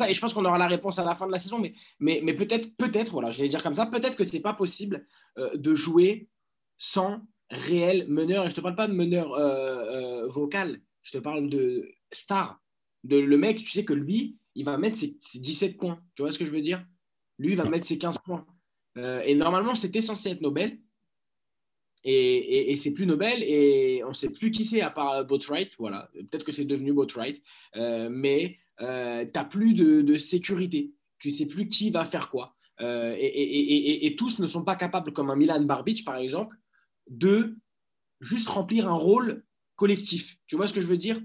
et, 0.08 0.14
je 0.14 0.22
pense 0.22 0.36
qu'on 0.36 0.46
aura 0.46 0.60
la 0.60 0.68
réponse 0.68 1.00
à 1.00 1.04
la 1.04 1.16
fin 1.16 1.26
de 1.26 1.32
la 1.32 1.40
saison, 1.40 1.58
mais, 1.58 1.74
mais, 2.00 2.22
mais 2.24 2.36
peut-être, 2.36 2.78
peut-être, 2.78 3.12
voilà, 3.12 3.32
je 3.32 3.42
vais 3.42 3.50
dire 3.50 3.64
comme 3.64 3.74
ça, 3.74 3.88
peut-être 3.88 4.16
que 4.16 4.24
c'est 4.24 4.40
pas 4.40 4.54
possible 4.54 5.08
euh, 5.40 5.50
de 5.58 5.74
jouer 5.74 6.30
sans 6.78 7.22
réel 7.50 8.06
meneur. 8.08 8.46
Et 8.46 8.52
je 8.52 8.56
te 8.56 8.62
parle 8.62 8.76
pas 8.76 8.88
de 8.88 8.94
meneur 8.94 9.30
vocal, 10.30 10.80
je 11.02 11.14
te 11.14 11.18
parle 11.18 11.50
de 11.50 11.90
star. 12.12 12.62
De, 13.04 13.18
le 13.18 13.36
mec, 13.36 13.58
tu 13.58 13.72
sais 13.72 13.84
que 13.84 13.94
lui, 13.94 14.38
il 14.54 14.66
va 14.66 14.78
mettre 14.78 15.00
ses, 15.00 15.18
ses 15.22 15.40
17 15.40 15.78
points. 15.78 16.00
Tu 16.14 16.22
vois 16.22 16.32
ce 16.32 16.38
que 16.38 16.46
je 16.46 16.52
veux 16.52 16.62
dire? 16.62 16.86
Lui, 17.40 17.54
il 17.54 17.58
va 17.58 17.66
mettre 17.66 17.88
ses 17.88 17.98
15 17.98 18.20
points. 18.20 18.46
Euh, 19.00 19.24
et 19.26 19.34
normalement, 19.34 19.74
c'était 19.74 20.02
censé 20.02 20.30
être 20.30 20.42
Nobel. 20.42 20.78
Et, 22.04 22.76
c'est 22.78 22.92
plus 22.92 23.06
Nobel 23.06 23.44
et 23.44 24.04
on 24.04 24.10
ne 24.10 24.14
sait 24.14 24.32
plus 24.32 24.50
qui 24.52 24.66
c'est 24.66 24.82
à 24.82 24.90
part 24.90 25.24
Boatwright. 25.26 25.76
Voilà, 25.78 26.10
peut-être 26.14 26.44
que 26.44 26.52
c'est 26.52 26.66
devenu 26.66 26.94
Boatwright, 26.94 27.42
euh, 27.76 28.10
mais 28.12 28.58
euh, 28.82 29.24
tu 29.26 29.32
n'as 29.36 29.46
plus 29.46 29.74
de, 29.74 30.18
sécurité. 30.18 30.92
Tu 31.20 31.30
ne 31.30 31.36
sais 31.36 31.46
plus 31.46 31.68
qui 31.68 31.92
va 31.92 32.06
faire 32.06 32.30
quoi. 32.30 32.56
et, 32.80 34.16
tous 34.18 34.40
ne 34.40 34.48
sont 34.48 34.66
pas 34.66 34.76
capables, 34.76 35.14
comme 35.14 35.30
un 35.30 35.36
Milan 35.36 35.62
Barbic 35.62 36.04
par 36.04 36.18
exemple, 36.18 36.58
de 37.10 37.56
juste 38.20 38.50
remplir 38.50 38.88
un 38.88 38.96
rôle 38.96 39.44
collectif. 39.76 40.38
Tu 40.48 40.56
vois 40.56 40.68
ce 40.68 40.74
que 40.74 40.82
je 40.82 40.88
veux 40.88 40.98
dire? 40.98 41.22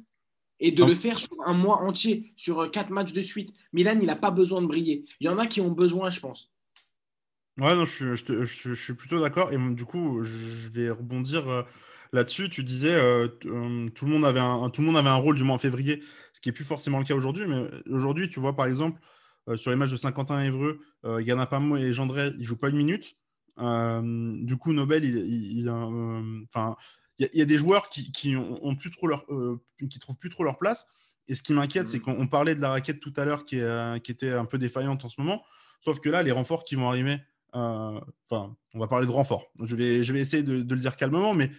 Et 0.61 0.73
de 0.73 0.85
le 0.85 0.95
faire 0.95 1.21
sur 1.21 1.37
un 1.45 1.53
mois 1.53 1.83
entier, 1.83 2.33
sur 2.37 2.71
quatre 2.71 2.91
matchs 2.91 3.13
de 3.13 3.21
suite. 3.21 3.53
Milan, 3.75 3.99
il 4.01 4.07
n'a 4.07 4.17
pas 4.17 4.31
besoin 4.31 4.63
de 4.63 4.67
briller. 4.67 5.05
Il 5.21 5.27
y 5.27 5.29
en 5.29 5.39
a 5.39 5.47
qui 5.47 5.61
ont 5.61 5.71
besoin, 5.71 6.09
je 6.09 6.21
pense. 6.21 6.51
Ouais, 7.59 7.75
non, 7.75 7.87
je, 7.87 8.15
je, 8.15 8.75
suis 8.75 8.95
plutôt 8.95 9.19
d'accord. 9.21 9.51
Et 9.53 9.57
du 9.57 9.87
coup, 9.87 10.23
je 10.23 10.69
vais 10.69 10.91
rebondir 10.91 11.49
euh, 11.49 11.63
là-dessus. 12.13 12.51
Tu 12.51 12.63
disais, 12.63 12.95
euh, 12.95 13.29
euh, 13.47 13.89
tout, 13.91 14.05
le 14.05 14.11
monde 14.11 14.27
avait 14.27 14.41
un, 14.41 14.69
tout 14.69 14.83
le 14.83 14.87
monde 14.87 14.99
avait 14.99 15.09
un 15.09 15.15
rôle, 15.15 15.37
du 15.37 15.43
mois 15.43 15.55
en 15.55 15.59
février, 15.59 16.03
ce 16.35 16.41
qui 16.43 16.51
n'est 16.51 16.53
plus 16.53 16.67
forcément 16.67 16.99
le 16.99 17.05
cas 17.07 17.15
aujourd'hui. 17.15 17.47
Mais 17.47 17.67
aujourd'hui, 17.91 18.29
tu 18.29 18.41
vois, 18.41 18.55
par 18.55 18.67
exemple, 18.67 19.01
sur 19.57 19.71
les 19.71 19.77
matchs 19.77 19.93
de 19.93 19.97
Saint-Quentin 19.97 20.43
et 20.43 20.47
Évreux, 20.49 20.81
Ganapamo 21.05 21.77
et 21.79 21.95
Gendré, 21.95 22.29
ils 22.35 22.41
ne 22.41 22.45
jouent 22.45 22.59
pas 22.59 22.69
une 22.69 22.77
minute. 22.77 23.17
du 23.59 24.57
coup, 24.59 24.73
Nobel, 24.75 25.05
il, 25.05 25.17
il, 25.61 25.71
enfin, 25.71 26.77
il 27.19 27.31
y, 27.33 27.43
a 27.43 27.47
des 27.47 27.57
joueurs 27.57 27.89
qui, 27.89 28.13
qui 28.13 28.37
ont, 28.37 28.77
plus 28.77 28.91
trop 28.91 29.07
leur, 29.07 29.25
qui 29.79 29.99
trouvent 29.99 30.19
plus 30.19 30.31
trop 30.31 30.45
leur 30.45 30.59
place. 30.59 30.87
Et 31.29 31.35
ce 31.35 31.43
qui 31.43 31.55
m'inquiète, 31.55 31.89
c'est 31.89 31.99
mmh. 31.99 32.17
qu'on 32.17 32.27
parlait 32.27 32.55
de 32.55 32.61
la 32.61 32.71
raquette 32.71 33.01
tout 33.01 33.15
à 33.17 33.25
l'heure 33.25 33.45
qui, 33.45 33.61
qui 34.05 34.13
était 34.13 34.33
un 34.33 34.45
peu 34.45 34.59
défaillante 34.59 35.05
en 35.07 35.09
ce 35.09 35.21
moment. 35.21 35.43
Sauf 35.81 36.01
que 36.01 36.11
là, 36.11 36.23
les 36.23 36.33
renforts 36.33 36.65
qui 36.65 36.75
vont 36.75 36.89
arriver 36.89 37.19
euh, 37.57 38.01
enfin, 38.31 38.55
on 38.75 38.79
va 38.79 38.87
parler 38.87 39.07
de 39.07 39.13
renfort. 39.13 39.47
Je 39.63 39.75
vais, 39.75 40.05
je 40.05 40.13
vais 40.13 40.21
essayer 40.21 40.43
de, 40.43 40.57
le 40.57 40.81
dire 40.81 40.97
calmement, 40.97 41.35
mais 41.35 41.51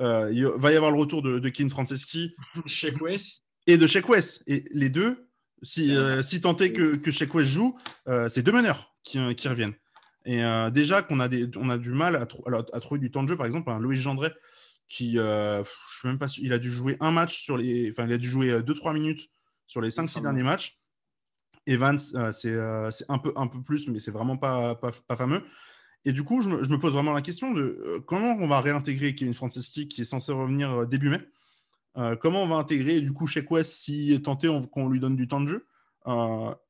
euh, 0.00 0.30
il 0.32 0.44
va 0.44 0.72
y 0.72 0.76
avoir 0.76 0.92
le 0.92 0.98
retour 0.98 1.22
de, 1.22 1.38
de 1.38 1.68
Franceschi 1.68 2.34
et 3.66 3.78
de 3.78 3.86
Sheik 3.86 4.06
Et 4.46 4.64
les 4.72 4.90
deux, 4.90 5.28
si, 5.62 5.96
euh, 5.96 6.22
si 6.22 6.40
tant 6.40 6.56
est 6.56 6.72
que, 6.72 6.96
que 6.96 7.10
Sheik 7.10 7.38
joue, 7.38 7.76
c'est 8.28 8.42
deux 8.42 8.52
meneurs 8.52 8.94
qui, 9.02 9.18
qui 9.34 9.48
reviennent. 9.48 9.74
Et 10.24 10.42
déjà 10.72 11.02
qu'on 11.02 11.20
a, 11.20 11.28
des, 11.28 11.48
on 11.56 11.70
a 11.70 11.78
du 11.78 11.90
mal 11.90 12.16
à, 12.16 12.28
à, 12.72 12.80
trouver 12.80 13.00
du 13.00 13.10
temps 13.10 13.22
de 13.22 13.28
jeu, 13.28 13.36
par 13.36 13.46
exemple, 13.46 13.70
un 13.70 13.78
Louis 13.78 13.96
Gendré 13.96 14.30
qui, 14.88 15.14
je 15.14 15.64
suis 15.98 16.08
même 16.08 16.18
pas 16.18 16.28
sûr, 16.28 16.44
il 16.44 16.52
a 16.52 16.58
dû 16.58 16.70
jouer 16.70 16.96
un 17.00 17.10
match 17.10 17.42
sur 17.42 17.56
les, 17.56 17.90
enfin, 17.90 18.06
il 18.06 18.12
a 18.12 18.18
dû 18.18 18.28
jouer 18.28 18.60
2-3 18.60 18.92
minutes 18.92 19.30
sur 19.66 19.80
les 19.80 19.90
5-6 19.90 20.20
derniers 20.22 20.42
matchs. 20.42 20.77
Evans, 21.68 21.98
euh, 22.14 22.32
euh, 22.46 22.90
c'est 22.90 23.10
un 23.10 23.18
peu, 23.18 23.32
un 23.36 23.46
peu 23.46 23.60
plus, 23.60 23.88
mais 23.88 23.98
c'est 23.98 24.10
vraiment 24.10 24.36
pas, 24.36 24.74
pas, 24.74 25.16
fameux. 25.16 25.42
Et 26.04 26.12
du 26.12 26.24
coup, 26.24 26.40
je 26.40 26.48
me, 26.48 26.78
pose 26.78 26.92
vraiment 26.92 27.12
la 27.12 27.22
question 27.22 27.52
de 27.52 27.60
euh, 27.60 28.00
comment 28.00 28.36
on 28.40 28.48
va 28.48 28.60
réintégrer 28.60 29.14
Kevin 29.14 29.34
Franceschi 29.34 29.88
qui 29.88 30.00
est 30.00 30.04
censé 30.04 30.32
revenir 30.32 30.86
début 30.86 31.10
mai? 31.10 31.20
comment 32.20 32.44
on 32.44 32.46
va 32.46 32.54
intégrer 32.54 33.00
du 33.00 33.12
coup 33.12 33.26
chez 33.26 33.44
Quest 33.44 33.72
si 33.72 34.22
tenté 34.22 34.48
qu'on 34.70 34.88
lui 34.88 35.00
donne 35.00 35.16
du 35.16 35.26
temps 35.26 35.40
de 35.40 35.48
jeu? 35.48 35.66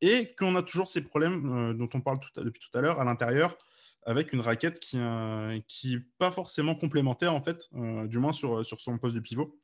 Et 0.00 0.34
qu'on 0.38 0.56
a 0.56 0.62
toujours 0.62 0.88
ces 0.88 1.02
problèmes 1.02 1.76
dont 1.76 1.88
on 1.92 2.00
parle 2.00 2.18
depuis 2.36 2.60
tout 2.60 2.78
à 2.78 2.80
l'heure 2.80 2.98
à 2.98 3.04
l'intérieur 3.04 3.58
avec 4.06 4.32
une 4.32 4.40
raquette 4.40 4.80
qui 4.80 4.96
n'est 4.96 6.04
pas 6.16 6.30
forcément 6.30 6.74
complémentaire 6.74 7.34
en 7.34 7.42
fait, 7.42 7.68
du 8.06 8.18
moins 8.18 8.32
sur, 8.32 8.64
sur 8.64 8.80
son 8.80 8.96
poste 8.96 9.16
de 9.16 9.20
pivot. 9.20 9.60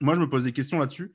Moi, 0.00 0.14
je 0.14 0.20
me 0.20 0.28
pose 0.28 0.44
des 0.44 0.52
questions 0.52 0.78
là-dessus. 0.78 1.12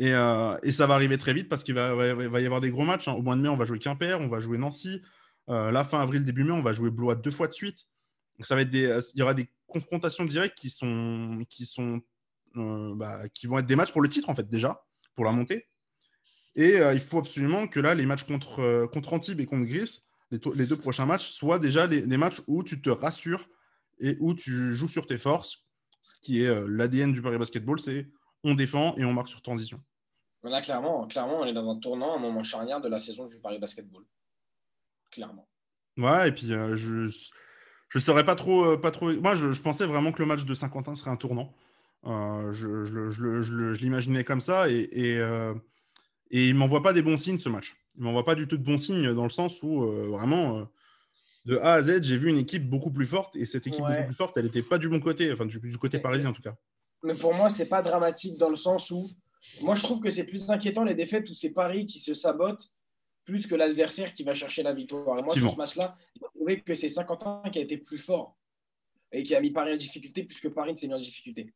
Euh, 0.00 0.58
et, 0.62 0.72
ça 0.72 0.86
va 0.86 0.94
arriver 0.94 1.16
très 1.18 1.32
vite 1.32 1.48
parce 1.48 1.64
qu'il 1.64 1.74
va, 1.74 1.94
y 1.94 2.46
avoir 2.46 2.60
des 2.60 2.70
gros 2.70 2.84
matchs. 2.84 3.08
Hein. 3.08 3.12
Au 3.12 3.22
mois 3.22 3.36
de 3.36 3.40
mai, 3.40 3.48
on 3.48 3.56
va 3.56 3.64
jouer 3.64 3.78
Quimper, 3.78 4.20
on 4.20 4.28
va 4.28 4.40
jouer 4.40 4.58
Nancy. 4.58 5.00
Euh, 5.48 5.70
la 5.70 5.84
fin 5.84 6.00
avril, 6.00 6.24
début 6.24 6.44
mai, 6.44 6.52
on 6.52 6.62
va 6.62 6.72
jouer 6.72 6.90
Blois 6.90 7.14
deux 7.14 7.30
fois 7.30 7.48
de 7.48 7.52
suite. 7.52 7.86
Donc 8.38 8.46
ça 8.46 8.54
va 8.54 8.62
être 8.62 8.70
des, 8.70 9.00
il 9.14 9.18
y 9.18 9.22
aura 9.22 9.34
des 9.34 9.50
confrontations 9.66 10.24
directes 10.24 10.58
qui 10.58 10.68
sont, 10.68 11.44
qui 11.48 11.64
sont, 11.64 12.02
euh, 12.56 12.94
bah, 12.94 13.28
qui 13.30 13.46
vont 13.46 13.58
être 13.58 13.66
des 13.66 13.76
matchs 13.76 13.92
pour 13.92 14.02
le 14.02 14.08
titre 14.08 14.28
en 14.28 14.34
fait 14.34 14.48
déjà, 14.48 14.84
pour 15.14 15.24
la 15.24 15.32
montée. 15.32 15.66
Et 16.54 16.78
il 16.94 17.00
faut 17.00 17.18
absolument 17.18 17.66
que 17.68 17.80
là, 17.80 17.94
les 17.94 18.06
matchs 18.06 18.24
contre, 18.24 18.86
contre 18.90 19.12
Antibes 19.12 19.40
et 19.40 19.44
contre 19.44 19.66
Gris, 19.66 20.06
les, 20.30 20.38
deux 20.38 20.76
prochains 20.76 21.04
matchs, 21.04 21.28
soient 21.28 21.58
déjà 21.58 21.86
des, 21.86 22.16
matchs 22.16 22.40
où 22.46 22.62
tu 22.62 22.80
te 22.80 22.88
rassures 22.88 23.46
et 23.98 24.16
où 24.20 24.32
tu 24.32 24.74
joues 24.74 24.88
sur 24.88 25.06
tes 25.06 25.18
forces. 25.18 25.66
Ce 26.00 26.14
qui 26.22 26.42
est 26.42 26.66
l'ADN 26.66 27.12
du 27.12 27.20
Paris 27.20 27.36
Basketball, 27.36 27.78
c'est 27.78 28.06
on 28.44 28.54
défend 28.54 28.94
et 28.96 29.04
on 29.04 29.12
marque 29.12 29.28
sur 29.28 29.42
transition. 29.42 29.80
Là, 30.42 30.60
clairement, 30.60 31.06
clairement, 31.06 31.40
on 31.40 31.46
est 31.46 31.52
dans 31.52 31.68
un 31.70 31.78
tournant, 31.78 32.16
un 32.16 32.18
moment 32.18 32.44
charnière 32.44 32.80
de 32.80 32.88
la 32.88 32.98
saison 32.98 33.26
du 33.26 33.40
Paris 33.40 33.58
Basketball. 33.58 34.04
Clairement. 35.10 35.48
Ouais, 35.96 36.28
et 36.28 36.32
puis 36.32 36.52
euh, 36.52 36.76
je 36.76 37.10
je 37.88 37.98
saurais 37.98 38.24
pas 38.24 38.34
trop, 38.34 38.64
euh, 38.64 38.76
pas 38.76 38.90
trop. 38.90 39.12
Moi, 39.12 39.34
je, 39.34 39.60
pensais 39.60 39.86
vraiment 39.86 40.12
que 40.12 40.20
le 40.20 40.26
match 40.26 40.44
de 40.44 40.54
Saint-Quentin 40.54 40.94
serait 40.94 41.10
un 41.10 41.16
tournant. 41.16 41.54
Euh, 42.04 42.52
je, 42.52 42.84
je 42.84 43.80
l'imaginais 43.80 44.22
comme 44.22 44.40
ça 44.40 44.68
et, 44.70 44.88
et, 44.92 45.18
et 46.30 46.48
il 46.48 46.54
m'envoie 46.54 46.82
pas 46.82 46.92
des 46.92 47.02
bons 47.02 47.16
signes 47.16 47.38
ce 47.38 47.48
match. 47.48 47.74
Il 47.96 48.02
m'envoie 48.02 48.24
pas 48.24 48.34
du 48.34 48.46
tout 48.46 48.56
de 48.56 48.62
bons 48.62 48.78
signes 48.78 49.14
dans 49.14 49.24
le 49.24 49.30
sens 49.30 49.62
où 49.62 49.80
vraiment 50.10 50.68
de 51.46 51.56
A 51.58 51.74
à 51.74 51.82
Z, 51.82 52.02
j'ai 52.02 52.18
vu 52.18 52.28
une 52.28 52.38
équipe 52.38 52.68
beaucoup 52.68 52.90
plus 52.90 53.06
forte 53.06 53.34
et 53.34 53.46
cette 53.46 53.66
équipe 53.66 53.80
beaucoup 53.80 54.04
plus 54.04 54.14
forte, 54.14 54.36
elle 54.36 54.44
n'était 54.44 54.62
pas 54.62 54.78
du 54.78 54.88
bon 54.88 55.00
côté, 55.00 55.32
enfin 55.32 55.46
du, 55.46 55.58
du 55.58 55.78
côté 55.78 55.98
parisien 55.98 56.30
en 56.30 56.32
tout 56.32 56.42
cas 56.42 56.56
mais 57.06 57.14
pour 57.14 57.34
moi, 57.34 57.48
c'est 57.48 57.68
pas 57.68 57.82
dramatique 57.82 58.36
dans 58.36 58.50
le 58.50 58.56
sens 58.56 58.90
où 58.90 59.08
moi, 59.62 59.74
je 59.74 59.82
trouve 59.82 60.00
que 60.00 60.10
c'est 60.10 60.24
plus 60.24 60.50
inquiétant 60.50 60.84
les 60.84 60.94
défaites 60.94 61.30
où 61.30 61.34
c'est 61.34 61.50
Paris 61.50 61.86
qui 61.86 61.98
se 61.98 62.14
sabote 62.14 62.68
plus 63.24 63.46
que 63.46 63.54
l'adversaire 63.54 64.12
qui 64.12 64.24
va 64.24 64.34
chercher 64.34 64.62
la 64.62 64.74
victoire. 64.74 65.18
Et 65.18 65.22
moi, 65.22 65.34
sur 65.34 65.50
ce 65.50 65.56
match-là, 65.56 65.94
j'ai 66.14 66.26
trouvé 66.34 66.60
que 66.60 66.74
c'est 66.74 66.88
Saint-Quentin 66.88 67.42
qui 67.52 67.58
a 67.58 67.62
été 67.62 67.76
plus 67.78 67.98
fort 67.98 68.36
et 69.12 69.22
qui 69.22 69.34
a 69.34 69.40
mis 69.40 69.52
Paris 69.52 69.72
en 69.72 69.76
difficulté 69.76 70.24
plus 70.24 70.40
que 70.40 70.48
Paris 70.48 70.72
ne 70.72 70.76
s'est 70.76 70.88
mis 70.88 70.94
en 70.94 70.98
difficulté. 70.98 71.52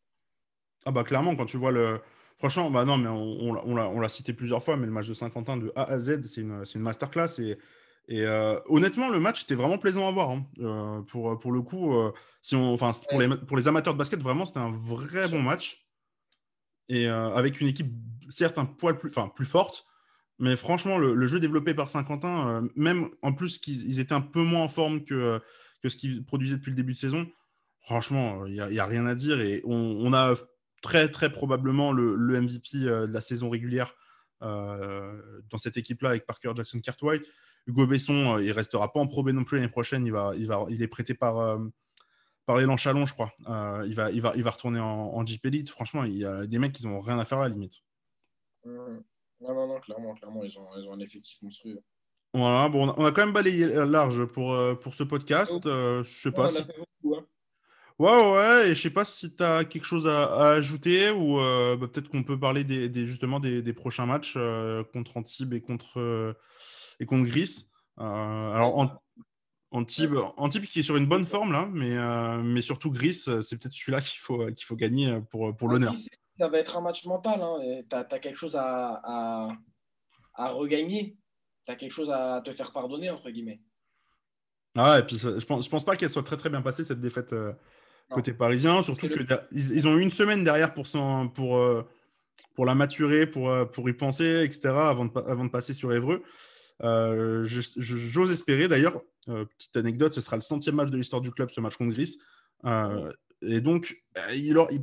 Ah 0.85 0.93
bah 0.93 1.05
clairement, 1.05 1.37
quand 1.37 1.47
tu 1.47 1.57
vois 1.57 1.73
le... 1.73 2.01
Franchement, 2.39 2.71
bah 2.71 2.85
non, 2.85 2.97
mais 2.97 3.09
on, 3.09 3.51
on 3.69 4.01
l'a 4.01 4.09
cité 4.09 4.33
plusieurs 4.33 4.63
fois, 4.63 4.77
mais 4.77 4.87
le 4.87 4.93
match 4.93 5.09
de 5.09 5.15
Saint-Quentin 5.15 5.59
de 5.59 5.73
A 5.77 5.85
à 5.91 5.99
Z, 5.99 6.25
c'est 6.27 6.41
une, 6.41 6.65
une 6.75 6.81
masterclass. 6.81 7.39
Et 7.39 7.59
et 8.09 8.27
euh, 8.27 8.59
honnêtement, 8.67 9.09
le 9.09 9.21
match 9.21 9.45
était 9.45 9.55
vraiment 9.55 9.79
plaisant 9.79 10.09
à 10.09 10.11
voir. 10.11 10.31
Hein. 10.31 10.45
Euh, 10.59 11.01
pour, 11.03 11.39
pour 11.39 11.53
le 11.53 11.63
coup, 11.63 11.95
euh, 11.95 12.13
si 12.43 12.57
on, 12.57 12.75
enfin, 12.75 12.91
pour, 13.09 13.21
les, 13.21 13.29
pour 13.29 13.57
les 13.57 13.69
amateurs 13.69 13.95
de 13.95 13.99
basket, 13.99 14.21
vraiment, 14.21 14.47
c'était 14.47 14.59
un 14.59 14.73
vrai 14.73 15.29
bon 15.29 15.41
match. 15.41 15.87
Et 16.89 17.07
avec 17.07 17.61
une 17.61 17.69
équipe, 17.69 17.93
certes, 18.31 18.59
un 18.59 18.65
poil 18.65 18.99
plus, 18.99 19.11
enfin, 19.11 19.29
plus 19.29 19.47
forte, 19.47 19.87
mais 20.41 20.57
franchement, 20.57 20.99
le, 20.99 21.27
jeu 21.27 21.39
développé 21.39 21.73
par 21.73 21.89
Saint-Quentin, 21.89 22.69
même 22.75 23.11
en 23.23 23.33
plus 23.33 23.59
qu'ils 23.59 24.01
étaient 24.01 24.13
un 24.13 24.21
peu 24.21 24.43
moins 24.43 24.65
en 24.65 24.69
forme 24.69 25.05
que, 25.05 25.41
que 25.85 25.89
ce 25.89 25.97
qu'ils 25.97 26.25
produisaient 26.25 26.57
depuis 26.57 26.71
le 26.71 26.77
début 26.77 26.95
de 26.95 26.99
saison, 26.99 27.31
franchement, 27.83 28.45
il 28.47 28.55
n'y 28.55 28.81
a, 28.81 28.83
a, 28.83 28.87
rien 28.89 29.07
à 29.07 29.15
dire. 29.15 29.41
Et 29.41 29.63
on, 29.65 30.13
a 30.13 30.35
très, 30.83 31.09
très 31.09 31.31
probablement 31.31 31.93
le, 31.93 32.17
MVP 32.41 32.79
de 32.79 33.07
la 33.09 33.21
saison 33.21 33.51
régulière 33.51 33.95
dans 34.41 35.59
cette 35.59 35.77
équipe-là 35.77 36.09
avec 36.09 36.27
Parker 36.27 36.51
Jackson 36.57 36.81
Cartwright 36.81 37.23
Hugo 37.67 37.87
Besson, 37.87 38.39
il 38.39 38.53
restera 38.53 38.93
pas 38.93 39.01
en 39.01 39.07
Pro 39.07 39.23
B 39.23 39.31
non 39.31 39.45
plus 39.45 39.59
l'année 39.59 39.71
prochaine. 39.71 40.07
Il, 40.07 40.13
va, 40.13 40.33
il, 40.37 40.47
va, 40.47 40.67
il 40.71 40.83
est 40.83 40.89
prêté 40.89 41.15
par, 41.15 41.59
par 42.47 42.59
l'élan 42.59 42.77
Chalon, 42.77 43.07
je 43.07 43.13
crois. 43.13 43.33
il, 43.87 43.95
va, 43.95 44.11
il, 44.11 44.21
va, 44.21 44.33
il 44.37 44.43
va 44.43 44.51
retourner 44.51 44.81
en, 44.81 44.87
en 44.87 45.27
Jeep 45.27 45.45
Elite. 45.47 45.71
Franchement, 45.71 46.05
il 46.05 46.17
y 46.17 46.25
a 46.25 46.47
des 46.47 46.59
mecs 46.59 46.73
qui 46.73 46.87
n'ont 46.87 47.01
rien 47.01 47.19
à 47.19 47.25
faire 47.25 47.39
à 47.39 47.43
la 47.43 47.49
limite. 47.51 47.77
Mmh. 48.65 49.01
Non, 49.43 49.55
non, 49.55 49.67
non, 49.67 49.81
clairement, 49.81 50.15
clairement 50.15 50.45
ils, 50.45 50.59
ont, 50.59 50.69
ils 50.77 50.87
ont 50.89 50.93
un 50.93 51.01
effectif 51.01 51.41
monstrueux. 51.43 51.81
Voilà, 52.35 52.69
bon, 52.69 52.95
on 52.97 53.05
a 53.05 53.11
quand 53.11 53.25
même 53.25 53.35
balayé 53.35 53.67
large 53.67 54.25
pour, 54.27 54.57
pour 54.81 54.95
ce 54.95 55.03
podcast. 55.03 55.59
je 55.65 56.03
sais 56.05 56.31
pas 56.31 56.49
si. 56.49 56.63
Hein. 56.63 57.25
Ouais, 57.99 58.33
ouais, 58.33 58.71
et 58.71 58.75
je 58.75 58.81
sais 58.81 58.91
pas 58.91 59.05
si 59.05 59.35
tu 59.35 59.43
as 59.43 59.65
quelque 59.65 59.85
chose 59.85 60.07
à, 60.07 60.53
ajouter 60.53 61.11
ou 61.11 61.37
bah, 61.37 61.89
peut-être 61.89 62.09
qu'on 62.09 62.23
peut 62.23 62.39
parler 62.39 62.65
des, 62.65 63.07
justement 63.07 63.41
des, 63.41 63.73
prochains 63.73 64.07
matchs 64.07 64.39
contre 64.93 65.17
Antibes 65.17 65.53
et 65.53 65.61
contre, 65.61 66.35
et 67.01 67.07
contre 67.07 67.29
Gris. 67.29 67.67
alors, 67.97 69.01
Antibes, 69.73 70.17
Antibes 70.37 70.67
qui 70.67 70.81
est 70.81 70.85
sur 70.85 70.97
une 70.97 71.07
bonne 71.07 71.27
forme 71.27 71.53
là, 71.53 71.69
mais, 71.73 71.97
mais 72.43 72.61
surtout 72.61 72.91
Gris, 72.91 73.15
c'est 73.15 73.59
peut-être 73.59 73.73
celui-là 73.73 74.01
qu'il 74.01 74.21
faut, 74.21 74.47
qu'il 74.47 74.65
faut 74.65 74.77
gagner 74.77 75.21
pour, 75.31 75.55
pour 75.57 75.69
l'honneur. 75.69 75.95
Ça 76.39 76.49
va 76.49 76.59
être 76.59 76.77
un 76.77 76.81
match 76.81 77.05
mental. 77.05 77.41
Hein, 77.43 77.83
tu 77.89 77.97
as, 77.97 78.19
quelque 78.19 78.37
chose 78.37 78.57
à, 78.57 79.01
à, 79.05 79.49
à 80.35 80.51
regagner. 80.51 81.17
Tu 81.67 81.73
as 81.73 81.77
quelque 81.77 81.93
chose 81.93 82.11
à 82.11 82.41
te 82.41 82.51
faire 82.53 82.73
pardonner, 82.73 83.11
entre 83.11 83.31
guillemets. 83.31 83.61
Ah, 84.77 85.01
et 85.01 85.03
puis 85.03 85.19
je 85.19 85.45
pense, 85.45 85.65
je 85.65 85.71
pense 85.71 85.85
pas 85.85 85.97
qu'elle 85.97 86.11
soit 86.11 86.23
très 86.23 86.37
très 86.37 86.49
bien 86.49 86.63
passée 86.63 86.85
cette 86.85 87.01
défaite 87.01 87.35
côté 88.11 88.33
parisien, 88.33 88.83
surtout 88.83 89.09
qu'ils 89.09 89.27
ils 89.53 89.89
ont 89.89 89.97
eu 89.97 90.03
une 90.03 90.11
semaine 90.11 90.45
derrière 90.45 90.75
pour, 90.75 90.87
pour, 91.35 91.57
euh, 91.57 91.83
pour 92.55 92.67
la 92.67 92.75
maturer, 92.75 93.27
pour, 93.27 93.51
euh, 93.51 93.65
pour 93.65 93.89
y 93.89 93.93
penser, 93.93 94.43
etc., 94.45 94.61
avant 94.67 95.07
de, 95.07 95.19
avant 95.19 95.45
de 95.45 95.51
passer 95.51 95.73
sur 95.73 95.93
Évreux. 95.95 96.23
Euh, 96.83 97.45
j'ose 97.45 98.31
espérer, 98.31 98.69
d'ailleurs, 98.69 99.01
petite 99.27 99.77
anecdote, 99.77 100.15
ce 100.15 100.21
sera 100.21 100.37
le 100.37 100.43
centième 100.43 100.77
match 100.77 100.91
de 100.91 100.97
l'histoire 100.97 101.23
du 101.23 101.31
club, 101.31 101.51
ce 101.51 101.61
match 101.61 101.77
contre 101.77 101.93
Gris. 101.93 102.19
et 103.43 103.61
donc, 103.61 104.03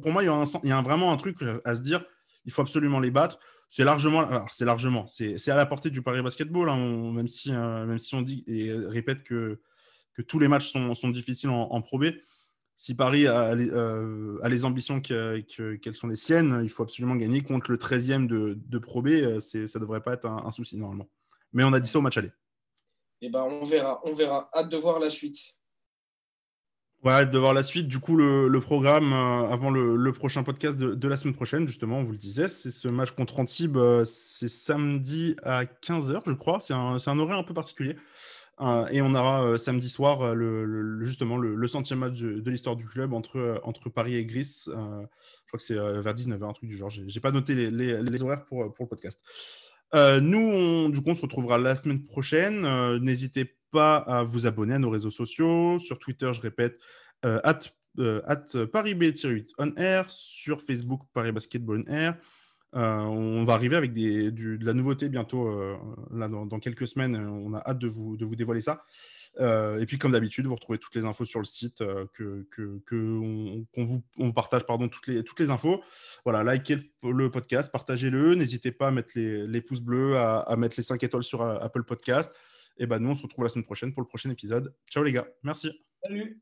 pour 0.02 0.12
moi, 0.12 0.24
il 0.24 0.70
y 0.70 0.72
a, 0.72 0.82
vraiment 0.82 1.12
un 1.12 1.18
truc 1.18 1.38
à 1.66 1.76
se 1.76 1.82
dire, 1.82 2.04
il 2.46 2.52
faut 2.52 2.62
absolument 2.62 3.00
les 3.00 3.12
battre. 3.12 3.40
C'est 3.70 3.84
largement, 3.84 4.46
c'est 4.52 4.64
largement, 4.64 5.08
c'est 5.08 5.50
à 5.50 5.56
la 5.56 5.66
portée 5.66 5.90
du 5.90 6.02
Paris 6.02 6.22
Basketball, 6.22 6.70
hein, 6.70 7.12
même, 7.12 7.28
si, 7.28 7.52
on 7.52 8.22
dit 8.22 8.44
et 8.48 8.72
répète 8.72 9.24
que, 9.24 9.60
tous 10.28 10.40
les 10.40 10.48
matchs 10.48 10.72
sont, 10.72 11.10
difficiles 11.10 11.50
en, 11.50 11.82
Pro 11.82 12.00
B 12.00 12.06
si 12.78 12.94
Paris 12.94 13.26
a, 13.26 13.56
les 13.56 13.70
euh, 13.72 14.64
ambitions 14.64 15.02
qu'elles 15.02 15.96
sont 15.96 16.08
les 16.08 16.16
siennes, 16.16 16.60
il 16.64 16.70
faut 16.70 16.84
absolument 16.84 17.16
gagner 17.16 17.42
contre 17.42 17.72
le 17.72 17.78
13e 17.78 18.28
de, 18.28 18.78
Pro 18.78 19.02
B. 19.02 19.08
Euh, 19.08 19.40
ça 19.40 19.58
ne 19.58 19.80
devrait 19.80 20.02
pas 20.02 20.14
être 20.14 20.28
un, 20.28 20.52
souci 20.52 20.78
normalement. 20.78 21.10
Mais 21.54 21.64
on 21.64 21.74
a 21.74 21.80
dit 21.80 21.90
ça 21.90 22.00
au 22.00 22.02
match 22.02 22.18
aller. 22.18 22.32
Eh 23.22 23.30
ben, 23.30 23.44
on 23.44 23.64
verra, 23.64 24.02
on 24.04 24.14
verra. 24.14 24.50
Hâte 24.54 24.70
de 24.70 24.78
voir 24.78 25.00
la 25.00 25.10
suite. 25.10 25.38
Ouais, 27.04 27.14
hâte 27.14 27.32
de 27.32 27.38
voir 27.38 27.54
la 27.54 27.64
suite. 27.64 27.88
Du 27.88 28.00
coup, 28.00 28.16
le, 28.16 28.60
programme 28.60 29.14
euh, 29.14 29.50
avant 29.50 29.70
le, 29.70 30.12
prochain 30.12 30.44
podcast 30.44 30.78
de, 30.78 31.08
la 31.08 31.18
semaine 31.18 31.36
prochaine, 31.36 31.68
justement, 31.68 32.00
on 32.00 32.04
vous 32.04 32.12
le 32.12 32.18
disait, 32.18 32.48
c'est 32.48 32.72
ce 32.72 32.88
match 32.88 33.12
contre 33.12 33.40
Antibes. 33.40 33.78
c'est 34.04 34.50
samedi 34.50 35.36
à 35.44 35.66
15h, 35.66 36.24
je 36.26 36.34
crois. 36.34 36.60
C'est 36.60 36.74
un, 36.74 36.98
un, 37.06 37.20
horaire 37.20 37.38
un 37.38 37.44
peu 37.44 37.54
particulier. 37.54 37.96
Euh, 38.60 38.88
et 38.88 39.02
on 39.02 39.14
aura 39.14 39.44
euh, 39.44 39.58
samedi 39.58 39.88
soir 39.88 40.22
euh, 40.22 40.34
le, 40.34 41.06
justement 41.06 41.38
le, 41.38 41.68
centième 41.68 42.00
match 42.00 42.18
de, 42.18 42.50
l'histoire 42.50 42.76
du 42.76 42.88
club 42.88 43.14
entre, 43.14 43.62
entre 43.64 43.90
Paris 43.90 44.16
et 44.16 44.26
Gris. 44.26 44.64
je 44.66 44.72
crois 44.72 45.58
que 45.58 45.62
c'est 45.62 45.76
vers 45.76 46.14
19h, 46.14 46.44
un 46.44 46.54
truc 46.54 46.70
du 46.70 46.78
genre. 46.78 46.90
J'ai 46.90 47.20
pas 47.20 47.32
noté 47.32 47.54
les, 47.54 48.02
les, 48.02 48.24
horaires 48.24 48.46
pour, 48.46 48.74
pour 48.74 48.86
le 48.86 48.90
podcast. 48.90 49.22
Nous, 49.94 50.40
on, 50.40 50.90
du 50.90 51.02
coup, 51.02 51.10
on 51.10 51.16
se 51.16 51.22
retrouvera 51.22 51.58
la 51.58 51.76
semaine 51.76 52.04
prochaine. 52.04 52.98
N'hésitez 53.00 53.56
pas 53.72 53.98
à 53.98 54.24
vous 54.24 54.48
abonner 54.48 54.76
à 54.76 54.80
nos 54.80 54.90
réseaux 54.90 55.12
sociaux. 55.12 55.80
Sur 55.80 56.00
Twitter, 56.00 56.32
je 56.34 56.42
répète, 56.42 56.78
at, 57.24 57.60
at 58.26 58.66
Paris 58.72 58.96
B-8 58.96 59.50
on 59.58 59.76
air. 59.76 60.06
Sur 60.10 60.62
Facebook, 60.62 61.02
Paris 61.14 61.32
Basketball 61.32 61.84
on 61.88 61.92
air. 61.92 62.18
Euh, 62.76 62.98
on 63.00 63.46
va 63.46 63.54
arriver 63.54 63.76
avec 63.76 63.94
de 63.94 64.66
la 64.66 64.74
nouveauté 64.74 65.10
bientôt, 65.10 65.48
euh, 65.48 65.78
là, 66.12 66.28
dans, 66.28 66.60
quelques 66.60 66.88
semaines. 66.88 67.16
On 67.16 67.54
a 67.54 67.60
hâte 67.60 67.80
de 67.80 67.88
vous, 67.88 68.18
de 68.18 68.26
vous 68.26 68.36
dévoiler 68.36 68.62
ça. 68.62 68.84
Euh, 69.40 69.80
et 69.80 69.86
puis, 69.86 69.98
comme 69.98 70.12
d'habitude, 70.12 70.46
vous 70.46 70.56
retrouvez 70.56 70.80
toutes 70.80 70.96
les 70.96 71.06
infos 71.06 71.26
sur 71.26 71.40
le 71.40 71.46
site, 71.46 71.84
que, 72.14 72.48
qu'on 72.90 73.86
vous, 73.86 74.04
on 74.18 74.32
partage 74.32 74.66
pardon, 74.66 74.88
toutes, 74.90 75.08
les, 75.08 75.24
toutes 75.24 75.40
les 75.40 75.50
infos. 75.50 75.84
Voilà, 76.26 76.56
likez 76.56 76.78
le, 77.04 77.32
podcast, 77.32 77.72
partagez-le. 77.72 78.36
N'hésitez 78.36 78.72
pas 78.72 78.88
à 78.88 78.92
mettre 78.92 79.14
les, 79.16 79.62
pouces 79.62 79.82
bleus, 79.82 80.18
à, 80.18 80.56
mettre 80.58 80.76
les 80.78 80.84
5 80.84 81.04
étoiles 81.04 81.24
sur 81.24 81.42
Apple 81.42 81.84
Podcast. 81.84 82.34
Et 82.80 82.86
ben 82.86 83.00
nous, 83.00 83.10
on 83.10 83.16
se 83.16 83.24
retrouve 83.24 83.44
la 83.44 83.50
semaine 83.50 83.66
prochaine 83.66 83.94
pour 83.94 84.02
le 84.02 84.08
prochain 84.08 84.30
épisode. 84.30 84.74
Ciao 84.90 85.04
les 85.04 85.12
gars, 85.12 85.28
merci. 85.44 85.72
Salut. 86.04 86.42